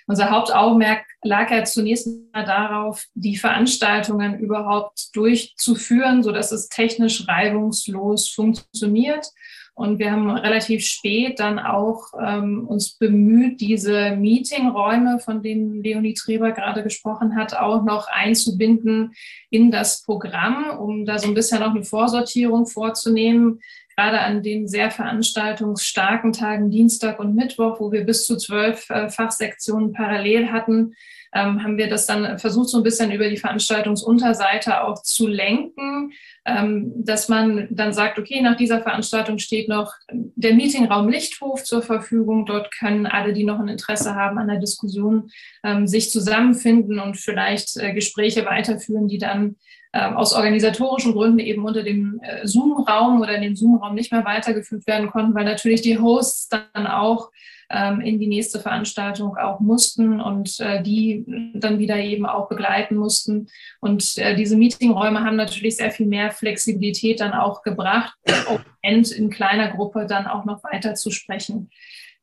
unser 0.07 0.31
Hauptaugenmerk 0.31 1.05
lag 1.23 1.51
ja 1.51 1.65
zunächst 1.65 2.09
mal 2.33 2.45
darauf, 2.45 3.05
die 3.15 3.37
Veranstaltungen 3.37 4.39
überhaupt 4.39 5.15
durchzuführen, 5.15 6.23
so 6.23 6.33
dass 6.33 6.53
es 6.53 6.69
technisch 6.69 7.27
reibungslos 7.29 8.29
funktioniert. 8.29 9.27
Und 9.75 9.99
wir 9.99 10.11
haben 10.11 10.31
relativ 10.31 10.87
spät 10.87 11.39
dann 11.39 11.59
auch 11.59 12.13
ähm, 12.19 12.67
uns 12.67 12.97
bemüht, 12.97 13.61
diese 13.61 14.17
Meetingräume, 14.17 15.19
von 15.19 15.43
denen 15.43 15.83
Leonie 15.83 16.15
Treber 16.15 16.53
gerade 16.53 16.83
gesprochen 16.83 17.37
hat, 17.37 17.55
auch 17.55 17.85
noch 17.85 18.09
einzubinden 18.09 19.13
in 19.51 19.71
das 19.71 20.03
Programm, 20.03 20.71
um 20.79 21.05
da 21.05 21.19
so 21.19 21.29
ein 21.29 21.35
bisschen 21.35 21.61
noch 21.61 21.75
eine 21.75 21.85
Vorsortierung 21.85 22.67
vorzunehmen 22.67 23.61
gerade 23.97 24.21
an 24.21 24.43
den 24.43 24.69
sehr 24.69 24.91
veranstaltungsstarken 24.91 26.33
Tagen 26.33 26.71
Dienstag 26.71 27.19
und 27.19 27.35
Mittwoch, 27.35 27.81
wo 27.81 27.93
wir 27.93 28.05
bis 28.05 28.27
zu 28.27 28.37
zwölf 28.37 28.91
äh, 28.91 29.09
Fachsektionen 29.09 29.93
parallel 29.93 30.53
hatten, 30.53 30.95
ähm, 31.35 31.63
haben 31.63 31.79
wir 31.79 31.89
das 31.89 32.07
dann 32.07 32.39
versucht, 32.39 32.69
so 32.69 32.79
ein 32.79 32.83
bisschen 32.83 33.11
über 33.11 33.29
die 33.29 33.37
Veranstaltungsunterseite 33.37 34.83
auch 34.83 35.03
zu 35.03 35.27
lenken, 35.27 36.13
ähm, 36.45 36.93
dass 36.97 37.29
man 37.29 37.69
dann 37.71 37.93
sagt, 37.93 38.19
okay, 38.19 38.41
nach 38.43 38.57
dieser 38.57 38.81
Veranstaltung 38.81 39.39
steht 39.39 39.69
noch 39.69 39.93
der 40.13 40.55
Meetingraum 40.55 41.09
Lichthof 41.09 41.65
zur 41.65 41.83
Verfügung. 41.83 42.47
Dort 42.47 42.71
können 42.73 43.07
alle, 43.07 43.33
die 43.33 43.45
noch 43.45 43.59
ein 43.59 43.69
Interesse 43.69 44.15
haben 44.15 44.39
an 44.39 44.49
der 44.49 44.61
Diskussion, 44.61 45.31
ähm, 45.65 45.87
sich 45.87 46.11
zusammenfinden 46.11 47.01
und 47.01 47.17
vielleicht 47.17 47.77
äh, 47.77 47.93
Gespräche 47.93 48.45
weiterführen, 48.45 49.09
die 49.09 49.19
dann 49.19 49.57
aus 49.97 50.33
organisatorischen 50.33 51.13
Gründen 51.13 51.39
eben 51.39 51.65
unter 51.65 51.83
dem 51.83 52.21
äh, 52.23 52.47
Zoom-Raum 52.47 53.21
oder 53.21 53.35
in 53.35 53.43
dem 53.43 53.57
Zoom-Raum 53.57 53.95
nicht 53.95 54.13
mehr 54.13 54.25
weitergeführt 54.25 54.87
werden 54.87 55.11
konnten, 55.11 55.35
weil 55.35 55.45
natürlich 55.45 55.83
die 55.83 55.99
Hosts 55.99 56.49
dann 56.49 56.87
auch 56.87 57.31
ähm, 57.71 58.01
in 58.01 58.19
die 58.19 58.27
nächste 58.27 58.61
Veranstaltung 58.61 59.37
auch 59.37 59.61
mussten 59.61 60.21
und 60.21 60.59
äh, 60.61 60.83
die 60.83 61.25
dann 61.55 61.79
wieder 61.79 61.97
eben 61.97 62.27
auch 62.27 62.49
begleiten 62.49 62.97
mussten. 62.97 63.49
Und 63.81 64.17
äh, 64.19 64.35
diese 64.37 64.57
Meetingräume 64.57 65.25
haben 65.25 65.37
natürlich 65.37 65.77
sehr 65.77 65.91
viel 65.91 66.07
mehr 66.07 66.31
Flexibilität 66.31 67.21
dann 67.21 67.33
auch 67.33 67.63
gebracht, 67.63 68.15
um 68.49 68.61
in 68.83 69.31
kleiner 69.31 69.71
Gruppe 69.73 70.07
dann 70.07 70.27
auch 70.27 70.45
noch 70.45 70.63
weiter 70.65 70.95
zu 70.95 71.11
sprechen. 71.11 71.71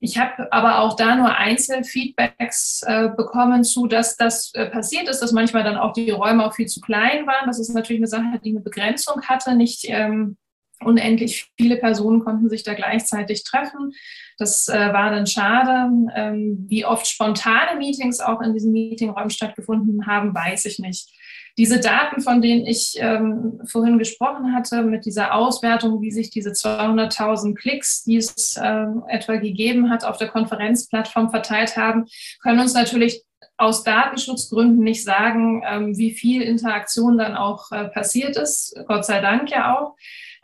Ich 0.03 0.17
habe 0.17 0.51
aber 0.51 0.79
auch 0.79 0.97
da 0.97 1.15
nur 1.15 1.33
Einzelfeedbacks 1.33 2.81
äh, 2.85 3.07
bekommen 3.15 3.63
zu, 3.63 3.87
dass 3.87 4.17
das 4.17 4.53
äh, 4.53 4.65
passiert 4.65 5.07
ist, 5.07 5.21
dass 5.21 5.31
manchmal 5.31 5.63
dann 5.63 5.77
auch 5.77 5.93
die 5.93 6.11
Räume 6.11 6.45
auch 6.45 6.53
viel 6.53 6.65
zu 6.67 6.81
klein 6.81 7.25
waren. 7.25 7.47
Das 7.47 7.57
ist 7.57 7.73
natürlich 7.73 8.01
eine 8.01 8.07
Sache, 8.07 8.41
die 8.43 8.49
eine 8.49 8.59
Begrenzung 8.59 9.21
hatte. 9.21 9.55
Nicht 9.55 9.85
ähm, 9.87 10.35
unendlich 10.83 11.51
viele 11.57 11.77
Personen 11.77 12.19
konnten 12.19 12.49
sich 12.49 12.63
da 12.63 12.73
gleichzeitig 12.73 13.43
treffen. 13.43 13.93
Das 14.37 14.67
äh, 14.67 14.93
war 14.93 15.11
dann 15.11 15.27
schade. 15.27 15.91
Ähm, 16.15 16.65
wie 16.67 16.85
oft 16.85 17.07
spontane 17.07 17.77
Meetings 17.77 18.19
auch 18.19 18.41
in 18.41 18.53
diesen 18.53 18.71
Meetingräumen 18.71 19.29
stattgefunden 19.29 20.07
haben, 20.07 20.33
weiß 20.33 20.65
ich 20.65 20.79
nicht. 20.79 21.09
Diese 21.55 21.79
Daten, 21.79 22.21
von 22.21 22.41
denen 22.41 22.65
ich 22.65 22.95
ähm, 22.97 23.61
vorhin 23.65 23.99
gesprochen 23.99 24.55
hatte, 24.55 24.81
mit 24.81 25.05
dieser 25.05 25.35
Auswertung, 25.35 26.01
wie 26.01 26.09
sich 26.09 26.31
diese 26.31 26.49
200.000 26.49 27.53
Klicks, 27.53 28.03
die 28.03 28.17
es 28.17 28.57
äh, 28.57 28.85
etwa 29.07 29.35
gegeben 29.35 29.91
hat, 29.91 30.03
auf 30.03 30.17
der 30.17 30.29
Konferenzplattform 30.29 31.29
verteilt 31.29 31.77
haben, 31.77 32.05
können 32.41 32.59
uns 32.59 32.73
natürlich 32.73 33.23
aus 33.57 33.83
Datenschutzgründen 33.83 34.83
nicht 34.83 35.03
sagen, 35.03 35.61
ähm, 35.65 35.95
wie 35.95 36.11
viel 36.11 36.41
Interaktion 36.41 37.19
dann 37.19 37.35
auch 37.35 37.71
äh, 37.71 37.85
passiert 37.85 38.35
ist. 38.35 38.75
Gott 38.87 39.05
sei 39.05 39.21
Dank 39.21 39.51
ja 39.51 39.77
auch. 39.77 39.95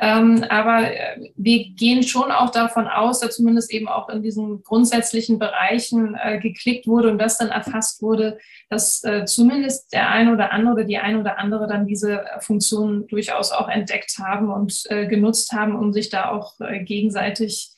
Ähm, 0.01 0.45
aber 0.47 0.93
äh, 0.93 1.31
wir 1.35 1.71
gehen 1.71 2.03
schon 2.03 2.31
auch 2.31 2.51
davon 2.51 2.87
aus, 2.87 3.19
dass 3.19 3.35
zumindest 3.35 3.71
eben 3.73 3.89
auch 3.89 4.07
in 4.07 4.23
diesen 4.23 4.63
grundsätzlichen 4.63 5.39
Bereichen 5.39 6.15
äh, 6.15 6.39
geklickt 6.39 6.87
wurde 6.87 7.11
und 7.11 7.17
das 7.17 7.37
dann 7.37 7.49
erfasst 7.49 8.01
wurde, 8.01 8.37
dass 8.69 9.03
äh, 9.03 9.25
zumindest 9.25 9.91
der 9.91 10.09
eine 10.09 10.31
oder 10.31 10.53
andere 10.53 10.75
oder 10.75 10.83
die 10.85 10.99
eine 10.99 11.19
oder 11.19 11.37
andere 11.37 11.67
dann 11.67 11.85
diese 11.85 12.23
Funktion 12.39 13.07
durchaus 13.07 13.51
auch 13.51 13.67
entdeckt 13.67 14.17
haben 14.19 14.49
und 14.49 14.83
äh, 14.89 15.05
genutzt 15.07 15.51
haben, 15.51 15.75
um 15.75 15.91
sich 15.91 16.09
da 16.09 16.29
auch 16.29 16.57
äh, 16.61 16.81
gegenseitig 16.83 17.73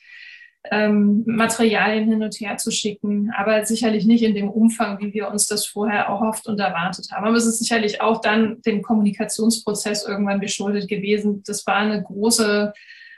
ähm, 0.70 1.24
Materialien 1.26 2.08
hin 2.08 2.22
und 2.22 2.34
her 2.36 2.56
zu 2.56 2.70
schicken, 2.70 3.32
aber 3.36 3.64
sicherlich 3.64 4.06
nicht 4.06 4.22
in 4.22 4.34
dem 4.34 4.48
Umfang, 4.48 5.00
wie 5.00 5.12
wir 5.12 5.28
uns 5.28 5.46
das 5.46 5.66
vorher 5.66 6.04
erhofft 6.04 6.46
und 6.46 6.60
erwartet 6.60 7.10
haben. 7.10 7.26
Aber 7.26 7.36
es 7.36 7.46
ist 7.46 7.58
sicherlich 7.58 8.00
auch 8.00 8.20
dann 8.20 8.62
dem 8.62 8.82
Kommunikationsprozess 8.82 10.06
irgendwann 10.06 10.40
geschuldet 10.40 10.88
gewesen. 10.88 11.42
Das 11.46 11.66
war 11.66 11.76
eine 11.76 12.02
große 12.02 12.72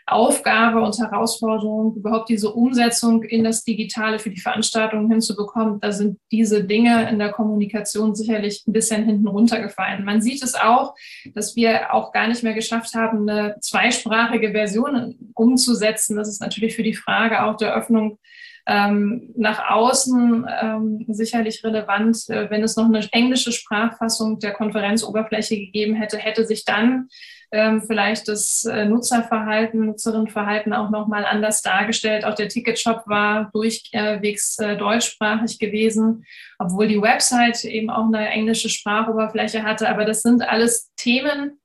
Aufgabe 0.06 0.82
und 0.82 0.98
Herausforderung, 0.98 1.96
überhaupt 1.96 2.28
diese 2.28 2.52
Umsetzung 2.52 3.22
in 3.22 3.42
das 3.42 3.64
Digitale 3.64 4.18
für 4.18 4.28
die 4.28 4.40
Veranstaltung 4.40 5.10
hinzubekommen. 5.10 5.80
Da 5.80 5.92
sind 5.92 6.18
diese 6.30 6.64
Dinge 6.64 7.08
in 7.08 7.18
der 7.18 7.32
Kommunikation 7.32 8.14
sicherlich 8.14 8.64
ein 8.66 8.72
bisschen 8.72 9.04
hinten 9.04 9.28
runtergefallen. 9.28 10.04
Man 10.04 10.20
sieht 10.20 10.42
es 10.42 10.54
auch, 10.54 10.94
dass 11.34 11.56
wir 11.56 11.94
auch 11.94 12.12
gar 12.12 12.28
nicht 12.28 12.42
mehr 12.42 12.52
geschafft 12.52 12.94
haben, 12.94 13.28
eine 13.28 13.56
zweisprachige 13.60 14.52
Version 14.52 15.14
umzusetzen. 15.34 16.16
Das 16.16 16.28
ist 16.28 16.40
natürlich 16.40 16.76
für 16.76 16.82
die 16.82 16.94
Frage 16.94 17.42
auch 17.44 17.56
der 17.56 17.74
Öffnung 17.74 18.18
ähm, 18.66 19.32
nach 19.36 19.70
außen 19.70 20.46
ähm, 20.62 21.04
sicherlich 21.08 21.62
relevant. 21.64 22.28
Äh, 22.28 22.50
wenn 22.50 22.62
es 22.62 22.76
noch 22.76 22.86
eine 22.86 23.06
englische 23.12 23.52
Sprachfassung 23.52 24.38
der 24.38 24.52
Konferenzoberfläche 24.52 25.56
gegeben 25.56 25.94
hätte, 25.94 26.16
hätte 26.16 26.46
sich 26.46 26.64
dann 26.64 27.08
ähm, 27.50 27.82
vielleicht 27.82 28.28
das 28.28 28.64
äh, 28.64 28.84
Nutzerverhalten, 28.84 29.86
Nutzerinnenverhalten 29.86 30.72
auch 30.72 30.90
nochmal 30.90 31.24
anders 31.24 31.62
dargestellt. 31.62 32.24
Auch 32.24 32.34
der 32.34 32.48
Ticketshop 32.48 33.02
war 33.06 33.50
durchwegs 33.52 34.58
äh, 34.58 34.76
deutschsprachig 34.76 35.58
gewesen, 35.58 36.24
obwohl 36.58 36.88
die 36.88 37.00
Website 37.00 37.64
eben 37.64 37.90
auch 37.90 38.06
eine 38.06 38.28
englische 38.28 38.68
Sprachoberfläche 38.68 39.62
hatte. 39.62 39.88
Aber 39.88 40.04
das 40.04 40.22
sind 40.22 40.42
alles 40.42 40.92
Themen, 40.96 41.58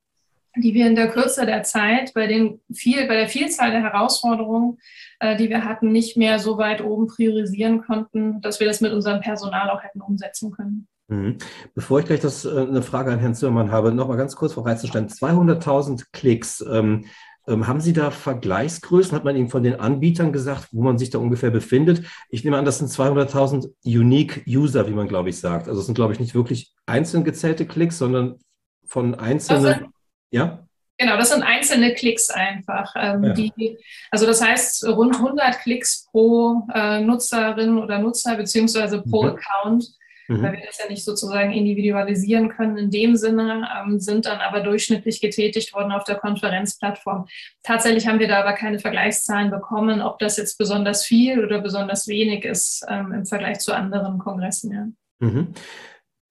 die 0.56 0.74
wir 0.74 0.86
in 0.86 0.96
der 0.96 1.08
Kürze 1.08 1.46
der 1.46 1.62
Zeit 1.62 2.12
bei, 2.14 2.26
den 2.26 2.60
viel, 2.72 3.06
bei 3.06 3.16
der 3.16 3.28
Vielzahl 3.28 3.70
der 3.70 3.82
Herausforderungen, 3.82 4.78
äh, 5.20 5.36
die 5.36 5.48
wir 5.48 5.64
hatten, 5.64 5.92
nicht 5.92 6.16
mehr 6.16 6.38
so 6.38 6.58
weit 6.58 6.82
oben 6.82 7.06
priorisieren 7.06 7.82
konnten, 7.82 8.40
dass 8.40 8.60
wir 8.60 8.66
das 8.66 8.80
mit 8.80 8.92
unserem 8.92 9.20
Personal 9.20 9.70
auch 9.70 9.82
hätten 9.82 10.00
umsetzen 10.00 10.50
können. 10.50 10.88
Mhm. 11.10 11.38
Bevor 11.74 11.98
ich 11.98 12.06
gleich 12.06 12.20
das, 12.20 12.44
äh, 12.44 12.50
eine 12.50 12.82
Frage 12.82 13.12
an 13.12 13.18
Herrn 13.18 13.34
Zimmermann 13.34 13.72
habe, 13.72 13.92
noch 13.92 14.08
mal 14.08 14.16
ganz 14.16 14.36
kurz 14.36 14.54
Frau 14.54 14.62
Reizenstein. 14.62 15.08
200.000 15.08 16.06
Klicks. 16.12 16.64
Ähm, 16.70 17.04
ähm, 17.48 17.66
haben 17.66 17.80
Sie 17.80 17.92
da 17.92 18.12
Vergleichsgrößen? 18.12 19.16
Hat 19.16 19.24
man 19.24 19.34
Ihnen 19.34 19.48
von 19.48 19.64
den 19.64 19.80
Anbietern 19.80 20.32
gesagt, 20.32 20.68
wo 20.70 20.82
man 20.82 20.98
sich 20.98 21.10
da 21.10 21.18
ungefähr 21.18 21.50
befindet? 21.50 22.06
Ich 22.28 22.44
nehme 22.44 22.58
an, 22.58 22.64
das 22.64 22.78
sind 22.78 22.90
200.000 22.90 23.72
Unique 23.84 24.44
User, 24.46 24.86
wie 24.86 24.92
man, 24.92 25.08
glaube 25.08 25.30
ich, 25.30 25.40
sagt. 25.40 25.66
Also 25.66 25.80
es 25.80 25.86
sind, 25.86 25.96
glaube 25.96 26.12
ich, 26.12 26.20
nicht 26.20 26.34
wirklich 26.34 26.72
einzeln 26.86 27.24
gezählte 27.24 27.66
Klicks, 27.66 27.98
sondern 27.98 28.38
von 28.86 29.16
einzelnen. 29.16 29.62
Sind, 29.62 29.86
ja? 30.30 30.64
Genau, 30.96 31.16
das 31.16 31.30
sind 31.30 31.42
einzelne 31.42 31.94
Klicks 31.94 32.30
einfach. 32.30 32.94
Ähm, 32.94 33.24
ja. 33.24 33.32
die, 33.32 33.78
also 34.12 34.26
das 34.26 34.40
heißt, 34.40 34.86
rund 34.86 35.16
100 35.16 35.58
Klicks 35.60 36.06
pro 36.10 36.68
äh, 36.72 37.00
Nutzerin 37.00 37.78
oder 37.78 37.98
Nutzer 37.98 38.36
beziehungsweise 38.36 39.02
pro 39.02 39.22
mhm. 39.22 39.28
Account 39.30 39.99
mhm. 40.30 40.42
weil 40.42 40.52
wir 40.52 40.66
das 40.66 40.78
ja 40.78 40.88
nicht 40.88 41.04
sozusagen 41.04 41.52
individualisieren 41.52 42.48
können 42.48 42.76
in 42.76 42.90
dem 42.90 43.16
Sinne, 43.16 43.68
ähm, 43.76 43.98
sind 44.00 44.26
dann 44.26 44.38
aber 44.38 44.60
durchschnittlich 44.60 45.20
getätigt 45.20 45.74
worden 45.74 45.92
auf 45.92 46.04
der 46.04 46.16
Konferenzplattform. 46.16 47.26
Tatsächlich 47.62 48.06
haben 48.06 48.20
wir 48.20 48.28
da 48.28 48.40
aber 48.40 48.52
keine 48.52 48.78
Vergleichszahlen 48.78 49.50
bekommen, 49.50 50.00
ob 50.00 50.18
das 50.18 50.36
jetzt 50.36 50.58
besonders 50.58 51.04
viel 51.04 51.44
oder 51.44 51.60
besonders 51.60 52.08
wenig 52.08 52.44
ist 52.44 52.84
ähm, 52.88 53.12
im 53.12 53.26
Vergleich 53.26 53.58
zu 53.58 53.74
anderen 53.74 54.18
Kongressen. 54.18 54.72
Ja. 54.72 55.26
Mhm. 55.26 55.54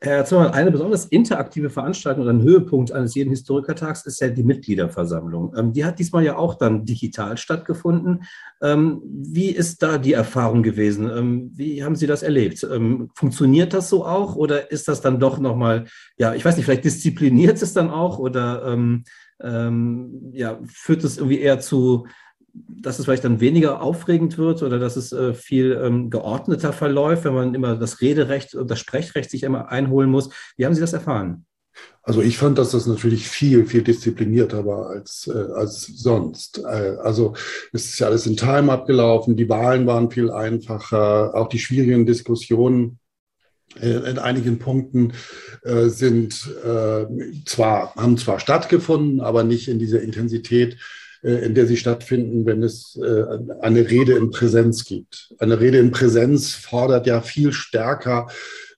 Herr 0.02 0.24
Zimmermann, 0.24 0.54
eine 0.54 0.72
besonders 0.72 1.06
interaktive 1.08 1.70
Veranstaltung 1.70 2.24
oder 2.24 2.32
ein 2.32 2.42
Höhepunkt 2.42 2.94
eines 2.94 3.16
jeden 3.16 3.32
Historikertags 3.32 4.06
ist 4.06 4.22
ja 4.22 4.30
die 4.30 4.44
Mitgliederversammlung. 4.44 5.54
Ähm, 5.58 5.74
die 5.74 5.84
hat 5.84 6.00
diesmal 6.00 6.24
ja 6.24 6.38
auch 6.38 6.56
dann 6.56 6.86
digital 6.86 7.38
stattgefunden. 7.38 8.24
Ähm, 8.62 9.02
wie 9.04 9.50
ist 9.50 9.84
da 9.84 9.98
die 9.98 10.14
Erfahrung 10.14 10.64
gewesen? 10.64 11.10
Ähm, 11.10 11.52
wie 11.54 11.84
haben 11.84 11.98
Sie 11.98 12.08
das 12.08 12.24
erlebt? 12.24 12.66
Funktioniert 13.14 13.74
das 13.74 13.90
so 13.90 14.06
auch 14.06 14.38
oder 14.38 14.72
ist 14.72 14.88
das 14.88 15.02
dann 15.02 15.20
doch 15.20 15.38
nochmal, 15.38 15.86
ja, 16.18 16.34
ich 16.34 16.46
weiß 16.46 16.56
nicht, 16.56 16.66
vielleicht 16.66 16.86
diszipliniert 16.86 17.62
es 17.62 17.74
dann 17.74 17.90
auch 17.90 18.20
oder 18.20 18.78
ja, 19.42 20.60
führt 20.66 21.04
es 21.06 21.18
irgendwie 21.18 21.40
eher 21.40 21.62
zu 21.62 22.08
dass 22.54 23.00
es 23.00 23.06
vielleicht 23.06 23.24
dann 23.24 23.40
weniger 23.40 23.82
aufregend 23.82 24.38
wird 24.38 24.64
oder 24.64 24.80
dass 24.80 24.96
es 24.96 25.12
äh, 25.12 25.34
viel 25.34 25.80
ähm, 25.82 26.10
geordneter 26.10 26.74
verläuft, 26.74 27.26
wenn 27.26 27.34
man 27.34 27.54
immer 27.54 27.76
das 27.76 28.02
Rederecht 28.02 28.56
und 28.56 28.70
das 28.70 28.80
Sprechrecht 28.80 29.30
sich 29.30 29.44
immer 29.44 29.70
einholen 29.70 30.10
muss. 30.10 30.30
Wie 30.58 30.66
haben 30.66 30.74
Sie 30.74 30.82
das 30.82 30.94
erfahren? 30.94 31.46
Also 32.02 32.22
ich 32.22 32.38
fand, 32.38 32.58
dass 32.58 32.72
das 32.72 32.88
natürlich 32.88 33.28
viel, 33.28 33.66
viel 33.66 33.84
disziplinierter 33.84 34.66
war 34.66 34.90
als, 34.90 35.30
äh, 35.34 35.54
als 35.54 35.84
sonst. 35.86 36.60
Äh, 36.60 36.98
also 37.04 37.36
es 37.72 37.90
ist 37.90 38.00
ja 38.00 38.08
alles 38.08 38.26
in 38.26 38.38
Time 38.38 38.72
abgelaufen, 38.72 39.36
die 39.36 39.50
Wahlen 39.50 39.86
waren 39.86 40.10
viel 40.10 40.32
einfacher, 40.32 41.36
auch 41.36 41.50
die 41.50 41.60
schwierigen 41.60 42.06
Diskussionen 42.06 43.00
äh, 43.80 44.10
in 44.10 44.18
einigen 44.18 44.60
Punkten 44.60 45.14
äh, 45.64 45.88
sind 45.90 46.50
äh, 46.64 47.06
zwar, 47.46 47.94
haben 47.96 48.18
zwar 48.18 48.40
stattgefunden, 48.40 49.22
aber 49.22 49.44
nicht 49.44 49.68
in 49.68 49.78
dieser 49.78 50.02
Intensität, 50.02 50.78
in 51.22 51.54
der 51.54 51.66
sie 51.66 51.78
stattfinden, 51.78 52.46
wenn 52.46 52.64
es 52.64 52.98
eine 53.62 53.90
Rede 53.90 54.14
in 54.14 54.32
Präsenz 54.32 54.86
gibt. 54.86 55.34
Eine 55.38 55.60
Rede 55.60 55.78
in 55.78 55.92
Präsenz 55.92 56.54
fordert 56.54 57.08
ja 57.08 57.22
viel 57.22 57.52
stärker 57.52 58.28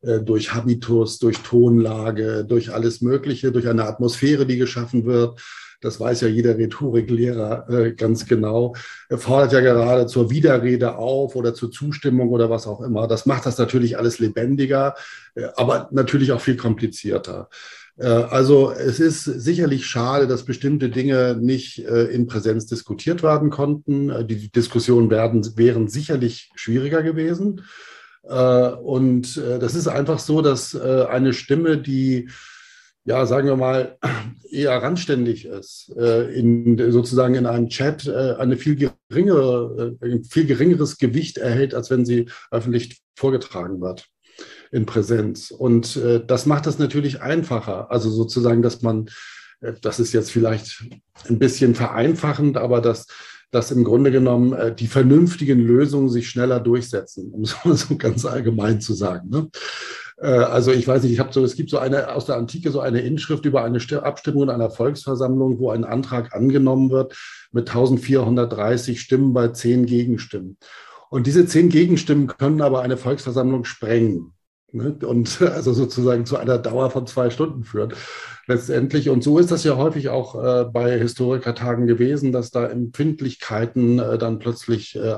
äh, 0.02 0.20
durch 0.20 0.54
Habitus, 0.54 1.20
durch 1.20 1.38
Tonlage, 1.40 2.44
durch 2.48 2.74
alles 2.74 3.02
Mögliche, 3.02 3.52
durch 3.52 3.68
eine 3.68 3.86
Atmosphäre, 3.86 4.46
die 4.46 4.58
geschaffen 4.58 5.06
wird. 5.06 5.40
Das 5.80 6.00
weiß 6.00 6.22
ja 6.22 6.28
jeder 6.28 6.58
Rhetoriklehrer 6.58 7.70
äh, 7.70 7.92
ganz 7.94 8.26
genau. 8.26 8.76
Er 9.10 9.18
fordert 9.18 9.54
ja 9.54 9.62
gerade 9.62 10.08
zur 10.08 10.30
Widerrede 10.30 10.96
auf 10.96 11.36
oder 11.36 11.54
zur 11.54 11.72
Zustimmung 11.72 12.30
oder 12.30 12.50
was 12.50 12.68
auch 12.68 12.82
immer. 12.82 13.08
Das 13.08 13.26
macht 13.26 13.46
das 13.46 13.58
natürlich 13.58 13.98
alles 13.98 14.20
lebendiger, 14.20 14.96
äh, 15.36 15.48
aber 15.56 15.90
natürlich 15.92 16.32
auch 16.32 16.42
viel 16.42 16.58
komplizierter. 16.58 17.50
Also 17.98 18.72
es 18.72 19.00
ist 19.00 19.26
sicherlich 19.26 19.86
schade, 19.86 20.26
dass 20.26 20.46
bestimmte 20.46 20.90
Dinge 20.90 21.38
nicht 21.40 21.78
in 21.80 22.26
Präsenz 22.26 22.66
diskutiert 22.66 23.22
werden 23.22 23.50
konnten. 23.50 24.28
Die 24.28 24.50
Diskussionen 24.50 25.10
werden, 25.12 25.46
wären 25.56 25.88
sicherlich 25.88 26.50
schwieriger 26.56 27.04
gewesen. 27.04 27.62
Äh, 28.24 28.70
und 28.70 29.38
äh, 29.38 29.60
das 29.60 29.76
ist 29.76 29.88
einfach 29.88 30.20
so, 30.20 30.42
dass 30.42 30.74
äh, 30.74 31.06
eine 31.10 31.34
Stimme, 31.34 31.78
die 31.78 32.30
ja, 33.04 33.26
sagen 33.26 33.48
wir 33.48 33.56
mal, 33.56 33.98
eher 34.52 34.80
randständig 34.80 35.46
ist, 35.46 35.90
in, 35.90 36.78
sozusagen 36.92 37.34
in 37.34 37.48
einem 37.48 37.68
Chat 37.68 38.08
eine 38.08 38.58
viel 38.58 38.76
geringere, 38.76 39.98
ein 40.02 40.24
viel 40.24 40.46
geringeres 40.46 41.00
Gewicht 41.00 41.40
erhält, 41.40 41.74
als 41.74 41.90
wenn 41.90 42.06
sie 42.06 42.30
öffentlich 42.52 43.02
vorgetragen 43.16 43.82
wird 43.82 44.08
in 44.72 44.86
Präsenz. 44.86 45.52
Und 45.52 46.00
das 46.28 46.46
macht 46.46 46.66
das 46.66 46.80
natürlich 46.80 47.22
einfacher. 47.22 47.92
Also 47.92 48.10
sozusagen, 48.10 48.62
dass 48.62 48.82
man, 48.82 49.10
das 49.82 50.00
ist 50.00 50.14
jetzt 50.14 50.32
vielleicht 50.32 50.84
ein 51.28 51.40
bisschen 51.40 51.76
vereinfachend, 51.76 52.58
aber 52.58 52.80
dass 52.80 53.08
dass 53.52 53.72
im 53.72 53.84
Grunde 53.84 54.12
genommen 54.12 54.54
äh, 54.54 54.74
die 54.74 54.88
vernünftigen 54.88 55.60
Lösungen 55.60 56.10
sich 56.10 56.30
schneller 56.30 56.60
durchsetzen, 56.60 57.32
um 57.32 57.44
es 57.72 57.82
so 57.82 57.98
ganz 57.98 58.26
allgemein 58.26 58.82
zu 58.82 58.94
sagen. 58.94 59.30
Ne? 59.30 59.50
Äh, 60.18 60.28
also 60.28 60.72
ich 60.72 60.88
weiß 60.88 61.04
nicht, 61.04 61.12
ich 61.12 61.20
habe 61.20 61.34
so, 61.34 61.44
es 61.44 61.56
gibt 61.56 61.70
so 61.70 61.78
eine 61.78 62.14
aus 62.14 62.26
der 62.26 62.38
Antike 62.38 62.72
so 62.72 62.80
eine 62.80 63.02
Inschrift 63.02 63.46
über 63.46 63.64
eine 63.64 63.80
Abstimmung 64.04 64.44
in 64.44 64.50
einer 64.50 64.72
Volksversammlung, 64.72 65.60
wo 65.60 65.70
ein 65.70 65.84
Antrag 65.84 66.34
angenommen 66.34 66.90
wird 66.90 67.16
mit 67.52 67.70
1430 67.70 69.00
Stimmen 69.00 69.34
bei 69.34 69.50
zehn 69.50 69.86
Gegenstimmen. 69.86 70.58
Und 71.10 71.28
diese 71.28 71.46
zehn 71.46 71.68
Gegenstimmen 71.68 72.28
können 72.28 72.62
aber 72.62 72.82
eine 72.82 72.96
Volksversammlung 72.96 73.66
sprengen. 73.66 74.32
Und 74.74 75.42
also 75.42 75.74
sozusagen 75.74 76.26
zu 76.26 76.38
einer 76.38 76.58
Dauer 76.58 76.90
von 76.90 77.08
zwei 77.08 77.30
Stunden 77.30 77.64
führen 77.64 77.94
letztendlich. 78.48 79.10
Und 79.10 79.24
so 79.24 79.38
ist 79.38 79.52
das 79.52 79.64
ja 79.64 79.78
häufig 79.78 80.10
auch 80.10 80.36
äh, 80.36 80.66
bei 80.66 80.98
Historikertagen 80.98 81.88
gewesen, 81.88 82.32
dass 82.32 82.52
da 82.52 82.68
Empfindlichkeiten 82.68 84.00
äh, 84.00 84.18
dann 84.18 84.40
plötzlich 84.40 84.96
äh, 84.96 85.16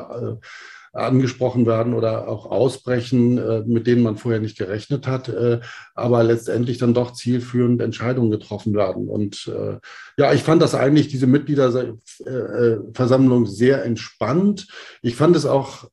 angesprochen 0.94 1.66
werden 1.66 1.94
oder 1.96 2.28
auch 2.28 2.46
ausbrechen, 2.46 3.40
äh, 3.40 3.64
mit 3.66 3.88
denen 3.88 4.04
man 4.04 4.18
vorher 4.18 4.40
nicht 4.40 4.60
gerechnet 4.60 5.08
hat, 5.08 5.28
äh, 5.28 5.60
aber 5.96 6.24
letztendlich 6.24 6.78
dann 6.78 6.94
doch 6.94 7.14
zielführend 7.14 7.82
Entscheidungen 7.82 8.30
getroffen 8.30 8.76
werden. 8.76 9.10
Und 9.10 9.48
äh, 9.48 9.80
ja, 10.18 10.34
ich 10.34 10.44
fand 10.44 10.62
das 10.62 10.76
eigentlich, 10.76 11.08
diese 11.08 11.26
Mitgliederversammlung 11.26 13.48
sehr 13.48 13.84
entspannt. 13.84 14.68
Ich 15.02 15.16
fand 15.16 15.36
es 15.36 15.48
auch 15.48 15.90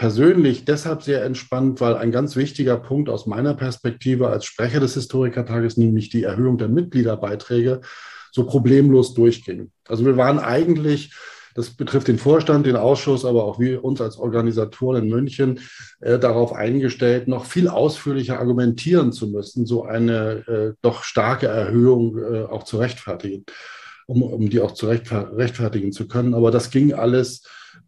persönlich 0.00 0.64
deshalb 0.64 1.02
sehr 1.02 1.22
entspannt, 1.26 1.82
weil 1.82 1.94
ein 1.94 2.10
ganz 2.10 2.34
wichtiger 2.34 2.78
Punkt 2.78 3.10
aus 3.10 3.26
meiner 3.26 3.52
Perspektive 3.52 4.28
als 4.28 4.46
Sprecher 4.46 4.80
des 4.80 4.94
Historikertages, 4.94 5.76
nämlich 5.76 6.08
die 6.08 6.22
Erhöhung 6.22 6.56
der 6.56 6.68
Mitgliederbeiträge, 6.68 7.82
so 8.32 8.46
problemlos 8.46 9.12
durchging. 9.12 9.70
Also 9.86 10.06
wir 10.06 10.16
waren 10.16 10.38
eigentlich, 10.38 11.14
das 11.54 11.76
betrifft 11.76 12.08
den 12.08 12.16
Vorstand, 12.16 12.64
den 12.64 12.76
Ausschuss, 12.76 13.26
aber 13.26 13.44
auch 13.44 13.60
wir 13.60 13.84
uns 13.84 14.00
als 14.00 14.16
Organisatoren 14.16 15.02
in 15.02 15.10
München, 15.10 15.60
äh, 16.00 16.18
darauf 16.18 16.54
eingestellt, 16.54 17.28
noch 17.28 17.44
viel 17.44 17.68
ausführlicher 17.68 18.38
argumentieren 18.38 19.12
zu 19.12 19.28
müssen, 19.28 19.66
so 19.66 19.84
eine 19.84 20.48
äh, 20.48 20.72
doch 20.80 21.04
starke 21.04 21.46
Erhöhung 21.46 22.16
äh, 22.16 22.44
auch 22.44 22.62
zu 22.62 22.78
rechtfertigen, 22.78 23.44
um, 24.06 24.22
um 24.22 24.48
die 24.48 24.62
auch 24.62 24.72
zu 24.72 24.86
rechtfertigen 24.86 25.92
zu 25.92 26.08
können. 26.08 26.32
Aber 26.32 26.50
das 26.50 26.70
ging 26.70 26.94
alles 26.94 27.42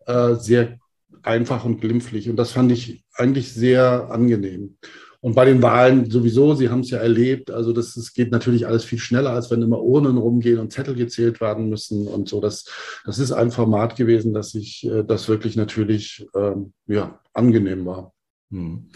äh, 0.05 0.35
sehr 0.35 0.77
einfach 1.23 1.65
und 1.65 1.81
glimpflich. 1.81 2.29
Und 2.29 2.37
das 2.37 2.53
fand 2.53 2.73
ich 2.73 3.05
eigentlich 3.15 3.53
sehr 3.53 4.11
angenehm. 4.11 4.77
Und 5.21 5.37
bei 5.37 5.45
den 5.45 5.63
Wahlen 5.63 6.11
sowieso, 6.11 6.55
Sie 6.55 6.69
haben 6.69 6.81
es 6.81 6.91
ja 6.91 6.99
erlebt, 6.99 7.53
also 7.53 7.73
das, 7.73 7.95
das 7.95 8.13
geht 8.13 8.33
natürlich 8.33 8.67
alles 8.67 8.83
viel 8.83 8.99
schneller, 8.99 9.31
als 9.31 9.53
wenn 9.53 9.63
immer 9.63 9.81
Urnen 9.81 10.17
rumgehen 10.17 10.59
und 10.59 10.73
Zettel 10.73 10.97
gezählt 10.97 11.41
werden 11.41 11.69
müssen 11.69 12.09
und 12.09 12.29
so. 12.29 12.41
Das, 12.41 12.65
das 13.05 13.21
ist 13.21 13.31
ein 13.31 13.53
Format 13.53 13.95
gewesen, 13.95 14.35
dass 14.35 14.53
ich 14.57 14.85
äh, 14.85 15.05
das 15.05 15.29
wirklich 15.29 15.55
natürlich 15.55 16.27
ähm, 16.35 16.73
ja, 16.89 17.21
angenehm 17.35 17.87
war. 17.87 18.13
Hm. 18.51 18.89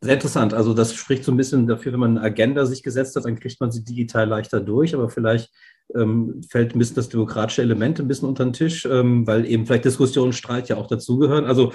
Sehr 0.00 0.14
interessant. 0.14 0.54
Also 0.54 0.72
das 0.72 0.94
spricht 0.94 1.22
so 1.22 1.32
ein 1.32 1.36
bisschen 1.36 1.66
dafür, 1.66 1.92
wenn 1.92 2.00
man 2.00 2.16
eine 2.16 2.26
Agenda 2.26 2.64
sich 2.64 2.82
gesetzt 2.82 3.16
hat, 3.16 3.26
dann 3.26 3.38
kriegt 3.38 3.60
man 3.60 3.70
sie 3.70 3.84
digital 3.84 4.26
leichter 4.26 4.60
durch, 4.60 4.94
aber 4.94 5.10
vielleicht 5.10 5.50
ähm, 5.94 6.40
fällt 6.48 6.74
ein 6.74 6.78
bisschen 6.78 6.96
das 6.96 7.08
demokratische 7.08 7.62
Element 7.62 8.00
ein 8.00 8.08
bisschen 8.08 8.28
unter 8.28 8.44
den 8.44 8.52
Tisch, 8.52 8.86
ähm, 8.86 9.26
weil 9.26 9.46
eben 9.46 9.66
vielleicht 9.66 9.84
Diskussionen, 9.84 10.32
Streit 10.32 10.68
ja 10.68 10.76
auch 10.76 10.86
dazugehören. 10.86 11.44
Also 11.44 11.72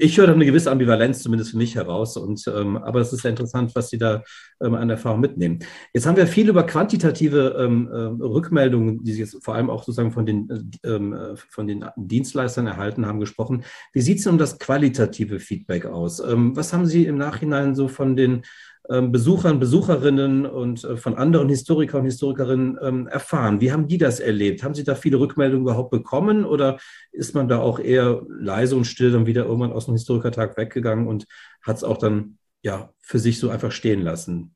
ich 0.00 0.16
höre 0.16 0.28
da 0.28 0.32
eine 0.32 0.46
gewisse 0.46 0.70
Ambivalenz 0.70 1.24
zumindest 1.24 1.50
für 1.50 1.56
mich 1.56 1.74
heraus. 1.74 2.16
Und, 2.16 2.44
ähm, 2.46 2.76
aber 2.76 3.00
es 3.00 3.12
ist 3.12 3.22
sehr 3.22 3.32
interessant, 3.32 3.74
was 3.74 3.90
Sie 3.90 3.98
da 3.98 4.22
ähm, 4.62 4.74
an 4.74 4.88
Erfahrung 4.88 5.18
mitnehmen. 5.18 5.58
Jetzt 5.92 6.06
haben 6.06 6.16
wir 6.16 6.28
viel 6.28 6.48
über 6.48 6.62
quantitative 6.62 7.56
ähm, 7.58 7.88
äh, 7.88 8.24
Rückmeldungen, 8.24 9.02
die 9.02 9.12
Sie 9.12 9.20
jetzt 9.20 9.44
vor 9.44 9.56
allem 9.56 9.68
auch 9.68 9.82
sozusagen 9.82 10.12
von 10.12 10.24
den, 10.24 10.70
ähm, 10.84 11.12
äh, 11.12 11.36
von 11.36 11.66
den 11.66 11.84
Dienstleistern 11.96 12.68
erhalten 12.68 13.06
haben, 13.06 13.18
gesprochen. 13.18 13.64
Wie 13.92 14.00
sieht 14.00 14.18
es 14.18 14.24
denn 14.24 14.34
um 14.34 14.38
das 14.38 14.60
qualitative 14.60 15.40
Feedback 15.40 15.84
aus? 15.84 16.20
Ähm, 16.20 16.56
was 16.56 16.72
haben 16.72 16.86
Sie 16.86 17.04
im 17.04 17.18
Nachhinein 17.18 17.74
so 17.74 17.88
von 17.88 18.14
den 18.14 18.42
Besuchern, 18.88 19.60
Besucherinnen 19.60 20.46
und 20.46 20.82
äh, 20.84 20.96
von 20.96 21.16
anderen 21.16 21.48
Historikern 21.48 22.00
und 22.00 22.06
Historikerinnen 22.06 22.78
ähm, 22.80 23.06
erfahren? 23.06 23.60
Wie 23.60 23.70
haben 23.70 23.86
die 23.86 23.98
das 23.98 24.18
erlebt? 24.18 24.62
Haben 24.62 24.74
Sie 24.74 24.84
da 24.84 24.94
viele 24.94 25.20
Rückmeldungen 25.20 25.64
überhaupt 25.64 25.90
bekommen 25.90 26.44
oder 26.44 26.78
ist 27.12 27.34
man 27.34 27.48
da 27.48 27.58
auch 27.58 27.78
eher 27.78 28.22
leise 28.28 28.76
und 28.76 28.86
still 28.86 29.12
dann 29.12 29.26
wieder 29.26 29.44
irgendwann 29.44 29.72
aus 29.72 29.86
dem 29.86 29.94
Historikertag 29.94 30.56
weggegangen 30.56 31.06
und 31.06 31.26
hat 31.62 31.76
es 31.76 31.84
auch 31.84 31.98
dann 31.98 32.38
ja 32.62 32.90
für 33.00 33.18
sich 33.18 33.38
so 33.38 33.50
einfach 33.50 33.72
stehen 33.72 34.00
lassen? 34.00 34.54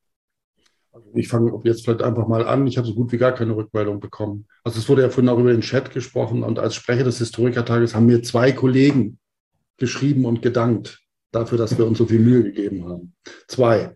Also 0.92 1.10
ich 1.14 1.28
fange 1.28 1.58
jetzt 1.64 1.84
vielleicht 1.84 2.02
einfach 2.02 2.26
mal 2.26 2.46
an. 2.46 2.66
Ich 2.66 2.78
habe 2.78 2.86
so 2.86 2.94
gut 2.94 3.12
wie 3.12 3.18
gar 3.18 3.32
keine 3.32 3.54
Rückmeldung 3.54 4.00
bekommen. 4.00 4.46
Also 4.64 4.78
es 4.78 4.88
wurde 4.88 5.02
ja 5.02 5.10
vorhin 5.10 5.28
auch 5.28 5.38
über 5.38 5.52
den 5.52 5.62
Chat 5.62 5.90
gesprochen 5.90 6.42
und 6.42 6.58
als 6.58 6.74
Sprecher 6.74 7.04
des 7.04 7.18
Historikertages 7.18 7.94
haben 7.94 8.06
mir 8.06 8.22
zwei 8.22 8.52
Kollegen 8.52 9.18
geschrieben 9.76 10.24
und 10.24 10.42
gedankt 10.42 11.01
dafür, 11.32 11.58
dass 11.58 11.76
wir 11.76 11.86
uns 11.86 11.98
so 11.98 12.06
viel 12.06 12.20
Mühe 12.20 12.44
gegeben 12.44 12.88
haben. 12.88 13.14
Zwei. 13.48 13.92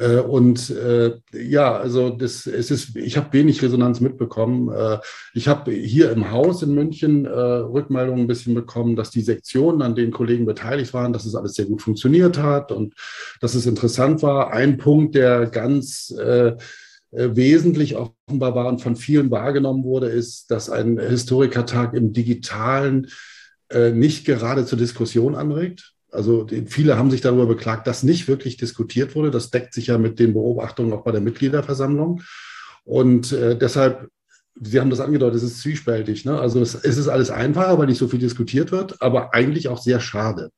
Äh, 0.00 0.20
und 0.20 0.70
äh, 0.70 1.12
ja, 1.32 1.76
also 1.76 2.10
das, 2.10 2.46
es 2.46 2.70
ist, 2.70 2.96
ich 2.96 3.16
habe 3.18 3.32
wenig 3.32 3.62
Resonanz 3.62 4.00
mitbekommen. 4.00 4.72
Äh, 4.72 4.98
ich 5.34 5.46
habe 5.46 5.72
hier 5.72 6.10
im 6.10 6.30
Haus 6.30 6.62
in 6.62 6.74
München 6.74 7.26
äh, 7.26 7.30
Rückmeldungen 7.30 8.22
ein 8.24 8.26
bisschen 8.26 8.54
bekommen, 8.54 8.96
dass 8.96 9.10
die 9.10 9.20
Sektionen, 9.20 9.82
an 9.82 9.94
denen 9.94 10.12
Kollegen 10.12 10.46
beteiligt 10.46 10.94
waren, 10.94 11.12
dass 11.12 11.26
es 11.26 11.34
alles 11.34 11.54
sehr 11.54 11.66
gut 11.66 11.82
funktioniert 11.82 12.38
hat 12.38 12.72
und 12.72 12.94
dass 13.40 13.54
es 13.54 13.66
interessant 13.66 14.22
war. 14.22 14.52
Ein 14.52 14.78
Punkt, 14.78 15.14
der 15.14 15.46
ganz 15.46 16.14
äh, 16.18 16.48
äh, 16.48 16.56
wesentlich 17.10 17.96
offenbar 17.96 18.54
war 18.54 18.68
und 18.68 18.80
von 18.80 18.96
vielen 18.96 19.30
wahrgenommen 19.30 19.84
wurde, 19.84 20.06
ist, 20.06 20.50
dass 20.50 20.70
ein 20.70 20.98
Historikertag 20.98 21.94
im 21.94 22.12
digitalen 22.12 23.08
nicht 23.92 24.24
gerade 24.24 24.66
zur 24.66 24.78
Diskussion 24.78 25.36
anregt. 25.36 25.94
Also 26.12 26.46
viele 26.66 26.96
haben 26.96 27.10
sich 27.10 27.20
darüber 27.20 27.46
beklagt, 27.46 27.86
dass 27.86 28.02
nicht 28.02 28.28
wirklich 28.28 28.56
diskutiert 28.56 29.14
wurde. 29.14 29.30
Das 29.30 29.50
deckt 29.50 29.74
sich 29.74 29.88
ja 29.88 29.98
mit 29.98 30.18
den 30.18 30.32
Beobachtungen 30.32 30.92
auch 30.92 31.04
bei 31.04 31.12
der 31.12 31.20
Mitgliederversammlung. 31.20 32.22
Und 32.84 33.32
äh, 33.32 33.56
deshalb, 33.56 34.08
Sie 34.62 34.80
haben 34.80 34.90
das 34.90 35.00
angedeutet, 35.00 35.36
es 35.36 35.42
ist 35.44 35.60
zwiespältig. 35.60 36.24
Ne? 36.24 36.38
Also 36.38 36.60
es, 36.60 36.74
es 36.74 36.98
ist 36.98 37.08
alles 37.08 37.30
einfacher, 37.30 37.78
weil 37.78 37.86
nicht 37.86 37.98
so 37.98 38.08
viel 38.08 38.18
diskutiert 38.18 38.72
wird, 38.72 39.00
aber 39.00 39.32
eigentlich 39.32 39.68
auch 39.68 39.80
sehr 39.80 40.00
schade. 40.00 40.50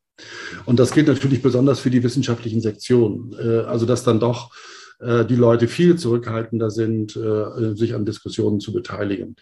Und 0.64 0.78
das 0.78 0.92
gilt 0.92 1.08
natürlich 1.08 1.42
besonders 1.42 1.80
für 1.80 1.90
die 1.90 2.02
wissenschaftlichen 2.02 2.60
Sektionen. 2.60 3.34
Äh, 3.38 3.60
also 3.60 3.86
dass 3.86 4.04
dann 4.04 4.20
doch 4.20 4.52
äh, 5.00 5.24
die 5.24 5.36
Leute 5.36 5.68
viel 5.68 5.96
zurückhaltender 5.96 6.70
sind, 6.70 7.16
äh, 7.16 7.74
sich 7.74 7.94
an 7.94 8.04
Diskussionen 8.04 8.60
zu 8.60 8.72
beteiligen. 8.72 9.36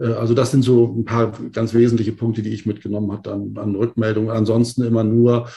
Äh, 0.00 0.12
also 0.12 0.34
das 0.34 0.50
sind 0.50 0.62
so 0.62 0.94
ein 0.96 1.04
paar 1.04 1.32
ganz 1.52 1.74
wesentliche 1.74 2.12
Punkte, 2.12 2.42
die 2.42 2.52
ich 2.52 2.66
mitgenommen 2.66 3.12
habe 3.12 3.32
an, 3.32 3.54
an 3.56 3.74
Rückmeldungen. 3.76 4.30
Ansonsten 4.30 4.82
immer 4.82 5.04
nur 5.04 5.48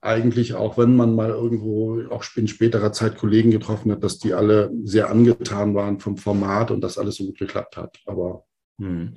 eigentlich 0.00 0.54
auch, 0.54 0.78
wenn 0.78 0.96
man 0.96 1.14
mal 1.14 1.30
irgendwo 1.30 2.02
auch 2.10 2.24
in 2.34 2.48
späterer 2.48 2.92
Zeit 2.92 3.16
Kollegen 3.16 3.52
getroffen 3.52 3.92
hat, 3.92 4.02
dass 4.02 4.18
die 4.18 4.34
alle 4.34 4.72
sehr 4.82 5.08
angetan 5.10 5.76
waren 5.76 6.00
vom 6.00 6.16
Format 6.16 6.72
und 6.72 6.80
dass 6.82 6.98
alles 6.98 7.16
so 7.16 7.24
gut 7.24 7.38
geklappt 7.38 7.76
hat. 7.76 7.98
Aber 8.06 8.44
hm. 8.80 9.16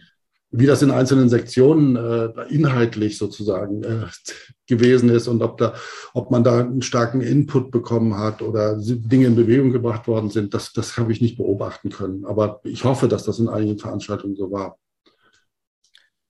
Wie 0.58 0.66
das 0.66 0.82
in 0.82 0.92
einzelnen 0.92 1.30
Sektionen 1.30 1.96
äh, 1.96 2.30
inhaltlich 2.50 3.18
sozusagen 3.18 3.84
äh, 3.84 4.06
gewesen 4.68 5.10
ist 5.10 5.28
und 5.28 5.42
ob, 5.42 5.58
da, 5.58 5.76
ob 6.14 6.32
man 6.32 6.44
da 6.44 6.60
einen 6.60 6.82
starken 6.82 7.22
Input 7.22 7.72
bekommen 7.72 8.18
hat 8.18 8.42
oder 8.42 8.78
Dinge 8.80 9.28
in 9.28 9.36
Bewegung 9.36 9.72
gebracht 9.72 10.08
worden 10.08 10.30
sind, 10.30 10.54
das, 10.54 10.74
das 10.74 10.98
habe 10.98 11.12
ich 11.12 11.22
nicht 11.22 11.38
beobachten 11.38 11.90
können. 11.90 12.26
Aber 12.26 12.62
ich 12.64 12.84
hoffe, 12.84 13.08
dass 13.08 13.24
das 13.24 13.40
in 13.40 13.50
einigen 13.50 13.78
Veranstaltungen 13.78 14.36
so 14.36 14.52
war. 14.52 14.78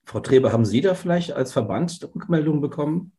Frau 0.06 0.20
Treber, 0.20 0.52
haben 0.52 0.66
Sie 0.66 0.82
da 0.82 0.94
vielleicht 0.94 1.32
als 1.32 1.52
Verband 1.52 2.00
Rückmeldungen 2.16 2.62
bekommen? 2.62 3.12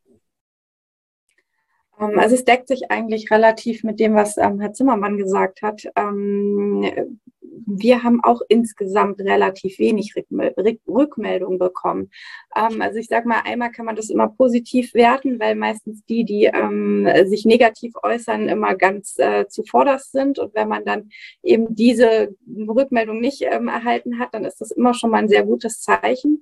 Ähm, 1.98 2.18
also 2.18 2.34
es 2.34 2.44
deckt 2.44 2.68
sich 2.68 2.90
eigentlich 2.90 3.30
relativ 3.30 3.84
mit 3.84 4.00
dem, 4.00 4.14
was 4.14 4.36
ähm, 4.36 4.60
Herr 4.60 4.72
Zimmermann 4.72 5.16
gesagt 5.16 5.62
hat. 5.62 5.82
Ähm, 5.96 7.18
wir 7.66 8.02
haben 8.02 8.22
auch 8.22 8.40
insgesamt 8.48 9.20
relativ 9.20 9.78
wenig 9.78 10.14
Rückmeldungen 10.16 11.58
bekommen. 11.58 12.10
Ähm, 12.54 12.82
also 12.82 12.98
ich 12.98 13.06
sage 13.06 13.28
mal, 13.28 13.40
einmal 13.44 13.70
kann 13.70 13.86
man 13.86 13.96
das 13.96 14.10
immer 14.10 14.28
positiv 14.28 14.94
werten, 14.94 15.40
weil 15.40 15.54
meistens 15.54 16.04
die, 16.04 16.24
die 16.24 16.44
ähm, 16.44 17.08
sich 17.26 17.44
negativ 17.44 17.94
äußern, 18.02 18.48
immer 18.48 18.74
ganz 18.74 19.18
äh, 19.18 19.46
zuvorderst 19.48 20.12
sind. 20.12 20.38
Und 20.38 20.54
wenn 20.54 20.68
man 20.68 20.84
dann 20.84 21.10
eben 21.42 21.74
diese 21.74 22.34
Rückmeldung 22.46 23.20
nicht 23.20 23.42
ähm, 23.42 23.68
erhalten 23.68 24.18
hat, 24.18 24.34
dann 24.34 24.44
ist 24.44 24.60
das 24.60 24.70
immer 24.70 24.94
schon 24.94 25.10
mal 25.10 25.18
ein 25.18 25.28
sehr 25.28 25.44
gutes 25.44 25.80
Zeichen. 25.80 26.40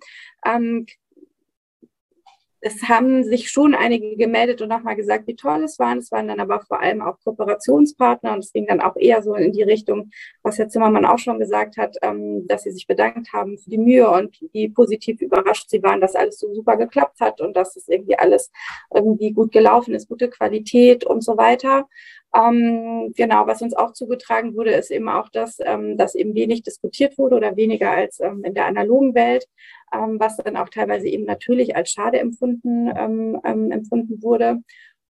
Es 2.66 2.88
haben 2.88 3.24
sich 3.24 3.50
schon 3.50 3.74
einige 3.74 4.16
gemeldet 4.16 4.62
und 4.62 4.70
nochmal 4.70 4.96
gesagt, 4.96 5.26
wie 5.26 5.36
toll 5.36 5.64
es 5.64 5.78
waren. 5.78 5.98
Es 5.98 6.10
waren 6.10 6.28
dann 6.28 6.40
aber 6.40 6.60
vor 6.60 6.80
allem 6.80 7.02
auch 7.02 7.20
Kooperationspartner 7.22 8.32
und 8.32 8.38
es 8.38 8.54
ging 8.54 8.66
dann 8.66 8.80
auch 8.80 8.96
eher 8.96 9.22
so 9.22 9.34
in 9.34 9.52
die 9.52 9.62
Richtung, 9.62 10.10
was 10.42 10.56
Herr 10.56 10.70
Zimmermann 10.70 11.04
auch 11.04 11.18
schon 11.18 11.38
gesagt 11.38 11.76
hat, 11.76 11.98
ähm, 12.00 12.46
dass 12.46 12.62
sie 12.62 12.70
sich 12.70 12.86
bedankt 12.86 13.34
haben 13.34 13.58
für 13.58 13.68
die 13.68 13.76
Mühe 13.76 14.08
und 14.10 14.40
wie 14.54 14.70
positiv 14.70 15.20
überrascht 15.20 15.68
sie 15.68 15.82
waren, 15.82 16.00
dass 16.00 16.14
alles 16.14 16.38
so 16.38 16.54
super 16.54 16.78
geklappt 16.78 17.20
hat 17.20 17.42
und 17.42 17.54
dass 17.54 17.76
es 17.76 17.86
irgendwie 17.86 18.18
alles 18.18 18.50
irgendwie 18.94 19.32
gut 19.32 19.52
gelaufen 19.52 19.94
ist, 19.94 20.08
gute 20.08 20.30
Qualität 20.30 21.04
und 21.04 21.22
so 21.22 21.36
weiter. 21.36 21.86
Ähm, 22.34 23.12
genau, 23.16 23.46
was 23.46 23.62
uns 23.62 23.74
auch 23.74 23.92
zugetragen 23.92 24.56
wurde, 24.56 24.72
ist 24.72 24.90
eben 24.90 25.08
auch 25.08 25.28
das, 25.28 25.58
ähm, 25.60 25.96
dass 25.96 26.16
eben 26.16 26.34
wenig 26.34 26.62
diskutiert 26.62 27.16
wurde 27.16 27.36
oder 27.36 27.56
weniger 27.56 27.92
als 27.92 28.18
ähm, 28.18 28.42
in 28.42 28.54
der 28.54 28.66
analogen 28.66 29.14
Welt, 29.14 29.46
ähm, 29.92 30.18
was 30.18 30.38
dann 30.38 30.56
auch 30.56 30.68
teilweise 30.68 31.06
eben 31.06 31.24
natürlich 31.24 31.76
als 31.76 31.90
schade 31.92 32.18
empfunden, 32.18 32.92
ähm, 32.96 33.40
ähm, 33.44 33.70
empfunden 33.70 34.22
wurde. 34.22 34.58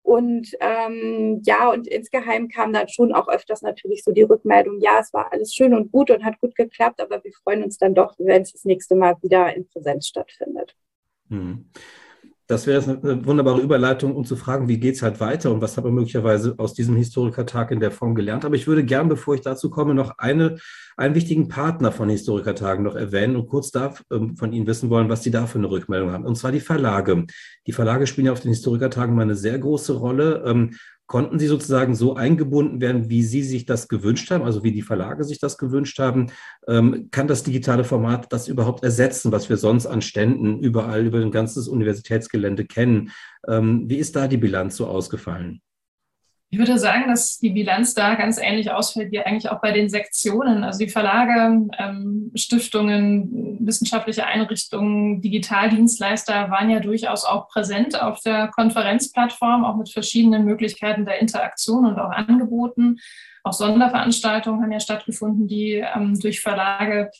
Und 0.03 0.51
ja, 0.61 1.69
und 1.69 1.85
insgeheim 1.85 2.47
kam 2.47 2.71
dann 2.71 2.87
schon 2.87 3.11
auch 3.11 3.27
öfters 3.27 3.61
natürlich 3.61 4.05
so 4.05 4.13
die 4.13 4.21
Rückmeldung, 4.21 4.79
ja, 4.79 4.99
es 5.01 5.11
war 5.11 5.33
alles 5.33 5.53
schön 5.53 5.73
und 5.73 5.91
gut 5.91 6.09
und 6.09 6.23
hat 6.23 6.39
gut 6.39 6.55
geklappt, 6.55 7.01
aber 7.01 7.21
wir 7.25 7.33
freuen 7.43 7.61
uns 7.61 7.77
dann 7.77 7.93
doch, 7.93 8.15
wenn 8.17 8.43
es 8.43 8.53
das 8.53 8.63
nächste 8.63 8.95
Mal 8.95 9.17
wieder 9.21 9.53
in 9.53 9.67
Präsenz 9.67 10.07
stattfindet. 10.07 10.77
Hm. 11.27 11.69
Das 12.49 12.65
wäre 12.65 12.81
eine 12.81 13.25
wunderbare 13.25 13.59
Überleitung, 13.59 14.15
um 14.15 14.23
zu 14.23 14.37
fragen, 14.37 14.69
wie 14.69 14.79
geht 14.79 14.95
es 14.95 15.01
halt 15.01 15.19
weiter 15.19 15.51
und 15.51 15.61
was 15.61 15.75
haben 15.75 15.83
wir 15.83 15.91
möglicherweise 15.91 16.55
aus 16.57 16.73
diesem 16.73 16.95
Historikertag 16.95 17.71
in 17.71 17.81
der 17.81 17.91
Form 17.91 18.15
gelernt. 18.15 18.45
Aber 18.45 18.55
ich 18.55 18.67
würde 18.67 18.85
gern, 18.85 19.09
bevor 19.09 19.35
ich 19.35 19.41
dazu 19.41 19.69
komme, 19.69 19.93
noch 19.93 20.17
eine, 20.17 20.57
einen 20.95 21.13
wichtigen 21.13 21.49
Partner 21.49 21.91
von 21.91 22.07
Historikertagen 22.07 22.85
noch 22.85 22.95
erwähnen 22.95 23.35
und 23.35 23.49
kurz 23.49 23.71
da, 23.71 23.93
ähm, 24.11 24.37
von 24.37 24.53
Ihnen 24.53 24.65
wissen 24.65 24.89
wollen, 24.89 25.09
was 25.09 25.23
Sie 25.23 25.31
da 25.31 25.45
für 25.45 25.57
eine 25.57 25.69
Rückmeldung 25.69 26.13
haben. 26.13 26.25
Und 26.25 26.37
zwar 26.37 26.53
die 26.53 26.61
Verlage. 26.61 27.25
Die 27.67 27.73
Verlage 27.73 28.07
spielen 28.07 28.27
ja 28.27 28.31
auf 28.31 28.39
den 28.39 28.51
Historikertagen 28.51 29.13
mal 29.13 29.23
eine 29.23 29.35
sehr 29.35 29.59
große 29.59 29.91
Rolle. 29.97 30.71
Konnten 31.07 31.39
Sie 31.39 31.47
sozusagen 31.47 31.95
so 31.95 32.15
eingebunden 32.15 32.81
werden, 32.81 33.09
wie 33.09 33.23
Sie 33.23 33.41
sich 33.41 33.65
das 33.65 33.87
gewünscht 33.87 34.29
haben, 34.29 34.43
also 34.43 34.63
wie 34.63 34.73
die 34.73 34.81
Verlage 34.81 35.23
sich 35.23 35.39
das 35.39 35.57
gewünscht 35.57 35.99
haben? 35.99 36.27
Ähm, 36.67 37.07
kann 37.11 37.27
das 37.27 37.43
digitale 37.43 37.85
Format 37.85 38.31
das 38.33 38.49
überhaupt 38.49 38.83
ersetzen, 38.83 39.31
was 39.31 39.47
wir 39.47 39.55
sonst 39.55 39.85
an 39.85 40.01
Ständen 40.01 40.59
überall 40.59 41.05
über 41.05 41.19
ein 41.19 41.31
ganzes 41.31 41.69
Universitätsgelände 41.69 42.65
kennen? 42.65 43.11
Ähm, 43.47 43.89
wie 43.89 43.95
ist 43.97 44.17
da 44.17 44.27
die 44.27 44.37
Bilanz 44.37 44.75
so 44.75 44.87
ausgefallen? 44.87 45.61
Ich 46.49 46.59
würde 46.59 46.79
sagen, 46.79 47.09
dass 47.09 47.39
die 47.39 47.49
Bilanz 47.49 47.93
da 47.93 48.15
ganz 48.15 48.37
ähnlich 48.37 48.71
ausfällt 48.71 49.11
wie 49.11 49.19
eigentlich 49.19 49.49
auch 49.49 49.59
bei 49.59 49.73
den 49.73 49.89
Sektionen. 49.89 50.63
Also 50.63 50.79
die 50.79 50.89
Verlage, 50.89 51.67
ähm, 51.77 52.31
Stiftungen, 52.35 53.57
wissenschaftliche 53.59 54.25
Einrichtungen, 54.25 55.21
Digitaldienstleister 55.21 56.49
waren 56.49 56.69
ja 56.69 56.79
durchaus 56.79 57.25
auch 57.25 57.49
präsent 57.49 58.01
auf 58.01 58.21
der 58.21 58.47
Konferenzplattform, 58.47 59.65
auch 59.65 59.75
mit 59.75 59.89
verschiedenen 59.89 60.45
Möglichkeiten 60.45 61.05
der 61.05 61.19
Interaktion 61.19 61.85
und 61.85 61.99
auch 61.99 62.11
Angeboten. 62.11 62.99
Auch 63.43 63.53
Sonderveranstaltungen 63.53 64.63
haben 64.63 64.71
ja 64.71 64.79
stattgefunden, 64.79 65.47
die 65.47 65.83
ähm, 65.95 66.17
durch 66.17 66.39
Verlage 66.39 67.11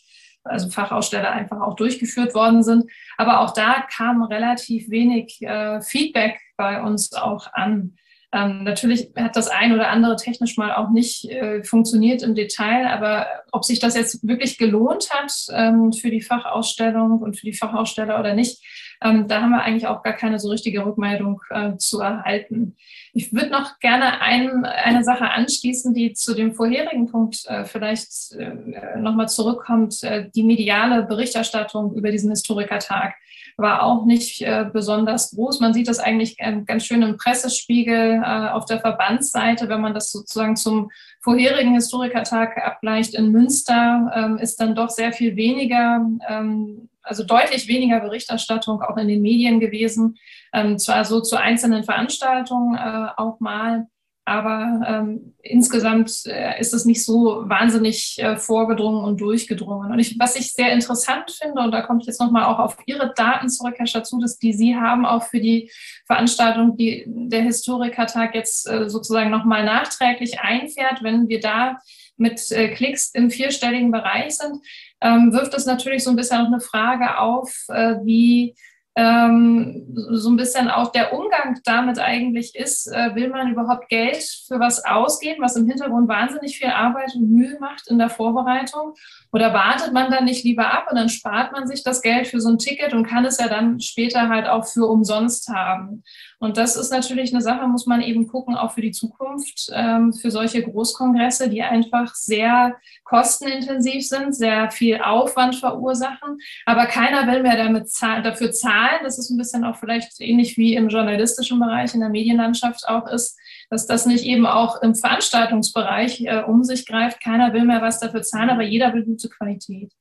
also 0.45 0.69
Fachaussteller 0.69 1.31
einfach 1.31 1.59
auch 1.59 1.75
durchgeführt 1.75 2.33
worden 2.33 2.63
sind. 2.63 2.89
Aber 3.17 3.41
auch 3.41 3.53
da 3.53 3.85
kam 3.93 4.23
relativ 4.23 4.89
wenig 4.89 5.41
äh, 5.41 5.81
Feedback 5.81 6.39
bei 6.55 6.81
uns 6.81 7.11
auch 7.11 7.51
an. 7.51 7.97
Ähm, 8.33 8.63
natürlich 8.63 9.09
hat 9.15 9.37
das 9.37 9.47
ein 9.47 9.73
oder 9.73 9.89
andere 9.89 10.17
technisch 10.17 10.57
mal 10.57 10.73
auch 10.73 10.89
nicht 10.89 11.25
äh, 11.25 11.63
funktioniert 11.63 12.23
im 12.23 12.35
Detail, 12.35 12.87
aber 12.87 13.25
ob 13.53 13.63
sich 13.63 13.79
das 13.79 13.95
jetzt 13.95 14.27
wirklich 14.27 14.57
gelohnt 14.57 15.09
hat 15.11 15.31
ähm, 15.53 15.93
für 15.93 16.11
die 16.11 16.21
Fachausstellung 16.21 17.19
und 17.19 17.39
für 17.39 17.45
die 17.45 17.53
Fachaussteller 17.53 18.19
oder 18.19 18.33
nicht, 18.33 18.61
ähm, 19.03 19.27
da 19.27 19.41
haben 19.41 19.51
wir 19.51 19.61
eigentlich 19.61 19.87
auch 19.87 20.03
gar 20.03 20.13
keine 20.13 20.39
so 20.39 20.49
richtige 20.49 20.85
Rückmeldung 20.85 21.41
äh, 21.49 21.77
zu 21.77 21.99
erhalten. 21.99 22.75
Ich 23.13 23.33
würde 23.33 23.49
noch 23.49 23.79
gerne 23.79 24.21
ein, 24.21 24.65
eine 24.65 25.03
Sache 25.03 25.29
anschließen, 25.29 25.93
die 25.93 26.13
zu 26.13 26.33
dem 26.33 26.53
vorherigen 26.53 27.07
Punkt 27.07 27.45
äh, 27.47 27.65
vielleicht 27.65 28.33
äh, 28.33 28.97
nochmal 28.99 29.29
zurückkommt, 29.29 30.03
äh, 30.03 30.29
die 30.35 30.43
mediale 30.43 31.03
Berichterstattung 31.03 31.93
über 31.95 32.11
diesen 32.11 32.29
Historikertag 32.29 33.15
war 33.59 33.81
auch 33.81 34.05
nicht 34.05 34.43
äh, 34.43 34.65
besonders 34.71 35.31
groß. 35.31 35.61
Man 35.61 35.73
sieht 35.73 35.87
das 35.87 35.97
eigentlich 35.97 36.35
äh, 36.37 36.61
ganz 36.63 36.85
schön 36.85 37.01
im 37.01 37.17
Pressespiegel 37.17 38.23
auf 38.23 38.65
der 38.65 38.79
Verbandsseite, 38.79 39.67
wenn 39.67 39.81
man 39.81 39.95
das 39.95 40.11
sozusagen 40.11 40.55
zum 40.55 40.91
vorherigen 41.21 41.73
Historikertag 41.73 42.57
abgleicht 42.57 43.13
in 43.15 43.31
Münster, 43.31 44.11
ähm, 44.15 44.37
ist 44.37 44.61
dann 44.61 44.75
doch 44.75 44.89
sehr 44.89 45.11
viel 45.11 45.35
weniger, 45.35 46.05
ähm, 46.29 46.89
also 47.07 47.23
deutlich 47.23 47.67
weniger 47.67 47.99
Berichterstattung 47.99 48.81
auch 48.81 48.97
in 48.97 49.07
den 49.07 49.21
Medien 49.21 49.59
gewesen. 49.59 50.17
Ähm, 50.53 50.77
zwar 50.77 51.05
so 51.05 51.21
zu 51.21 51.37
einzelnen 51.37 51.83
Veranstaltungen 51.83 52.75
äh, 52.75 53.09
auch 53.17 53.39
mal, 53.39 53.87
aber 54.27 54.81
ähm, 54.85 55.35
insgesamt 55.41 56.25
äh, 56.25 56.59
ist 56.59 56.73
es 56.73 56.83
nicht 56.83 57.05
so 57.05 57.43
wahnsinnig 57.45 58.17
äh, 58.17 58.35
vorgedrungen 58.35 59.05
und 59.05 59.21
durchgedrungen. 59.21 59.89
Und 59.89 59.99
ich, 59.99 60.19
was 60.19 60.35
ich 60.35 60.51
sehr 60.51 60.73
interessant 60.73 61.31
finde, 61.31 61.61
und 61.61 61.71
da 61.71 61.81
komme 61.81 62.01
ich 62.01 62.07
jetzt 62.07 62.19
nochmal 62.19 62.43
auch 62.43 62.59
auf 62.59 62.75
Ihre 62.87 63.13
Daten 63.15 63.47
zurück, 63.47 63.75
Herr 63.77 63.87
Schatzudis, 63.87 64.37
die 64.37 64.51
Sie 64.51 64.75
haben 64.75 65.05
auch 65.05 65.23
für 65.23 65.39
die 65.39 65.71
Veranstaltung, 66.07 66.75
die 66.75 67.05
der 67.07 67.43
Historikertag 67.43 68.35
jetzt 68.35 68.69
äh, 68.69 68.89
sozusagen 68.89 69.29
nochmal 69.29 69.63
nachträglich 69.63 70.41
einfährt, 70.41 71.03
wenn 71.03 71.29
wir 71.29 71.39
da 71.39 71.77
mit 72.17 72.51
äh, 72.51 72.69
Klicks 72.69 73.11
im 73.13 73.29
vierstelligen 73.29 73.91
Bereich 73.91 74.37
sind, 74.37 74.59
ähm, 75.01 75.31
wirft 75.31 75.53
es 75.53 75.65
natürlich 75.65 76.03
so 76.03 76.09
ein 76.09 76.15
bisschen 76.15 76.41
auch 76.41 76.47
eine 76.47 76.59
Frage 76.59 77.19
auf, 77.19 77.53
äh, 77.69 77.95
wie 78.03 78.55
ähm, 78.97 79.85
so 79.93 80.31
ein 80.31 80.37
bisschen 80.37 80.69
auch 80.71 80.91
der 80.91 81.13
Umgang 81.13 81.59
damit 81.65 81.99
eigentlich 81.99 82.55
ist, 82.55 82.87
äh, 82.87 83.13
will 83.13 83.29
man 83.29 83.51
überhaupt 83.51 83.89
Geld 83.89 84.23
für 84.47 84.59
was 84.59 84.83
ausgeben, 84.85 85.43
was 85.43 85.55
im 85.55 85.67
Hintergrund 85.67 86.07
wahnsinnig 86.07 86.57
viel 86.57 86.69
Arbeit 86.69 87.13
und 87.13 87.29
Mühe 87.29 87.59
macht 87.59 87.87
in 87.89 87.99
der 87.99 88.09
Vorbereitung? 88.09 88.95
Oder 89.31 89.53
wartet 89.53 89.93
man 89.93 90.09
dann 90.09 90.25
nicht 90.25 90.43
lieber 90.43 90.73
ab 90.73 90.87
und 90.89 90.97
dann 90.97 91.09
spart 91.09 91.51
man 91.51 91.67
sich 91.67 91.83
das 91.83 92.01
Geld 92.01 92.25
für 92.25 92.41
so 92.41 92.49
ein 92.49 92.57
Ticket 92.57 92.95
und 92.95 93.05
kann 93.05 93.23
es 93.23 93.37
ja 93.37 93.47
dann 93.47 93.79
später 93.79 94.29
halt 94.29 94.47
auch 94.47 94.65
für 94.65 94.87
umsonst 94.87 95.47
haben? 95.49 96.03
Und 96.39 96.57
das 96.57 96.75
ist 96.75 96.91
natürlich 96.91 97.33
eine 97.33 97.41
Sache, 97.41 97.67
muss 97.67 97.87
man 97.87 98.01
eben 98.01 98.27
gucken, 98.27 98.55
auch 98.55 98.71
für 98.73 98.81
die 98.81 98.91
Zukunft, 98.91 99.71
ähm, 99.73 100.13
für 100.13 100.29
solche 100.29 100.61
Großkongresse, 100.61 101.49
die 101.49 101.63
einfach 101.63 102.13
sehr 102.13 102.75
kostenintensiv 103.05 104.07
sind, 104.07 104.35
sehr 104.35 104.69
viel 104.69 105.01
Aufwand 105.01 105.55
verursachen. 105.55 106.37
Aber 106.65 106.85
keiner 106.85 107.25
will 107.31 107.41
mehr 107.41 107.57
damit 107.57 107.89
zahl 107.89 108.21
dafür 108.21 108.51
zahlen. 108.51 108.99
Das 109.01 109.17
ist 109.17 109.31
ein 109.31 109.37
bisschen 109.37 109.63
auch 109.63 109.77
vielleicht 109.77 110.21
ähnlich 110.21 110.57
wie 110.57 110.75
im 110.75 110.89
journalistischen 110.89 111.59
Bereich, 111.59 111.95
in 111.95 112.01
der 112.01 112.09
Medienlandschaft 112.09 112.87
auch 112.87 113.07
ist, 113.07 113.35
dass 113.71 113.87
das 113.87 114.05
nicht 114.05 114.23
eben 114.23 114.45
auch 114.45 114.81
im 114.83 114.93
Veranstaltungsbereich 114.93 116.21
äh, 116.21 116.43
um 116.43 116.63
sich 116.63 116.85
greift. 116.85 117.19
Keiner 117.19 117.51
will 117.53 117.65
mehr 117.65 117.81
was 117.81 117.99
dafür 117.99 118.21
zahlen, 118.21 118.51
aber 118.51 118.61
jeder 118.63 118.93
will 118.93 119.05
gute 119.05 119.27
Qualität. 119.27 119.91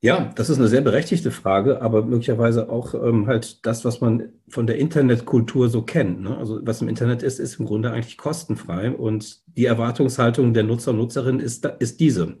Ja, 0.00 0.30
das 0.36 0.48
ist 0.48 0.58
eine 0.58 0.68
sehr 0.68 0.80
berechtigte 0.80 1.32
Frage, 1.32 1.82
aber 1.82 2.04
möglicherweise 2.04 2.68
auch 2.70 2.94
ähm, 2.94 3.26
halt 3.26 3.66
das, 3.66 3.84
was 3.84 4.00
man 4.00 4.32
von 4.48 4.68
der 4.68 4.78
Internetkultur 4.78 5.68
so 5.68 5.82
kennt. 5.82 6.20
Ne? 6.20 6.36
Also 6.38 6.60
was 6.62 6.80
im 6.80 6.88
Internet 6.88 7.24
ist, 7.24 7.40
ist 7.40 7.58
im 7.58 7.66
Grunde 7.66 7.90
eigentlich 7.90 8.16
kostenfrei 8.16 8.92
und 8.92 9.42
die 9.56 9.64
Erwartungshaltung 9.66 10.54
der 10.54 10.62
Nutzer 10.62 10.92
und 10.92 10.98
Nutzerinnen 10.98 11.40
ist, 11.40 11.64
ist 11.80 11.98
diese. 11.98 12.38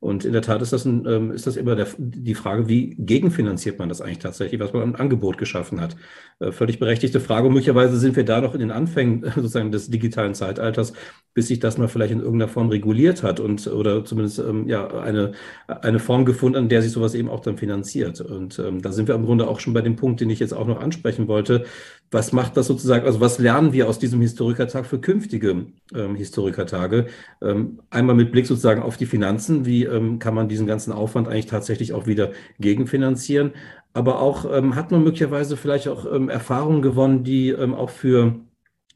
Und 0.00 0.24
in 0.24 0.32
der 0.32 0.42
Tat 0.42 0.62
ist 0.62 0.72
das, 0.72 0.84
ein, 0.84 1.06
ähm, 1.06 1.32
ist 1.32 1.46
das 1.46 1.56
immer 1.56 1.74
der, 1.74 1.88
die 1.98 2.34
Frage, 2.34 2.68
wie 2.68 2.94
gegenfinanziert 2.98 3.78
man 3.80 3.88
das 3.88 4.00
eigentlich 4.00 4.20
tatsächlich, 4.20 4.60
was 4.60 4.72
man 4.72 4.82
an 4.82 4.94
Angebot 4.94 5.38
geschaffen 5.38 5.80
hat. 5.80 5.96
Äh, 6.38 6.52
völlig 6.52 6.78
berechtigte 6.78 7.18
Frage. 7.18 7.48
Und 7.48 7.54
möglicherweise 7.54 7.96
sind 7.96 8.14
wir 8.14 8.24
da 8.24 8.40
noch 8.40 8.54
in 8.54 8.60
den 8.60 8.70
Anfängen 8.70 9.24
sozusagen 9.34 9.72
des 9.72 9.90
digitalen 9.90 10.34
Zeitalters, 10.34 10.92
bis 11.34 11.48
sich 11.48 11.58
das 11.58 11.78
mal 11.78 11.88
vielleicht 11.88 12.12
in 12.12 12.20
irgendeiner 12.20 12.48
Form 12.48 12.68
reguliert 12.68 13.24
hat 13.24 13.40
und 13.40 13.66
oder 13.66 14.04
zumindest 14.04 14.38
ähm, 14.38 14.68
ja 14.68 14.86
eine, 14.86 15.32
eine 15.66 15.98
Form 15.98 16.24
gefunden, 16.24 16.58
an 16.58 16.68
der 16.68 16.82
sich 16.82 16.92
sowas 16.92 17.14
eben 17.14 17.28
auch 17.28 17.40
dann 17.40 17.56
finanziert. 17.56 18.20
Und 18.20 18.58
ähm, 18.60 18.80
da 18.80 18.92
sind 18.92 19.08
wir 19.08 19.16
im 19.16 19.24
Grunde 19.24 19.48
auch 19.48 19.58
schon 19.58 19.74
bei 19.74 19.80
dem 19.82 19.96
Punkt, 19.96 20.20
den 20.20 20.30
ich 20.30 20.38
jetzt 20.38 20.54
auch 20.54 20.66
noch 20.68 20.80
ansprechen 20.80 21.26
wollte. 21.26 21.64
Was 22.10 22.32
macht 22.32 22.56
das 22.56 22.66
sozusagen, 22.66 23.04
also 23.04 23.20
was 23.20 23.38
lernen 23.38 23.72
wir 23.72 23.88
aus 23.88 23.98
diesem 23.98 24.20
Historikertag 24.22 24.86
für 24.86 24.98
künftige 24.98 25.66
ähm, 25.94 26.16
Historikertage? 26.16 27.06
Ähm, 27.42 27.80
einmal 27.90 28.16
mit 28.16 28.32
Blick 28.32 28.46
sozusagen 28.46 28.82
auf 28.82 28.96
die 28.96 29.06
Finanzen, 29.06 29.66
wie 29.66 29.84
ähm, 29.84 30.18
kann 30.18 30.34
man 30.34 30.48
diesen 30.48 30.66
ganzen 30.66 30.92
Aufwand 30.92 31.28
eigentlich 31.28 31.46
tatsächlich 31.46 31.92
auch 31.92 32.06
wieder 32.06 32.32
gegenfinanzieren? 32.58 33.52
Aber 33.92 34.20
auch 34.20 34.50
ähm, 34.50 34.74
hat 34.74 34.90
man 34.90 35.04
möglicherweise 35.04 35.56
vielleicht 35.56 35.88
auch 35.88 36.10
ähm, 36.10 36.28
Erfahrungen 36.30 36.82
gewonnen, 36.82 37.24
die 37.24 37.50
ähm, 37.50 37.74
auch 37.74 37.90
für 37.90 38.36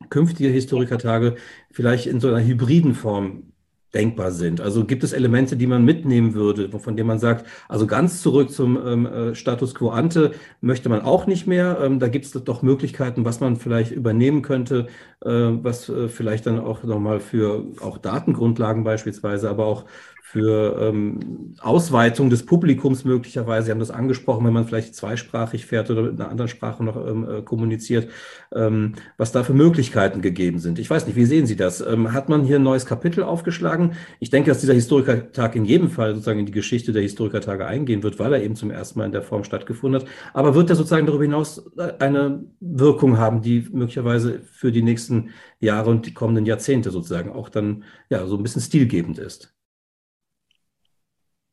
künftige 0.08 0.48
Historikertage 0.50 1.36
vielleicht 1.70 2.06
in 2.06 2.20
so 2.20 2.28
einer 2.28 2.44
hybriden 2.44 2.94
Form 2.94 3.52
denkbar 3.94 4.30
sind. 4.32 4.60
Also 4.60 4.84
gibt 4.84 5.04
es 5.04 5.12
Elemente, 5.12 5.56
die 5.56 5.66
man 5.66 5.84
mitnehmen 5.84 6.34
würde, 6.34 6.70
von 6.78 6.96
denen 6.96 7.08
man 7.08 7.18
sagt, 7.18 7.46
also 7.68 7.86
ganz 7.86 8.22
zurück 8.22 8.50
zum 8.50 8.78
ähm, 8.86 9.06
äh, 9.06 9.34
Status 9.34 9.74
quo 9.74 9.90
ante 9.90 10.32
möchte 10.60 10.88
man 10.88 11.02
auch 11.02 11.26
nicht 11.26 11.46
mehr. 11.46 11.78
Ähm, 11.82 11.98
da 11.98 12.08
gibt 12.08 12.24
es 12.24 12.32
doch 12.32 12.62
Möglichkeiten, 12.62 13.24
was 13.24 13.40
man 13.40 13.56
vielleicht 13.56 13.92
übernehmen 13.92 14.42
könnte, 14.42 14.86
äh, 15.20 15.28
was 15.30 15.88
äh, 15.88 16.08
vielleicht 16.08 16.46
dann 16.46 16.58
auch 16.60 16.82
nochmal 16.84 17.20
für 17.20 17.64
auch 17.80 17.98
Datengrundlagen 17.98 18.84
beispielsweise, 18.84 19.50
aber 19.50 19.66
auch 19.66 19.84
für 20.32 20.78
ähm, 20.80 21.54
Ausweitung 21.60 22.30
des 22.30 22.46
Publikums 22.46 23.04
möglicherweise. 23.04 23.66
Sie 23.66 23.70
haben 23.70 23.80
das 23.80 23.90
angesprochen, 23.90 24.46
wenn 24.46 24.54
man 24.54 24.66
vielleicht 24.66 24.94
zweisprachig 24.94 25.66
fährt 25.66 25.90
oder 25.90 26.00
mit 26.00 26.18
einer 26.18 26.30
anderen 26.30 26.48
Sprache 26.48 26.82
noch 26.82 26.96
ähm, 26.96 27.28
äh, 27.28 27.42
kommuniziert, 27.42 28.08
ähm, 28.54 28.94
was 29.18 29.32
da 29.32 29.44
für 29.44 29.52
Möglichkeiten 29.52 30.22
gegeben 30.22 30.58
sind. 30.58 30.78
Ich 30.78 30.88
weiß 30.88 31.06
nicht, 31.06 31.16
wie 31.16 31.26
sehen 31.26 31.44
Sie 31.44 31.54
das? 31.54 31.82
Ähm, 31.82 32.14
hat 32.14 32.30
man 32.30 32.44
hier 32.44 32.56
ein 32.56 32.62
neues 32.62 32.86
Kapitel 32.86 33.22
aufgeschlagen? 33.22 33.92
Ich 34.20 34.30
denke, 34.30 34.50
dass 34.50 34.62
dieser 34.62 34.72
Historikertag 34.72 35.54
in 35.54 35.66
jedem 35.66 35.90
Fall 35.90 36.14
sozusagen 36.14 36.38
in 36.38 36.46
die 36.46 36.52
Geschichte 36.52 36.92
der 36.92 37.02
Historikertage 37.02 37.66
eingehen 37.66 38.02
wird, 38.02 38.18
weil 38.18 38.32
er 38.32 38.42
eben 38.42 38.56
zum 38.56 38.70
ersten 38.70 39.00
Mal 39.00 39.04
in 39.04 39.12
der 39.12 39.20
Form 39.20 39.44
stattgefunden 39.44 40.00
hat. 40.00 40.08
Aber 40.32 40.54
wird 40.54 40.70
er 40.70 40.76
sozusagen 40.76 41.04
darüber 41.04 41.24
hinaus 41.24 41.70
äh, 41.76 41.92
eine 41.98 42.42
Wirkung 42.58 43.18
haben, 43.18 43.42
die 43.42 43.68
möglicherweise 43.70 44.40
für 44.50 44.72
die 44.72 44.82
nächsten 44.82 45.28
Jahre 45.60 45.90
und 45.90 46.06
die 46.06 46.14
kommenden 46.14 46.46
Jahrzehnte 46.46 46.90
sozusagen 46.90 47.30
auch 47.30 47.50
dann 47.50 47.84
ja 48.08 48.26
so 48.26 48.38
ein 48.38 48.42
bisschen 48.42 48.62
stilgebend 48.62 49.18
ist? 49.18 49.52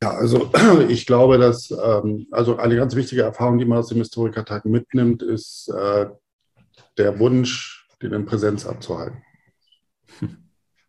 Ja, 0.10 0.18
also 0.18 0.50
ich 0.90 1.06
glaube, 1.06 1.38
dass 1.38 1.72
ähm, 1.72 2.28
also 2.32 2.58
eine 2.58 2.76
ganz 2.76 2.96
wichtige 2.96 3.22
Erfahrung, 3.22 3.58
die 3.58 3.66
man 3.66 3.80
aus 3.80 3.90
dem 3.90 4.00
Historikertag 4.00 4.66
mitnimmt, 4.66 5.22
ist 5.22 5.70
äh, 5.70 6.08
der 6.98 7.20
Wunsch, 7.20 7.88
den 8.02 8.14
in 8.14 8.26
Präsenz 8.26 8.66
abzuhalten. 8.66 9.22
Hm. 10.20 10.38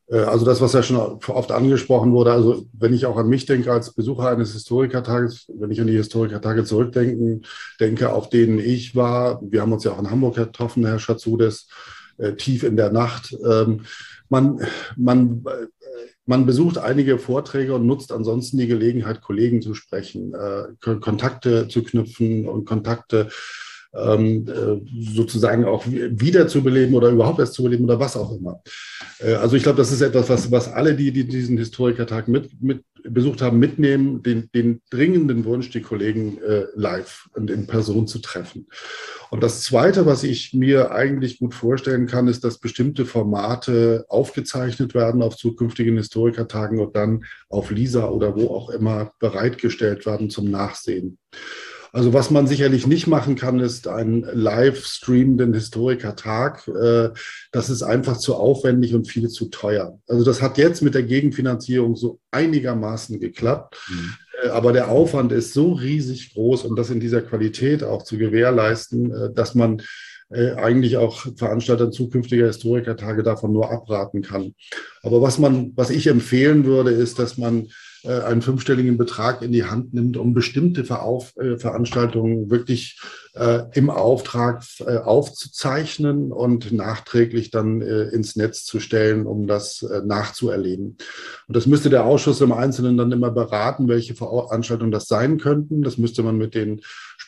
Äh, 0.08 0.20
also 0.20 0.46
das, 0.46 0.60
was 0.60 0.72
ja 0.72 0.82
schon 0.82 0.96
oft 0.96 1.52
angesprochen 1.52 2.12
wurde, 2.12 2.32
also 2.32 2.64
wenn 2.72 2.94
ich 2.94 3.06
auch 3.06 3.16
an 3.16 3.28
mich 3.28 3.46
denke 3.46 3.72
als 3.72 3.92
Besucher 3.92 4.28
eines 4.28 4.52
Historikertages, 4.52 5.50
wenn 5.54 5.70
ich 5.70 5.80
an 5.80 5.86
die 5.86 5.96
Historikertage 5.96 6.64
zurückdenke, 6.64 7.46
denke, 7.78 8.12
auf 8.12 8.30
denen 8.30 8.58
ich 8.58 8.96
war, 8.96 9.40
wir 9.42 9.60
haben 9.60 9.72
uns 9.72 9.84
ja 9.84 9.92
auch 9.92 10.00
in 10.00 10.10
Hamburg 10.10 10.36
getroffen, 10.36 10.86
Herr 10.86 10.98
Schatzudes, 10.98 11.68
äh, 12.16 12.34
tief 12.34 12.62
in 12.62 12.76
der 12.76 12.90
Nacht. 12.90 13.36
Ähm, 13.44 13.82
man, 14.30 14.60
man 14.96 15.44
man 16.30 16.46
besucht 16.46 16.78
einige 16.78 17.18
Vorträge 17.18 17.74
und 17.74 17.86
nutzt 17.86 18.12
ansonsten 18.12 18.56
die 18.56 18.68
Gelegenheit, 18.68 19.20
Kollegen 19.20 19.62
zu 19.62 19.74
sprechen, 19.74 20.32
äh, 20.32 20.68
Kontakte 21.00 21.66
zu 21.66 21.82
knüpfen 21.82 22.48
und 22.48 22.66
Kontakte 22.66 23.30
ähm, 23.94 24.46
äh, 24.46 24.80
sozusagen 25.14 25.64
auch 25.64 25.84
wiederzubeleben 25.86 26.94
oder 26.94 27.10
überhaupt 27.10 27.40
erst 27.40 27.54
zu 27.54 27.62
beleben 27.62 27.84
oder 27.84 27.98
was 27.98 28.16
auch 28.16 28.36
immer. 28.36 28.62
Äh, 29.18 29.34
also 29.34 29.56
ich 29.56 29.62
glaube, 29.62 29.78
das 29.78 29.90
ist 29.90 30.00
etwas, 30.00 30.28
was, 30.28 30.50
was 30.50 30.72
alle, 30.72 30.94
die, 30.94 31.12
die 31.12 31.26
diesen 31.26 31.58
Historikertag 31.58 32.28
mit, 32.28 32.62
mit 32.62 32.84
besucht 33.02 33.42
haben, 33.42 33.58
mitnehmen, 33.58 34.22
den, 34.22 34.50
den 34.54 34.82
dringenden 34.90 35.44
Wunsch, 35.44 35.70
die 35.70 35.80
Kollegen 35.80 36.38
äh, 36.42 36.66
live 36.74 37.28
und 37.34 37.50
in 37.50 37.66
Person 37.66 38.06
zu 38.06 38.18
treffen. 38.18 38.66
Und 39.30 39.42
das 39.42 39.62
Zweite, 39.62 40.06
was 40.06 40.22
ich 40.22 40.52
mir 40.52 40.90
eigentlich 40.90 41.38
gut 41.38 41.54
vorstellen 41.54 42.06
kann, 42.06 42.28
ist, 42.28 42.44
dass 42.44 42.58
bestimmte 42.58 43.06
Formate 43.06 44.04
aufgezeichnet 44.08 44.94
werden 44.94 45.22
auf 45.22 45.36
zukünftigen 45.36 45.96
Historikertagen 45.96 46.80
und 46.80 46.96
dann 46.96 47.24
auf 47.48 47.70
Lisa 47.70 48.08
oder 48.08 48.36
wo 48.36 48.48
auch 48.48 48.70
immer 48.70 49.12
bereitgestellt 49.18 50.04
werden 50.04 50.30
zum 50.30 50.50
Nachsehen. 50.50 51.18
Also 51.92 52.12
was 52.12 52.30
man 52.30 52.46
sicherlich 52.46 52.86
nicht 52.86 53.06
machen 53.06 53.34
kann, 53.34 53.58
ist 53.60 53.88
ein 53.88 54.24
live 54.32 54.84
streamenden 54.84 55.52
Historikertag. 55.54 56.68
Äh, 56.68 57.10
das 57.52 57.70
ist 57.70 57.82
einfach 57.82 58.16
zu 58.16 58.34
aufwendig 58.36 58.94
und 58.94 59.08
viel 59.08 59.28
zu 59.28 59.46
teuer. 59.46 59.98
Also 60.08 60.24
das 60.24 60.40
hat 60.40 60.58
jetzt 60.58 60.82
mit 60.82 60.94
der 60.94 61.02
Gegenfinanzierung 61.02 61.96
so 61.96 62.20
einigermaßen 62.30 63.18
geklappt. 63.18 63.76
Mhm. 63.88 64.14
Äh, 64.44 64.48
aber 64.48 64.72
der 64.72 64.88
Aufwand 64.88 65.32
ist 65.32 65.52
so 65.52 65.72
riesig 65.72 66.34
groß, 66.34 66.64
um 66.64 66.76
das 66.76 66.90
in 66.90 67.00
dieser 67.00 67.22
Qualität 67.22 67.82
auch 67.82 68.04
zu 68.04 68.18
gewährleisten, 68.18 69.12
äh, 69.12 69.32
dass 69.32 69.54
man 69.54 69.82
eigentlich 70.32 70.96
auch 70.96 71.26
Veranstaltern 71.36 71.90
zukünftiger 71.90 72.46
Historikertage 72.46 73.24
davon 73.24 73.52
nur 73.52 73.72
abraten 73.72 74.22
kann. 74.22 74.54
Aber 75.02 75.20
was 75.22 75.40
man, 75.40 75.72
was 75.74 75.90
ich 75.90 76.06
empfehlen 76.06 76.64
würde, 76.64 76.92
ist, 76.92 77.18
dass 77.18 77.36
man 77.36 77.66
äh, 78.04 78.20
einen 78.20 78.42
fünfstelligen 78.42 78.96
Betrag 78.96 79.42
in 79.42 79.52
die 79.52 79.64
Hand 79.64 79.94
nimmt, 79.94 80.16
um 80.16 80.34
bestimmte 80.34 80.84
Verauf 80.84 81.36
äh, 81.36 81.58
Veranstaltungen 81.58 82.50
wirklich 82.50 83.00
äh, 83.34 83.62
im 83.74 83.90
Auftrag 83.90 84.64
äh, 84.80 84.96
aufzuzeichnen 84.96 86.32
und 86.32 86.72
nachträglich 86.72 87.50
dann 87.50 87.80
äh, 87.80 88.04
ins 88.08 88.36
Netz 88.36 88.64
zu 88.64 88.80
stellen, 88.80 89.26
um 89.26 89.46
das 89.46 89.82
äh, 89.82 90.02
nachzuerleben. 90.04 90.96
Und 91.46 91.56
das 91.56 91.66
müsste 91.66 91.90
der 91.90 92.04
Ausschuss 92.04 92.40
im 92.40 92.52
Einzelnen 92.52 92.96
dann 92.96 93.12
immer 93.12 93.30
beraten, 93.30 93.88
welche 93.88 94.14
Veranstaltungen 94.14 94.92
das 94.92 95.06
sein 95.06 95.38
könnten. 95.38 95.82
Das 95.82 95.98
müsste 95.98 96.22
man 96.22 96.38
mit 96.38 96.54
den 96.54 96.80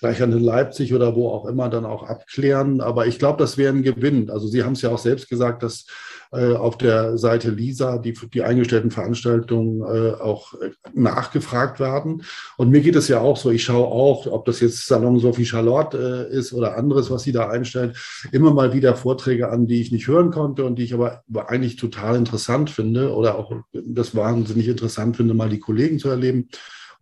Sprechern 0.02 0.32
in 0.32 0.42
Leipzig 0.42 0.92
oder 0.92 1.14
wo 1.14 1.28
auch 1.28 1.46
immer 1.46 1.68
dann 1.68 1.84
auch 1.84 2.02
abklären. 2.02 2.80
Aber 2.80 3.06
ich 3.06 3.20
glaube, 3.20 3.38
das 3.38 3.56
wäre 3.56 3.72
ein 3.72 3.84
Gewinn. 3.84 4.30
Also 4.30 4.48
Sie 4.48 4.64
haben 4.64 4.72
es 4.72 4.82
ja 4.82 4.90
auch 4.90 4.98
selbst 4.98 5.28
gesagt, 5.28 5.62
dass 5.62 5.86
äh, 6.32 6.54
auf 6.54 6.76
der 6.76 7.18
Seite 7.18 7.50
Lisa 7.50 7.98
die, 7.98 8.12
die 8.34 8.42
eingestellten 8.42 8.90
Veranstaltungen 8.90 9.82
äh, 9.82 10.14
auch 10.20 10.54
äh, 10.54 10.70
nachgefragt 10.92 11.78
werden. 11.78 12.24
Und 12.56 12.70
mir 12.70 12.80
geht 12.80 12.96
es 12.96 13.06
ja 13.06 13.20
auch 13.20 13.36
so, 13.36 13.52
ich 13.52 13.62
schaue 13.62 13.86
auch, 13.86 14.26
ob 14.26 14.44
das 14.44 14.58
jetzt 14.58 14.88
Salon 14.88 15.20
Sophie 15.20 15.46
Charlotte 15.46 15.96
ist 15.96 16.52
oder 16.52 16.76
anderes, 16.76 17.08
was 17.12 17.22
sie 17.22 17.32
da 17.32 17.48
einstellen, 17.48 17.94
immer 18.32 18.52
mal 18.52 18.72
wieder 18.72 18.96
Vorträge 18.96 19.50
an, 19.50 19.68
die 19.68 19.80
ich 19.80 19.92
nicht 19.92 20.08
hören 20.08 20.32
konnte 20.32 20.64
und 20.64 20.80
die 20.80 20.84
ich 20.84 20.94
aber 20.94 21.22
eigentlich 21.46 21.76
total 21.76 22.16
interessant 22.16 22.70
finde 22.70 23.14
oder 23.14 23.38
auch 23.38 23.52
das 23.72 24.16
wahnsinnig 24.16 24.66
interessant 24.66 25.16
finde, 25.16 25.34
mal 25.34 25.48
die 25.48 25.60
Kollegen 25.60 26.00
zu 26.00 26.08
erleben 26.08 26.48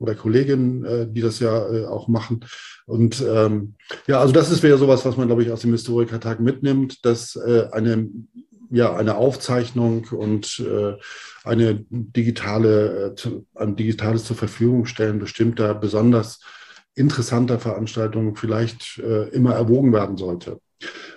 oder 0.01 0.17
Kolleginnen, 0.17 1.15
die 1.15 1.21
das 1.21 1.39
ja 1.39 1.89
auch 1.89 2.09
machen. 2.09 2.45
Und 2.87 3.25
ähm, 3.25 3.75
ja, 4.09 4.19
also 4.19 4.33
das 4.33 4.51
ist 4.51 4.63
wieder 4.63 4.79
sowas, 4.79 5.05
was 5.05 5.17
man, 5.17 5.29
glaube 5.29 5.45
ich, 5.45 5.51
aus 5.53 5.61
dem 5.61 5.73
Historikertag 5.73 6.41
mitnimmt, 6.41 7.05
dass 7.05 7.37
äh, 7.37 7.69
eine 7.71 8.09
ja, 8.71 8.95
eine 8.95 9.17
Aufzeichnung 9.17 10.07
und 10.13 10.61
äh, 10.61 10.95
eine 11.45 11.85
digitale, 11.91 13.15
äh, 13.17 13.31
ein 13.57 13.77
digitales 13.77 14.25
zur 14.25 14.37
Verfügung 14.37 14.87
stellen 14.87 15.19
bestimmter 15.19 15.75
besonders 15.75 16.41
interessanter 16.95 17.59
Veranstaltungen 17.59 18.37
vielleicht 18.37 18.99
äh, 18.99 19.29
immer 19.31 19.55
erwogen 19.55 19.93
werden 19.93 20.17
sollte. 20.17 20.61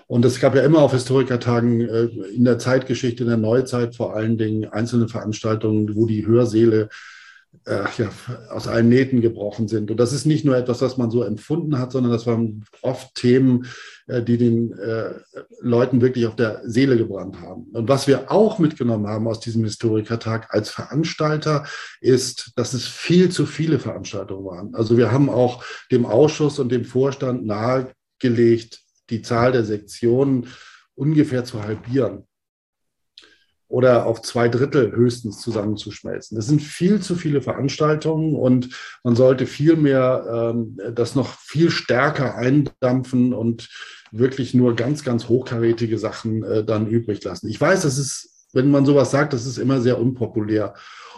Und 0.08 0.26
es 0.26 0.40
gab 0.40 0.56
ja 0.56 0.64
immer 0.64 0.80
auf 0.80 0.92
Historikertagen 0.92 1.82
äh, 1.82 2.04
in 2.36 2.44
der 2.44 2.60
Zeitgeschichte, 2.60 3.24
in 3.24 3.30
der 3.30 3.38
Neuzeit 3.38 3.96
vor 3.96 4.16
allen 4.16 4.38
Dingen 4.38 4.66
einzelne 4.66 5.08
Veranstaltungen, 5.08 5.96
wo 5.96 6.06
die 6.06 6.26
Hörsäle 6.26 6.82
äh, 6.82 6.88
ja, 7.66 8.10
aus 8.50 8.68
allen 8.68 8.90
Nähten 8.90 9.22
gebrochen 9.22 9.68
sind. 9.68 9.90
Und 9.90 9.98
das 9.98 10.12
ist 10.12 10.26
nicht 10.26 10.44
nur 10.44 10.58
etwas, 10.58 10.82
was 10.82 10.98
man 10.98 11.12
so 11.12 11.24
empfunden 11.24 11.80
hat, 11.80 11.92
sondern 11.92 12.12
das 12.12 12.28
waren 12.28 12.66
oft 12.82 13.16
Themen, 13.16 13.68
äh, 14.08 14.22
die 14.22 14.38
den 14.38 14.74
äh, 14.74 15.14
Leuten 15.62 16.02
wirklich 16.02 16.26
auf 16.26 16.36
der 16.36 16.62
Seele 16.66 16.98
gebrannt 16.98 17.40
haben. 17.40 17.68
Und 17.72 17.88
was 17.88 18.08
wir 18.08 18.32
auch 18.32 18.60
mitgenommen 18.60 19.08
haben 19.08 19.28
aus 19.28 19.40
diesem 19.40 19.64
Historikertag 19.64 20.54
als 20.54 20.70
Veranstalter, 20.70 21.66
ist, 22.02 22.52
dass 22.56 22.74
es 22.74 22.86
viel 22.86 23.30
zu 23.30 23.46
viele 23.46 23.80
Veranstaltungen 23.80 24.46
waren. 24.46 24.76
Also 24.76 24.98
wir 24.98 25.12
haben 25.12 25.30
auch 25.30 25.64
dem 25.92 26.06
Ausschuss 26.06 26.60
und 26.60 26.70
dem 26.70 26.84
Vorstand 26.84 27.46
nahegelegt, 27.46 28.82
die 29.10 29.22
Zahl 29.22 29.52
der 29.52 29.64
Sektionen 29.64 30.48
ungefähr 30.96 31.46
zu 31.46 31.64
halbieren 31.64 32.26
oder 33.74 34.06
auf 34.06 34.22
zwei 34.22 34.50
Drittel 34.50 34.92
höchstens 34.92 35.42
zusammenzuschmelzen. 35.42 36.36
Das 36.36 36.46
sind 36.46 36.62
viel 36.62 37.02
zu 37.02 37.16
viele 37.16 37.42
Veranstaltungen 37.42 38.36
und 38.36 38.70
man 39.04 39.16
sollte 39.16 39.48
viel 39.48 39.76
mehr 39.78 40.54
ähm, 40.54 40.78
das 40.94 41.16
noch 41.16 41.40
viel 41.40 41.72
stärker 41.72 42.36
eindampfen 42.36 43.34
und 43.34 43.70
wirklich 44.12 44.54
nur 44.54 44.76
ganz, 44.76 45.04
ganz 45.04 45.28
hochkarätige 45.28 45.98
Sachen 45.98 46.44
äh, 46.44 46.64
dann 46.64 46.86
übrig 46.86 47.24
lassen. 47.24 47.50
Ich 47.50 47.60
weiß, 47.60 47.82
das 47.82 47.98
ist 47.98 48.30
wenn 48.54 48.70
man 48.70 48.86
sowas 48.86 49.10
sagt, 49.10 49.34
das 49.34 49.48
ist 49.48 49.58
immer 49.58 49.82
sehr 49.82 50.00
unpopulär. 50.00 50.76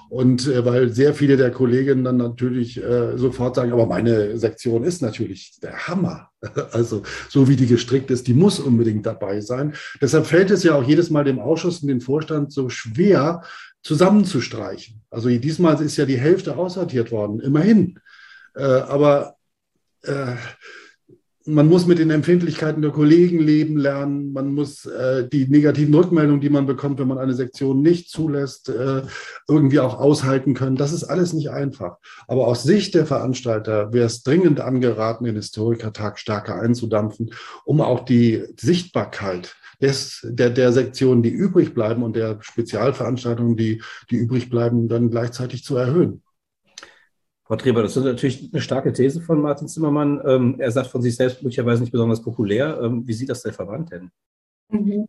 Und 0.09 0.47
äh, 0.47 0.63
weil 0.65 0.89
sehr 0.89 1.13
viele 1.13 1.37
der 1.37 1.51
Kolleginnen 1.51 2.03
dann 2.03 2.17
natürlich 2.17 2.81
äh, 2.81 3.17
sofort 3.17 3.55
sagen, 3.55 3.71
aber 3.71 3.85
meine 3.85 4.37
Sektion 4.37 4.83
ist 4.83 5.01
natürlich 5.01 5.59
der 5.61 5.87
Hammer. 5.87 6.29
Also 6.71 7.01
so 7.29 7.47
wie 7.47 7.55
die 7.55 7.65
gestrickt 7.65 8.11
ist, 8.11 8.27
die 8.27 8.35
muss 8.35 8.59
unbedingt 8.59 9.05
dabei 9.05 9.41
sein. 9.41 9.73
Deshalb 9.99 10.27
fällt 10.27 10.51
es 10.51 10.63
ja 10.63 10.75
auch 10.75 10.83
jedes 10.83 11.09
Mal 11.09 11.23
dem 11.23 11.39
Ausschuss 11.39 11.81
und 11.81 11.87
dem 11.87 12.01
Vorstand 12.01 12.51
so 12.51 12.69
schwer 12.69 13.41
zusammenzustreichen. 13.81 15.01
Also 15.09 15.29
diesmal 15.29 15.81
ist 15.81 15.97
ja 15.97 16.05
die 16.05 16.19
Hälfte 16.19 16.55
aussortiert 16.57 17.11
worden, 17.11 17.39
immerhin. 17.39 17.99
Äh, 18.55 18.63
aber 18.63 19.35
äh, 20.03 20.35
man 21.47 21.67
muss 21.67 21.85
mit 21.85 21.99
den 21.99 22.09
Empfindlichkeiten 22.09 22.81
der 22.81 22.91
Kollegen 22.91 23.39
leben 23.39 23.77
lernen. 23.77 24.33
Man 24.33 24.53
muss 24.53 24.85
äh, 24.85 25.27
die 25.27 25.47
negativen 25.47 25.93
Rückmeldungen, 25.93 26.41
die 26.41 26.49
man 26.49 26.65
bekommt, 26.65 26.99
wenn 26.99 27.07
man 27.07 27.19
eine 27.19 27.33
Sektion 27.33 27.81
nicht 27.81 28.09
zulässt, 28.09 28.69
äh, 28.69 29.03
irgendwie 29.47 29.79
auch 29.79 29.99
aushalten 29.99 30.55
können. 30.55 30.75
Das 30.75 30.91
ist 30.91 31.03
alles 31.03 31.33
nicht 31.33 31.51
einfach. 31.51 31.97
Aber 32.27 32.47
aus 32.47 32.63
Sicht 32.63 32.95
der 32.95 33.05
Veranstalter 33.05 33.93
wäre 33.93 34.07
es 34.07 34.23
dringend 34.23 34.59
angeraten, 34.59 35.25
den 35.25 35.35
Historikertag 35.35 36.17
stärker 36.17 36.59
einzudampfen, 36.59 37.31
um 37.63 37.79
auch 37.81 38.05
die 38.05 38.43
Sichtbarkeit 38.59 39.55
des, 39.81 40.21
der, 40.23 40.49
der 40.49 40.71
Sektionen, 40.71 41.21
die 41.21 41.29
übrig 41.29 41.73
bleiben 41.73 42.01
und 42.01 42.15
der 42.15 42.37
Spezialveranstaltungen, 42.41 43.55
die, 43.55 43.81
die 44.09 44.15
übrig 44.15 44.49
bleiben, 44.49 44.87
dann 44.87 45.11
gleichzeitig 45.11 45.63
zu 45.63 45.75
erhöhen. 45.75 46.21
Frau 47.45 47.55
Treber, 47.57 47.83
das 47.83 47.95
ist 47.95 48.03
natürlich 48.03 48.49
eine 48.51 48.61
starke 48.61 48.91
These 48.91 49.21
von 49.21 49.39
Martin 49.39 49.67
Zimmermann. 49.67 50.19
Ähm, 50.25 50.55
er 50.57 50.71
sagt 50.71 50.87
von 50.87 51.03
sich 51.03 51.15
selbst 51.15 51.43
möglicherweise 51.43 51.81
nicht 51.81 51.91
besonders 51.91 52.23
populär. 52.23 52.79
Ähm, 52.81 53.07
wie 53.07 53.13
sieht 53.13 53.29
das 53.29 53.43
der 53.43 53.53
Verband 53.53 53.91
denn? 53.91 54.11
Mhm. 54.69 55.07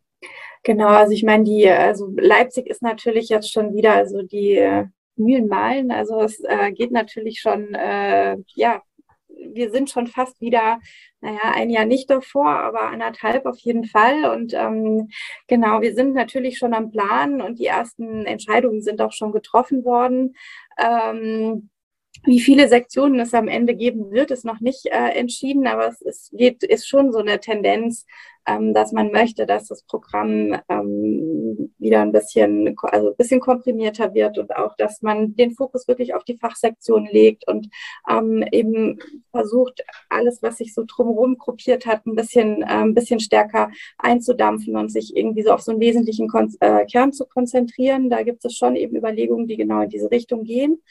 Genau, 0.63 0.89
also 0.89 1.13
ich 1.13 1.23
meine, 1.23 1.45
die, 1.45 1.67
also 1.69 2.13
Leipzig 2.15 2.67
ist 2.67 2.83
natürlich 2.83 3.31
jetzt 3.31 3.51
schon 3.51 3.75
wieder, 3.75 3.95
also 3.95 4.21
die 4.23 4.57
äh, 4.57 4.85
Mühlen 5.17 5.49
malen. 5.49 5.91
Also 5.91 6.21
es 6.21 6.41
äh, 6.41 6.73
geht 6.73 6.91
natürlich 6.91 7.41
schon, 7.41 7.73
äh, 7.75 8.37
ja, 8.55 8.83
wir 9.29 9.71
sind 9.71 9.89
schon 9.89 10.07
fast 10.07 10.39
wieder, 10.43 10.81
naja, 11.23 11.53
ein 11.55 11.71
Jahr 11.71 11.87
nicht 11.87 12.11
davor, 12.11 12.49
aber 12.49 12.83
anderthalb 12.83 13.47
auf 13.47 13.59
jeden 13.61 13.85
Fall. 13.85 14.27
Und 14.31 14.53
ähm, 14.53 15.09
genau, 15.47 15.81
wir 15.81 15.95
sind 15.95 16.15
natürlich 16.15 16.59
schon 16.59 16.75
am 16.75 16.91
Plan 16.91 17.41
und 17.41 17.59
die 17.59 17.67
ersten 17.67 18.27
Entscheidungen 18.27 18.83
sind 18.83 19.01
auch 19.01 19.13
schon 19.13 19.33
getroffen 19.33 19.85
worden. 19.85 20.37
Ähm, 20.79 21.71
wie 22.25 22.41
viele 22.41 22.69
Sektionen 22.69 23.21
es 23.21 23.35
am 23.35 23.49
Ende 23.49 23.75
geben 23.75 24.11
wird, 24.11 24.31
ist 24.31 24.45
noch 24.45 24.61
nicht 24.61 24.87
äh, 24.87 25.11
entschieden, 25.11 25.67
aber 25.67 25.89
es 25.89 26.01
ist, 26.01 26.33
geht, 26.33 26.63
ist 26.63 26.89
schon 26.89 27.13
so 27.13 27.19
eine 27.19 27.41
Tendenz, 27.41 28.07
ähm, 28.47 28.75
dass 28.75 28.93
man 28.93 29.11
möchte, 29.11 29.47
dass 29.47 29.69
das 29.69 29.83
Programm 29.83 30.59
ähm, 30.69 31.36
wieder 31.87 32.03
ein 32.03 32.11
bisschen, 32.11 32.77
also 32.83 33.11
ein 33.11 33.17
bisschen 33.17 33.41
komprimierter 33.41 34.13
wird 34.13 34.39
und 34.39 34.55
auch, 34.57 34.77
dass 34.77 35.03
man 35.03 35.37
den 35.37 35.53
Fokus 35.53 35.87
wirklich 35.87 36.15
auf 36.15 36.25
die 36.25 36.37
Fachsektion 36.37 37.07
legt 37.07 37.47
und 37.47 37.69
ähm, 38.11 38.45
eben 38.51 38.99
versucht, 39.31 39.85
alles, 40.09 40.43
was 40.43 40.59
sich 40.59 40.75
so 40.75 40.85
drumherum 40.85 41.39
gruppiert 41.39 41.87
hat, 41.87 42.05
ein 42.07 42.17
bisschen, 42.17 42.63
äh, 42.63 42.67
ein 42.67 42.95
bisschen 42.95 43.21
stärker 43.21 43.71
einzudampfen 43.99 44.77
und 44.77 44.91
sich 44.91 45.17
irgendwie 45.17 45.43
so 45.43 45.53
auf 45.53 45.63
so 45.63 45.71
einen 45.71 45.81
wesentlichen 45.81 46.29
Kon 46.29 46.53
äh, 46.61 46.85
Kern 46.87 47.13
zu 47.13 47.25
konzentrieren. 47.27 48.11
Da 48.11 48.23
gibt 48.23 48.45
es 48.45 48.57
schon 48.57 48.75
eben 48.75 48.97
Überlegungen, 48.97 49.47
die 49.47 49.57
genau 49.57 49.83
in 49.83 49.89
diese 49.89 50.11
Richtung 50.11 50.43
gehen 50.43 50.83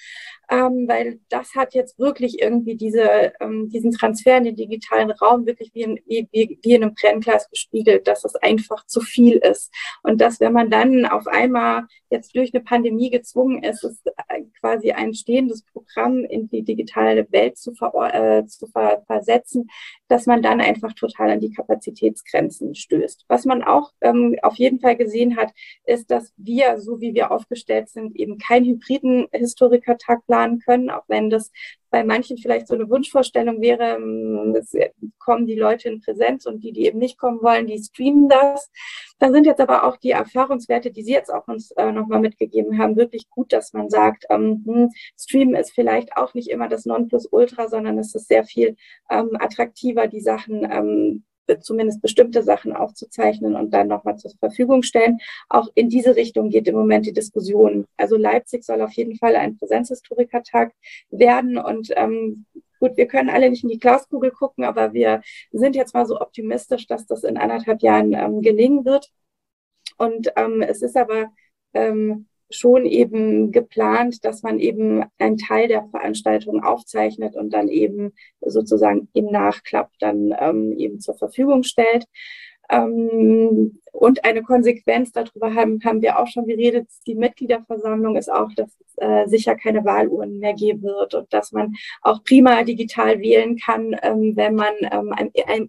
ähm, 0.49 0.87
weil 0.87 1.19
das 1.29 1.55
hat 1.55 1.73
jetzt 1.73 1.97
wirklich 1.99 2.41
irgendwie 2.41 2.75
diese, 2.75 3.33
ähm, 3.39 3.69
diesen 3.69 3.91
Transfer 3.91 4.37
in 4.37 4.45
den 4.45 4.55
digitalen 4.55 5.11
Raum 5.11 5.45
wirklich 5.45 5.71
wie 5.73 5.83
in, 5.83 5.99
wie, 6.05 6.27
wie, 6.31 6.73
in 6.73 6.83
einem 6.83 6.93
Brennglas 6.93 7.49
gespiegelt, 7.49 8.07
dass 8.07 8.23
es 8.25 8.35
einfach 8.35 8.85
zu 8.85 9.01
viel 9.01 9.37
ist. 9.37 9.73
Und 10.03 10.21
dass, 10.21 10.39
wenn 10.39 10.53
man 10.53 10.69
dann 10.69 10.84
auf 11.05 11.27
einmal 11.27 11.87
jetzt 12.09 12.35
durch 12.35 12.53
eine 12.53 12.63
Pandemie 12.63 13.09
gezwungen 13.09 13.63
ist, 13.63 13.83
äh, 14.27 14.43
quasi 14.65 14.91
ein 14.91 15.13
stehendes 15.13 15.61
Programm 15.61 16.23
in 16.25 16.49
die 16.49 16.63
digitale 16.63 17.27
Welt 17.31 17.55
zu, 17.55 17.73
ver 17.75 17.93
äh, 18.13 18.47
zu 18.47 18.65
ver 18.65 19.03
versetzen, 19.05 19.69
dass 20.07 20.25
man 20.25 20.41
dann 20.41 20.59
einfach 20.59 20.93
total 20.93 21.29
an 21.29 21.39
die 21.39 21.51
Kapazitätsgrenzen 21.51 22.73
stößt. 22.73 23.25
Was 23.27 23.45
man 23.45 23.61
auch 23.61 23.91
ähm, 24.01 24.35
auf 24.41 24.55
jeden 24.55 24.79
Fall 24.79 24.95
gesehen 24.95 25.37
hat, 25.37 25.51
ist, 25.85 26.09
dass 26.09 26.33
wir, 26.37 26.79
so 26.79 26.99
wie 26.99 27.13
wir 27.13 27.29
aufgestellt 27.31 27.89
sind, 27.89 28.15
eben 28.15 28.39
keinen 28.39 28.65
hybriden 28.65 29.27
Historikertag 29.31 30.25
planen 30.25 30.59
können, 30.59 30.89
auch 30.89 31.03
wenn 31.07 31.29
das 31.29 31.51
bei 31.95 32.03
manchen 32.03 32.37
vielleicht 32.37 32.67
so 32.67 32.73
eine 32.73 32.89
Wunschvorstellung 32.89 33.61
wäre, 33.61 33.95
ähm, 33.95 34.53
es 34.57 34.73
kommen 35.17 35.45
die 35.45 35.55
Leute 35.55 35.87
in 35.87 36.01
Präsenz 36.01 36.45
und 36.45 36.61
die, 36.61 36.73
die 36.73 36.87
eben 36.87 36.99
nicht 36.99 37.17
kommen 37.17 37.41
wollen, 37.41 37.67
die 37.67 37.81
streamen 37.81 38.27
das. 38.27 38.69
Da 39.17 39.31
sind 39.31 39.45
jetzt 39.45 39.61
aber 39.61 39.85
auch 39.85 39.95
die 39.95 40.11
Erfahrungswerte, 40.11 40.91
die 40.91 41.03
Sie 41.03 41.13
jetzt 41.13 41.33
auch 41.33 41.47
uns 41.47 41.71
äh, 41.71 41.93
nochmal 41.93 42.19
mitgegeben 42.19 42.77
haben, 42.79 42.97
wirklich 42.97 43.29
gut, 43.29 43.53
dass 43.53 43.71
man 43.71 43.89
sagt, 43.89 44.25
ähm, 44.29 44.54
hm, 44.65 44.91
Streamen 45.19 45.55
ist 45.55 45.71
vielleicht 45.71 46.15
auch 46.17 46.33
nicht 46.33 46.49
immer 46.49 46.69
das 46.69 46.85
Nonplusultra, 46.85 47.67
sondern 47.67 47.97
es 47.99 48.15
ist 48.15 48.27
sehr 48.27 48.43
viel 48.43 48.75
ähm, 49.09 49.31
attraktiver, 49.39 50.07
die 50.07 50.21
Sachen 50.21 50.67
ähm, 50.69 51.23
zumindest 51.59 52.01
bestimmte 52.01 52.41
Sachen 52.41 52.73
aufzuzeichnen 52.73 53.55
und 53.55 53.71
dann 53.71 53.87
nochmal 53.87 54.17
zur 54.17 54.31
Verfügung 54.39 54.81
stellen. 54.83 55.19
Auch 55.49 55.69
in 55.75 55.89
diese 55.89 56.15
Richtung 56.15 56.49
geht 56.49 56.67
im 56.67 56.75
Moment 56.75 57.05
die 57.05 57.13
Diskussion. 57.13 57.85
Also 57.97 58.17
Leipzig 58.17 58.63
soll 58.63 58.81
auf 58.81 58.93
jeden 58.93 59.15
Fall 59.17 59.35
ein 59.35 59.57
Präsenzhistorikertag 59.57 60.73
werden 61.11 61.57
und 61.57 61.91
ähm, 61.95 62.45
Gut, 62.79 62.97
wir 62.97 63.07
können 63.07 63.29
alle 63.29 63.49
nicht 63.49 63.63
in 63.63 63.69
die 63.69 63.79
Glaskugel 63.79 64.31
gucken, 64.31 64.63
aber 64.65 64.93
wir 64.93 65.21
sind 65.51 65.75
jetzt 65.75 65.93
mal 65.93 66.05
so 66.05 66.19
optimistisch, 66.19 66.87
dass 66.87 67.05
das 67.07 67.23
in 67.23 67.37
anderthalb 67.37 67.81
Jahren 67.81 68.13
ähm, 68.13 68.41
gelingen 68.41 68.85
wird. 68.85 69.11
Und 69.97 70.31
ähm, 70.35 70.61
es 70.61 70.81
ist 70.81 70.97
aber 70.97 71.31
ähm, 71.73 72.27
schon 72.49 72.85
eben 72.85 73.51
geplant, 73.51 74.23
dass 74.23 74.43
man 74.43 74.59
eben 74.59 75.03
einen 75.17 75.37
Teil 75.37 75.67
der 75.67 75.87
Veranstaltung 75.89 76.63
aufzeichnet 76.63 77.35
und 77.35 77.53
dann 77.53 77.67
eben 77.67 78.13
sozusagen 78.41 79.09
im 79.13 79.25
Nachklapp 79.25 79.91
dann 79.99 80.33
ähm, 80.39 80.73
eben 80.77 80.99
zur 80.99 81.15
Verfügung 81.15 81.63
stellt. 81.63 82.05
Ähm, 82.69 83.79
und 83.95 84.25
eine 84.25 84.43
Konsequenz 84.43 85.11
darüber 85.13 85.55
haben, 85.55 85.79
haben 85.83 86.01
wir 86.01 86.19
auch 86.19 86.27
schon 86.27 86.45
geredet. 86.45 86.89
Die 87.07 87.15
Mitgliederversammlung 87.15 88.17
ist 88.17 88.31
auch, 88.31 88.51
dass 88.53 88.69
es 88.81 88.95
äh, 88.97 89.27
sicher 89.27 89.55
keine 89.55 89.85
Wahlurnen 89.85 90.39
mehr 90.39 90.53
geben 90.53 90.83
wird 90.83 91.13
und 91.13 91.33
dass 91.33 91.53
man 91.53 91.73
auch 92.01 92.23
prima 92.23 92.63
digital 92.63 93.19
wählen 93.21 93.57
kann, 93.57 93.95
ähm, 94.01 94.35
wenn 94.35 94.55
man 94.55 94.73
ähm, 94.81 95.13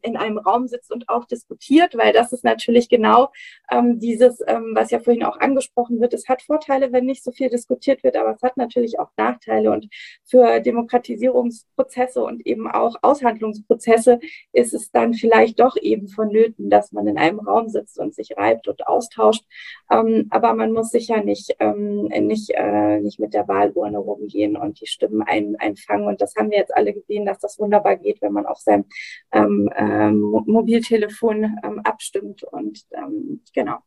in 0.02 0.16
einem 0.16 0.38
Raum 0.38 0.66
sitzt 0.66 0.92
und 0.92 1.08
auch 1.08 1.24
diskutiert, 1.24 1.96
weil 1.96 2.12
das 2.12 2.32
ist 2.32 2.44
natürlich 2.44 2.88
genau 2.88 3.30
ähm, 3.70 4.00
dieses, 4.00 4.40
ähm, 4.46 4.72
was 4.74 4.90
ja 4.90 4.98
vorhin 4.98 5.24
auch 5.24 5.38
angesprochen 5.38 6.00
wird. 6.00 6.12
Es 6.12 6.28
hat 6.28 6.42
Vorteile, 6.42 6.92
wenn 6.92 7.04
nicht 7.04 7.22
so 7.22 7.30
viel 7.30 7.48
diskutiert 7.48 8.02
wird, 8.02 8.16
aber 8.16 8.34
es 8.34 8.42
hat 8.42 8.56
natürlich 8.56 8.98
auch 8.98 9.10
Nachteile 9.16 9.70
und 9.70 9.88
für 10.24 10.60
Demokratisierungsprozesse 10.60 12.22
und 12.22 12.44
eben 12.44 12.68
auch 12.68 12.96
Aushandlungsprozesse 13.02 14.18
ist 14.52 14.74
es 14.74 14.90
dann 14.90 15.14
vielleicht 15.14 15.60
doch 15.60 15.76
eben 15.80 16.08
vonnöten, 16.08 16.70
dass 16.70 16.85
man 16.92 17.06
in 17.06 17.18
einem 17.18 17.40
Raum 17.40 17.68
sitzt 17.68 17.98
und 17.98 18.14
sich 18.14 18.36
reibt 18.36 18.68
und 18.68 18.86
austauscht. 18.86 19.44
Ähm, 19.90 20.26
aber 20.30 20.54
man 20.54 20.72
muss 20.72 20.90
sicher 20.90 21.22
nicht, 21.22 21.56
ähm, 21.60 22.04
nicht, 22.04 22.50
äh, 22.54 23.00
nicht 23.00 23.18
mit 23.18 23.34
der 23.34 23.48
Wahlurne 23.48 23.98
rumgehen 23.98 24.56
und 24.56 24.80
die 24.80 24.86
Stimmen 24.86 25.22
ein, 25.22 25.56
einfangen. 25.56 26.06
Und 26.06 26.20
das 26.20 26.34
haben 26.36 26.50
wir 26.50 26.58
jetzt 26.58 26.74
alle 26.74 26.92
gesehen, 26.92 27.26
dass 27.26 27.38
das 27.38 27.58
wunderbar 27.58 27.96
geht, 27.96 28.20
wenn 28.22 28.32
man 28.32 28.46
auf 28.46 28.58
seinem 28.58 28.84
ähm, 29.32 29.70
ähm, 29.76 30.20
Mobiltelefon 30.46 31.56
ähm, 31.62 31.80
abstimmt. 31.84 32.42
Und 32.44 32.84
ähm, 32.92 33.42
genau. 33.54 33.78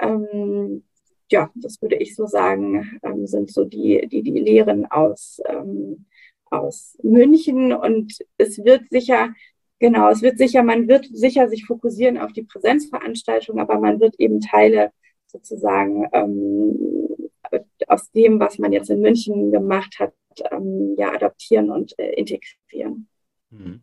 Ähm, 0.00 0.84
ja, 1.30 1.50
das 1.54 1.80
würde 1.82 1.96
ich 1.96 2.14
so 2.14 2.26
sagen, 2.26 2.98
ähm, 3.02 3.26
sind 3.26 3.50
so 3.50 3.64
die, 3.64 4.08
die, 4.08 4.22
die 4.22 4.38
Lehren 4.38 4.86
aus, 4.86 5.40
ähm, 5.46 6.06
aus 6.46 6.96
München. 7.02 7.72
Und 7.72 8.18
es 8.38 8.64
wird 8.64 8.84
sicher 8.90 9.34
Genau, 9.80 10.10
es 10.10 10.22
wird 10.22 10.38
sicher, 10.38 10.62
man 10.62 10.88
wird 10.88 11.06
sicher 11.12 11.48
sich 11.48 11.64
fokussieren 11.64 12.18
auf 12.18 12.32
die 12.32 12.42
Präsenzveranstaltung, 12.42 13.60
aber 13.60 13.78
man 13.78 14.00
wird 14.00 14.18
eben 14.18 14.40
Teile 14.40 14.90
sozusagen 15.26 16.08
ähm, 16.12 17.28
aus 17.86 18.10
dem, 18.10 18.40
was 18.40 18.58
man 18.58 18.72
jetzt 18.72 18.90
in 18.90 19.00
München 19.00 19.52
gemacht 19.52 19.98
hat, 19.98 20.12
ähm, 20.50 20.94
ja, 20.98 21.12
adaptieren 21.12 21.70
und 21.70 21.98
äh, 21.98 22.12
integrieren. 22.14 23.08
Mhm. 23.50 23.80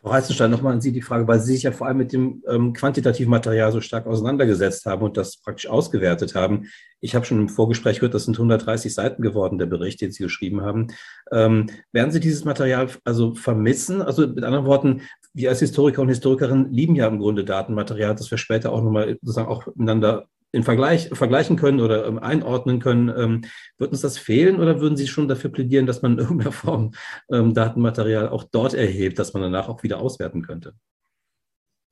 Frau 0.00 0.12
Heizenstein, 0.12 0.52
nochmal 0.52 0.74
an 0.74 0.80
Sie 0.80 0.92
die 0.92 1.02
Frage, 1.02 1.26
weil 1.26 1.40
Sie 1.40 1.54
sich 1.54 1.64
ja 1.64 1.72
vor 1.72 1.88
allem 1.88 1.96
mit 1.96 2.12
dem 2.12 2.44
ähm, 2.46 2.72
quantitativen 2.72 3.30
Material 3.30 3.72
so 3.72 3.80
stark 3.80 4.06
auseinandergesetzt 4.06 4.86
haben 4.86 5.02
und 5.02 5.16
das 5.16 5.38
praktisch 5.38 5.66
ausgewertet 5.66 6.36
haben. 6.36 6.68
Ich 7.00 7.16
habe 7.16 7.26
schon 7.26 7.40
im 7.40 7.48
Vorgespräch 7.48 7.96
gehört, 7.96 8.14
das 8.14 8.24
sind 8.24 8.36
130 8.36 8.94
Seiten 8.94 9.22
geworden, 9.22 9.58
der 9.58 9.66
Bericht, 9.66 10.00
den 10.00 10.12
Sie 10.12 10.22
geschrieben 10.22 10.60
haben. 10.62 10.86
Ähm, 11.32 11.68
werden 11.90 12.12
Sie 12.12 12.20
dieses 12.20 12.44
Material 12.44 12.88
also 13.04 13.34
vermissen? 13.34 14.00
Also 14.00 14.26
mit 14.26 14.44
anderen 14.44 14.66
Worten, 14.66 15.02
wir 15.34 15.50
als 15.50 15.60
Historiker 15.60 16.02
und 16.02 16.08
Historikerinnen 16.08 16.72
lieben 16.72 16.94
ja 16.94 17.06
im 17.06 17.18
Grunde 17.18 17.44
Datenmaterial, 17.44 18.14
das 18.14 18.30
wir 18.30 18.38
später 18.38 18.72
auch 18.72 18.82
nochmal 18.82 19.18
sozusagen 19.20 19.48
auch 19.48 19.66
miteinander 19.66 20.26
in 20.52 20.62
Vergleich, 20.62 21.10
vergleichen 21.12 21.56
können 21.56 21.80
oder 21.80 22.06
ähm, 22.06 22.18
einordnen 22.18 22.80
können. 22.80 23.08
Ähm, 23.14 23.42
wird 23.76 23.92
uns 23.92 24.00
das 24.00 24.18
fehlen 24.18 24.60
oder 24.60 24.80
würden 24.80 24.96
Sie 24.96 25.06
schon 25.06 25.28
dafür 25.28 25.50
plädieren, 25.50 25.86
dass 25.86 26.02
man 26.02 26.12
in 26.12 26.18
irgendeiner 26.24 26.52
Form 26.52 26.92
ähm, 27.30 27.54
Datenmaterial 27.54 28.28
auch 28.28 28.44
dort 28.44 28.74
erhebt, 28.74 29.18
dass 29.18 29.34
man 29.34 29.42
danach 29.42 29.68
auch 29.68 29.82
wieder 29.82 30.00
auswerten 30.00 30.42
könnte? 30.42 30.74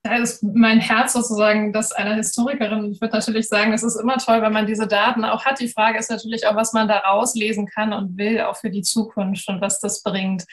Da 0.07 0.18
ist 0.18 0.40
mein 0.44 0.78
Herz 0.78 1.14
sozusagen 1.14 1.72
das 1.72 1.90
einer 1.90 2.14
Historikerin. 2.14 2.92
Ich 2.92 3.00
würde 3.00 3.16
natürlich 3.16 3.48
sagen, 3.48 3.72
es 3.72 3.82
ist 3.82 3.96
immer 3.96 4.18
toll, 4.18 4.40
wenn 4.40 4.52
man 4.52 4.64
diese 4.64 4.86
Daten 4.86 5.24
auch 5.24 5.44
hat. 5.44 5.59
Die 5.59 5.66
Frage 5.66 5.98
ist 5.98 6.11
natürlich 6.11 6.46
auch, 6.46 6.54
was 6.54 6.72
man 6.72 6.86
da 6.86 6.98
rauslesen 6.98 7.66
kann 7.66 7.92
und 7.92 8.16
will, 8.16 8.40
auch 8.42 8.57
für 8.57 8.70
die 8.70 8.82
Zukunft 8.82 9.48
und 9.48 9.61
was 9.61 9.80
das 9.80 10.04
bringt. 10.04 10.44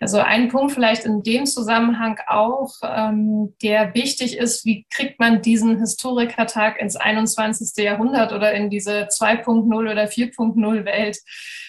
Also 0.00 0.18
ein 0.18 0.48
Punkt 0.48 0.72
vielleicht 0.72 1.04
in 1.04 1.22
dem 1.22 1.46
Zusammenhang 1.46 2.18
auch, 2.26 2.72
ähm, 2.82 3.54
der 3.62 3.94
wichtig 3.94 4.36
ist, 4.36 4.64
wie 4.64 4.84
kriegt 4.90 5.20
man 5.20 5.42
diesen 5.42 5.78
Historikertag 5.78 6.80
ins 6.80 6.96
21. 6.96 7.84
Jahrhundert 7.84 8.32
oder 8.32 8.52
in 8.52 8.68
diese 8.68 9.06
2.0 9.06 9.72
oder 9.72 10.04
4.0 10.04 10.84
Welt? 10.84 11.18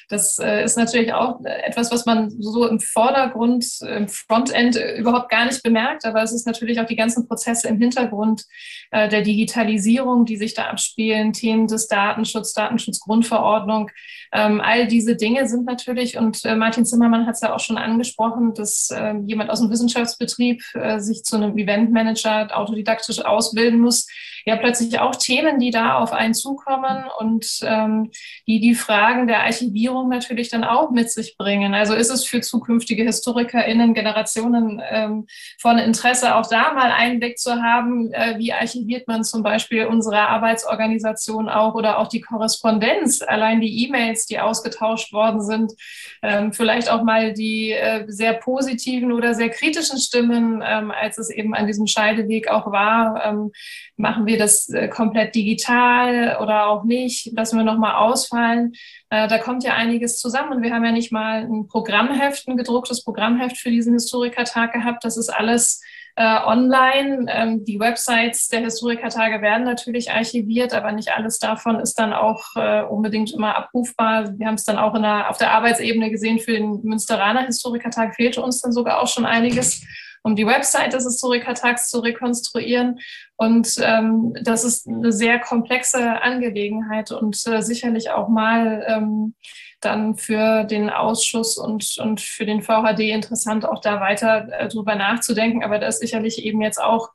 Das 0.10 0.39
äh, 0.39 0.64
ist 0.64 0.76
natürlich 0.76 1.14
auch 1.14 1.39
etwas, 1.43 1.91
was 1.91 2.05
man 2.07 2.32
so 2.41 2.68
im 2.68 2.80
Vordergrund, 2.80 3.66
im 3.82 4.07
Frontend 4.07 4.76
überhaupt 4.97 5.30
gar 5.30 5.45
nicht 5.45 5.62
bemerkt, 5.62 6.03
aber 6.03 6.24
es 6.24 6.32
ist 6.32 6.47
natürlich 6.47 6.80
auch 6.82 6.88
die 6.88 6.95
ganzen 6.95 7.28
Prozesse 7.28 7.68
im 7.68 7.80
Hintergrund 7.80 8.45
äh, 8.89 9.07
der 9.07 9.22
Digitalisierung, 9.22 10.26
die 10.26 10.38
sich 10.38 10.55
da 10.55 10.66
abspielen, 10.66 11.32
Themen 11.32 11.68
des 11.68 11.88
Datenschutz, 11.88 12.53
Datenschutzgrundverordnung. 12.53 13.91
Ähm, 14.34 14.62
all 14.62 14.88
diese 14.88 15.16
Dinge 15.16 15.47
sind 15.47 15.66
natürlich, 15.66 16.18
und 16.18 16.43
äh, 16.43 16.55
Martin 16.55 16.86
Zimmermann 16.86 17.28
hat 17.28 17.36
es 17.36 17.41
ja 17.41 17.53
auch 17.53 17.60
schon 17.60 17.78
angesprochen, 17.78 18.55
dass 18.55 18.89
äh, 18.89 19.14
jemand 19.26 19.51
aus 19.51 19.62
dem 19.62 19.70
Wissenschaftsbetrieb 19.70 20.64
äh, 20.74 20.99
sich 20.99 21.24
zu 21.24 21.36
einem 21.36 21.55
Eventmanager 21.55 22.49
autodidaktisch 22.57 23.24
ausbilden 23.24 23.80
muss, 23.80 24.07
ja 24.46 24.56
plötzlich 24.56 25.00
auch 25.00 25.16
Themen, 25.16 25.60
die 25.60 25.72
da 25.72 25.96
auf 25.96 26.14
einen 26.14 26.34
zukommen 26.34 27.06
und 27.20 27.60
ähm, 27.64 28.12
die 28.48 28.60
die 28.60 28.76
Fragen 28.76 29.28
der 29.28 29.44
Archivierung 29.44 30.10
natürlich 30.10 30.50
dann 30.50 30.64
auch 30.64 30.92
mit 30.92 31.12
sich 31.12 31.38
bringen. 31.38 31.74
Also 31.74 31.94
ist 31.94 32.10
es 32.10 32.26
für 32.26 32.42
zukünftige 32.42 33.04
HistorikerInnen, 33.04 33.94
Generationen 33.94 34.82
ähm, 34.90 35.28
von 35.60 35.78
Interesse, 35.78 36.36
auch 36.36 36.48
da 36.48 36.74
mal 36.74 36.92
Einblick 36.92 37.38
zu 37.38 37.62
haben, 37.62 38.12
äh, 38.12 38.38
wie 38.38 38.54
archiviert 38.54 39.08
man 39.08 39.24
zum 39.24 39.44
Beispiel 39.44 39.86
unsere 39.86 40.20
Arbeitsorganisation 40.28 41.50
auch 41.50 41.76
oder 41.76 42.00
auch 42.00 42.08
die 42.08 42.22
Korrespondenz, 42.22 43.22
allein 43.22 43.62
die 43.62 43.86
E-Mails, 43.86 44.26
die 44.26 44.40
ausgetauscht 44.40 45.14
worden 45.14 45.42
sind, 45.42 45.74
ähm, 46.22 46.54
vielleicht 46.54 46.90
auch 46.90 47.04
mal 47.04 47.34
die 47.34 47.72
äh, 47.72 48.06
sehr 48.08 48.34
positiven 48.34 49.12
oder 49.12 49.34
sehr 49.34 49.50
kritischen 49.50 50.00
Stimmen, 50.00 50.64
ähm, 50.66 50.92
als 50.92 51.18
es 51.18 51.30
eben 51.30 51.54
an 51.54 51.68
diesem 51.68 51.88
Scheideweg 51.88 52.50
auch 52.50 52.72
war, 52.72 53.26
ähm, 53.26 53.52
machen 54.00 54.26
wir 54.26 54.38
das 54.40 54.70
äh, 54.70 54.88
komplett 54.88 55.36
digital 55.36 56.38
oder 56.42 56.68
auch 56.68 56.84
nicht, 56.84 57.32
lassen 57.36 57.58
wir 57.58 57.64
nochmal 57.64 57.96
ausfallen. 57.96 58.74
Äh, 59.10 59.28
da 59.28 59.38
kommt 59.38 59.64
ja 59.64 59.74
einiges 59.74 60.18
zusammen 60.18 60.54
und 60.54 60.64
wir 60.64 60.74
haben 60.74 60.86
ja 60.86 60.92
nicht 60.92 61.12
mal 61.12 61.44
ein 61.44 61.68
Programmheft, 61.68 62.48
ein 62.48 62.58
gedrucktes 62.58 63.04
Programmheft 63.04 63.58
für 63.58 63.70
diesen 63.70 63.94
Historikertag 63.94 64.74
gehabt. 64.74 65.04
Das 65.04 65.18
ist 65.18 65.30
alles 65.30 65.82
äh, 66.16 66.40
online. 66.46 67.26
Ähm, 67.30 67.66
die 67.66 67.80
Websites 67.80 68.48
der 68.48 68.62
Historikertage 68.62 69.42
werden 69.42 69.66
natürlich 69.66 70.12
archiviert, 70.12 70.74
aber 70.74 70.92
nicht 70.92 71.12
alles 71.14 71.40
davon 71.40 71.80
ist 71.80 72.00
dann 72.00 72.14
auch 72.14 72.56
unbedingt 72.90 73.32
immer 73.32 73.56
abrufbar. 73.56 74.38
Wir 74.38 74.48
haben 74.48 74.56
es 74.56 74.66
dann 74.66 74.78
auch 74.78 74.94
der, 75.00 75.30
auf 75.30 75.38
der 75.38 75.52
Arbeitsebene 75.52 76.10
gesehen, 76.10 76.40
für 76.40 76.54
den 76.54 76.82
Münsteraner 76.84 77.46
Historikertag 77.46 78.16
fehlte 78.16 78.42
uns 78.42 78.62
dann 78.62 78.72
sogar 78.72 79.02
auch 79.02 79.08
schon 79.08 79.26
einiges 79.26 79.86
um 80.24 80.36
die 80.36 80.46
Website 80.46 80.94
des 80.94 81.06
Historikertags 81.06 81.90
zu 81.90 82.00
rekonstruieren. 82.00 83.00
Und 83.40 83.78
ähm, 83.82 84.34
das 84.44 84.66
ist 84.66 84.86
eine 84.86 85.14
sehr 85.14 85.40
komplexe 85.40 86.22
Angelegenheit 86.22 87.14
und 87.14 87.42
äh, 87.48 87.62
sicherlich 87.62 88.10
auch 88.10 88.28
mal 88.28 88.84
ähm, 88.86 89.34
dann 89.80 90.18
für 90.18 90.66
den 90.66 90.90
Ausschuss 90.90 91.58
und, 91.58 91.98
und 92.00 92.20
für 92.20 92.46
den 92.46 92.62
VHD 92.62 93.00
interessant, 93.00 93.66
auch 93.66 93.80
da 93.80 94.02
weiter 94.02 94.50
äh, 94.52 94.68
drüber 94.68 94.96
nachzudenken. 94.96 95.64
Aber 95.64 95.80
da 95.80 95.88
ist 95.88 96.02
sicherlich 96.02 96.44
eben 96.44 96.62
jetzt 96.62 96.82
auch 96.82 97.12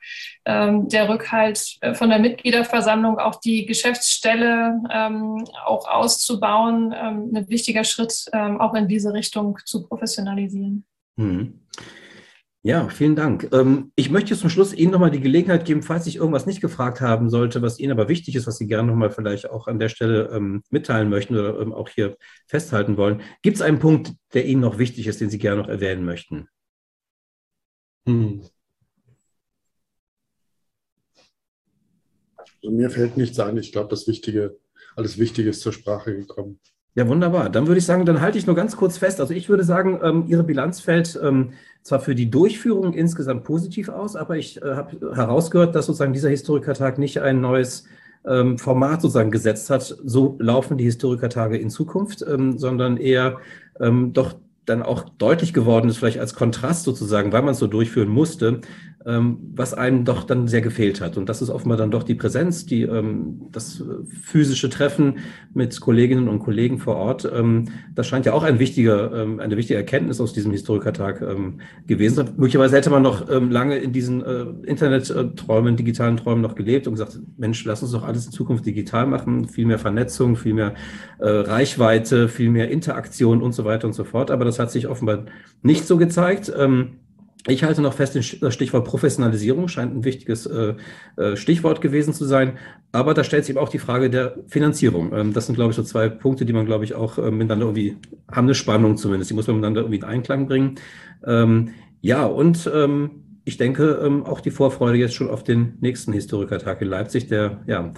ähm, 0.46 0.88
der 0.88 1.10
Rückhalt 1.10 1.76
äh, 1.82 1.92
von 1.92 2.08
der 2.08 2.20
Mitgliederversammlung, 2.20 3.18
auch 3.18 3.38
die 3.38 3.66
Geschäftsstelle 3.66 4.80
ähm, 4.90 5.44
auch 5.66 5.86
auszubauen, 5.86 6.94
ähm, 6.96 7.32
ein 7.34 7.50
wichtiger 7.50 7.84
Schritt, 7.84 8.24
ähm, 8.32 8.62
auch 8.62 8.72
in 8.72 8.88
diese 8.88 9.12
Richtung 9.12 9.58
zu 9.66 9.86
professionalisieren. 9.86 10.86
Mhm. 11.16 11.60
Ja, 12.66 12.88
vielen 12.88 13.14
Dank. 13.14 13.50
Ähm, 13.52 13.92
ich 13.94 14.08
möchte 14.08 14.34
zum 14.34 14.48
Schluss 14.48 14.72
Ihnen 14.72 14.90
nochmal 14.90 15.10
die 15.10 15.20
Gelegenheit 15.20 15.66
geben, 15.66 15.82
falls 15.82 16.06
ich 16.06 16.16
irgendwas 16.16 16.46
nicht 16.46 16.62
gefragt 16.62 17.02
haben 17.02 17.28
sollte, 17.28 17.60
was 17.60 17.78
Ihnen 17.78 17.92
aber 17.92 18.08
wichtig 18.08 18.36
ist, 18.36 18.46
was 18.46 18.56
Sie 18.56 18.66
gerne 18.66 18.88
nochmal 18.88 19.10
vielleicht 19.10 19.50
auch 19.50 19.66
an 19.66 19.78
der 19.78 19.90
Stelle 19.90 20.30
ähm, 20.32 20.62
mitteilen 20.70 21.10
möchten 21.10 21.36
oder 21.36 21.60
ähm, 21.60 21.74
auch 21.74 21.90
hier 21.90 22.16
festhalten 22.46 22.96
wollen. 22.96 23.20
Gibt 23.42 23.56
es 23.56 23.62
einen 23.62 23.80
Punkt, 23.80 24.14
der 24.32 24.46
Ihnen 24.46 24.62
noch 24.62 24.78
wichtig 24.78 25.06
ist, 25.06 25.20
den 25.20 25.28
Sie 25.28 25.38
gerne 25.38 25.60
noch 25.60 25.68
erwähnen 25.68 26.06
möchten? 26.06 26.48
Hm. 28.06 28.44
Also 32.38 32.70
mir 32.70 32.88
fällt 32.88 33.18
nichts 33.18 33.38
ein. 33.40 33.58
Ich 33.58 33.72
glaube, 33.72 33.90
das 33.90 34.08
Wichtige, 34.08 34.58
alles 34.96 35.18
Wichtige 35.18 35.50
ist 35.50 35.60
zur 35.60 35.74
Sprache 35.74 36.16
gekommen. 36.16 36.60
Ja, 36.96 37.08
wunderbar. 37.08 37.50
Dann 37.50 37.66
würde 37.66 37.78
ich 37.78 37.86
sagen, 37.86 38.06
dann 38.06 38.20
halte 38.20 38.38
ich 38.38 38.46
nur 38.46 38.54
ganz 38.54 38.76
kurz 38.76 38.98
fest. 38.98 39.20
Also 39.20 39.34
ich 39.34 39.48
würde 39.48 39.64
sagen, 39.64 39.98
ähm, 40.02 40.24
Ihre 40.28 40.44
Bilanz 40.44 40.80
fällt 40.80 41.18
ähm, 41.20 41.52
zwar 41.82 41.98
für 41.98 42.14
die 42.14 42.30
Durchführung 42.30 42.92
insgesamt 42.92 43.42
positiv 43.42 43.88
aus, 43.88 44.14
aber 44.14 44.36
ich 44.36 44.62
äh, 44.62 44.74
habe 44.76 45.14
herausgehört, 45.14 45.74
dass 45.74 45.86
sozusagen 45.86 46.12
dieser 46.12 46.28
Historikertag 46.28 46.98
nicht 46.98 47.20
ein 47.20 47.40
neues 47.40 47.86
ähm, 48.24 48.58
Format 48.58 49.02
sozusagen 49.02 49.32
gesetzt 49.32 49.70
hat. 49.70 49.82
So 50.04 50.36
laufen 50.38 50.78
die 50.78 50.84
Historikertage 50.84 51.58
in 51.58 51.68
Zukunft, 51.68 52.24
ähm, 52.28 52.58
sondern 52.58 52.96
eher 52.96 53.38
ähm, 53.80 54.12
doch 54.12 54.36
dann 54.64 54.82
auch 54.82 55.08
deutlich 55.08 55.52
geworden 55.52 55.88
ist, 55.88 55.98
vielleicht 55.98 56.20
als 56.20 56.34
Kontrast 56.34 56.84
sozusagen, 56.84 57.32
weil 57.32 57.42
man 57.42 57.52
es 57.52 57.58
so 57.58 57.66
durchführen 57.66 58.08
musste, 58.08 58.60
was 59.06 59.74
einem 59.74 60.04
doch 60.04 60.24
dann 60.24 60.48
sehr 60.48 60.62
gefehlt 60.62 61.00
hat. 61.02 61.18
Und 61.18 61.28
das 61.28 61.42
ist 61.42 61.50
offenbar 61.50 61.76
dann 61.76 61.90
doch 61.90 62.04
die 62.04 62.14
Präsenz, 62.14 62.64
die, 62.64 62.82
ähm, 62.82 63.42
das 63.52 63.84
physische 64.22 64.70
Treffen 64.70 65.18
mit 65.52 65.78
Kolleginnen 65.80 66.28
und 66.28 66.38
Kollegen 66.38 66.78
vor 66.78 66.96
Ort. 66.96 67.30
Ähm, 67.30 67.66
das 67.94 68.06
scheint 68.06 68.24
ja 68.24 68.32
auch 68.32 68.42
ein 68.42 68.58
wichtiger, 68.58 69.12
eine 69.38 69.56
wichtige 69.56 69.76
Erkenntnis 69.76 70.20
aus 70.20 70.32
diesem 70.32 70.52
Historikertag 70.52 71.22
gewesen 71.86 72.14
sein. 72.14 72.30
Möglicherweise 72.36 72.76
hätte 72.76 72.90
man 72.90 73.02
noch 73.02 73.28
lange 73.28 73.78
in 73.78 73.92
diesen 73.92 74.24
äh, 74.24 74.44
Internetträumen, 74.66 75.76
digitalen 75.76 76.16
Träumen 76.16 76.42
noch 76.42 76.54
gelebt 76.54 76.86
und 76.86 76.94
gesagt, 76.94 77.18
Mensch, 77.36 77.64
lass 77.64 77.82
uns 77.82 77.92
doch 77.92 78.02
alles 78.02 78.26
in 78.26 78.32
Zukunft 78.32 78.66
digital 78.66 79.06
machen, 79.06 79.48
viel 79.48 79.66
mehr 79.66 79.78
Vernetzung, 79.78 80.36
viel 80.36 80.54
mehr 80.54 80.74
äh, 81.18 81.28
Reichweite, 81.28 82.28
viel 82.28 82.50
mehr 82.50 82.70
Interaktion 82.70 83.42
und 83.42 83.52
so 83.52 83.64
weiter 83.64 83.86
und 83.86 83.92
so 83.92 84.04
fort. 84.04 84.30
Aber 84.30 84.44
das 84.44 84.58
hat 84.58 84.70
sich 84.70 84.88
offenbar 84.88 85.24
nicht 85.62 85.86
so 85.86 85.96
gezeigt. 85.96 86.52
Ich 87.46 87.62
halte 87.62 87.82
noch 87.82 87.92
fest, 87.92 88.16
das 88.40 88.54
Stichwort 88.54 88.86
Professionalisierung 88.86 89.68
scheint 89.68 89.94
ein 89.94 90.04
wichtiges 90.04 90.46
äh, 90.46 90.74
äh, 91.16 91.36
Stichwort 91.36 91.82
gewesen 91.82 92.14
zu 92.14 92.24
sein. 92.24 92.58
Aber 92.90 93.12
da 93.12 93.22
stellt 93.22 93.44
sich 93.44 93.54
eben 93.54 93.62
auch 93.62 93.68
die 93.68 93.78
Frage 93.78 94.08
der 94.08 94.36
Finanzierung. 94.48 95.12
Ähm, 95.12 95.32
das 95.34 95.46
sind, 95.46 95.54
glaube 95.54 95.70
ich, 95.70 95.76
so 95.76 95.82
zwei 95.82 96.08
Punkte, 96.08 96.46
die 96.46 96.54
man, 96.54 96.64
glaube 96.64 96.84
ich, 96.84 96.94
auch 96.94 97.18
äh, 97.18 97.30
miteinander 97.30 97.66
irgendwie 97.66 97.98
haben 98.32 98.46
eine 98.46 98.54
Spannung 98.54 98.96
zumindest. 98.96 99.30
Die 99.30 99.34
muss 99.34 99.46
man 99.46 99.56
miteinander 99.56 99.82
irgendwie 99.82 99.98
in 99.98 100.04
Einklang 100.04 100.46
bringen. 100.46 100.76
Ähm, 101.26 101.70
ja, 102.00 102.24
und 102.24 102.70
ähm, 102.72 103.10
ich 103.44 103.58
denke 103.58 104.22
auch 104.24 104.40
die 104.40 104.50
Vorfreude 104.50 104.96
jetzt 104.96 105.14
schon 105.14 105.28
auf 105.28 105.44
den 105.44 105.76
nächsten 105.80 106.14
Historikertag 106.14 106.80
in 106.80 106.88
Leipzig, 106.88 107.28
der 107.28 107.62
ja 107.66 107.92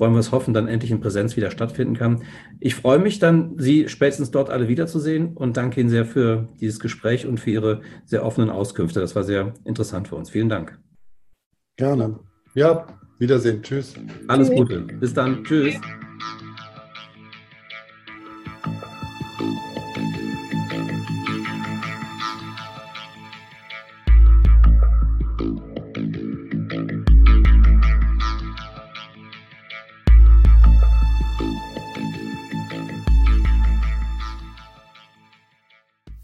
wollen 0.00 0.12
wir 0.12 0.20
es 0.20 0.32
hoffen, 0.32 0.54
dann 0.54 0.68
endlich 0.68 0.90
in 0.90 1.00
Präsenz 1.00 1.36
wieder 1.36 1.50
stattfinden 1.50 1.94
kann. 1.94 2.22
Ich 2.58 2.74
freue 2.74 2.98
mich 2.98 3.18
dann, 3.18 3.58
Sie 3.58 3.88
spätestens 3.88 4.30
dort 4.30 4.50
alle 4.50 4.68
wiederzusehen 4.68 5.36
und 5.36 5.56
danke 5.56 5.80
Ihnen 5.80 5.90
sehr 5.90 6.04
für 6.04 6.48
dieses 6.60 6.80
Gespräch 6.80 7.26
und 7.26 7.38
für 7.38 7.50
Ihre 7.50 7.80
sehr 8.04 8.24
offenen 8.24 8.50
Auskünfte. 8.50 9.00
Das 9.00 9.14
war 9.14 9.24
sehr 9.24 9.54
interessant 9.64 10.08
für 10.08 10.16
uns. 10.16 10.30
Vielen 10.30 10.48
Dank. 10.48 10.78
Gerne. 11.76 12.18
Ja, 12.54 12.86
Wiedersehen. 13.20 13.62
Tschüss. 13.62 13.94
Alles 14.28 14.50
Gute. 14.50 14.80
Bis 14.80 15.12
dann. 15.12 15.44
Tschüss. 15.44 15.78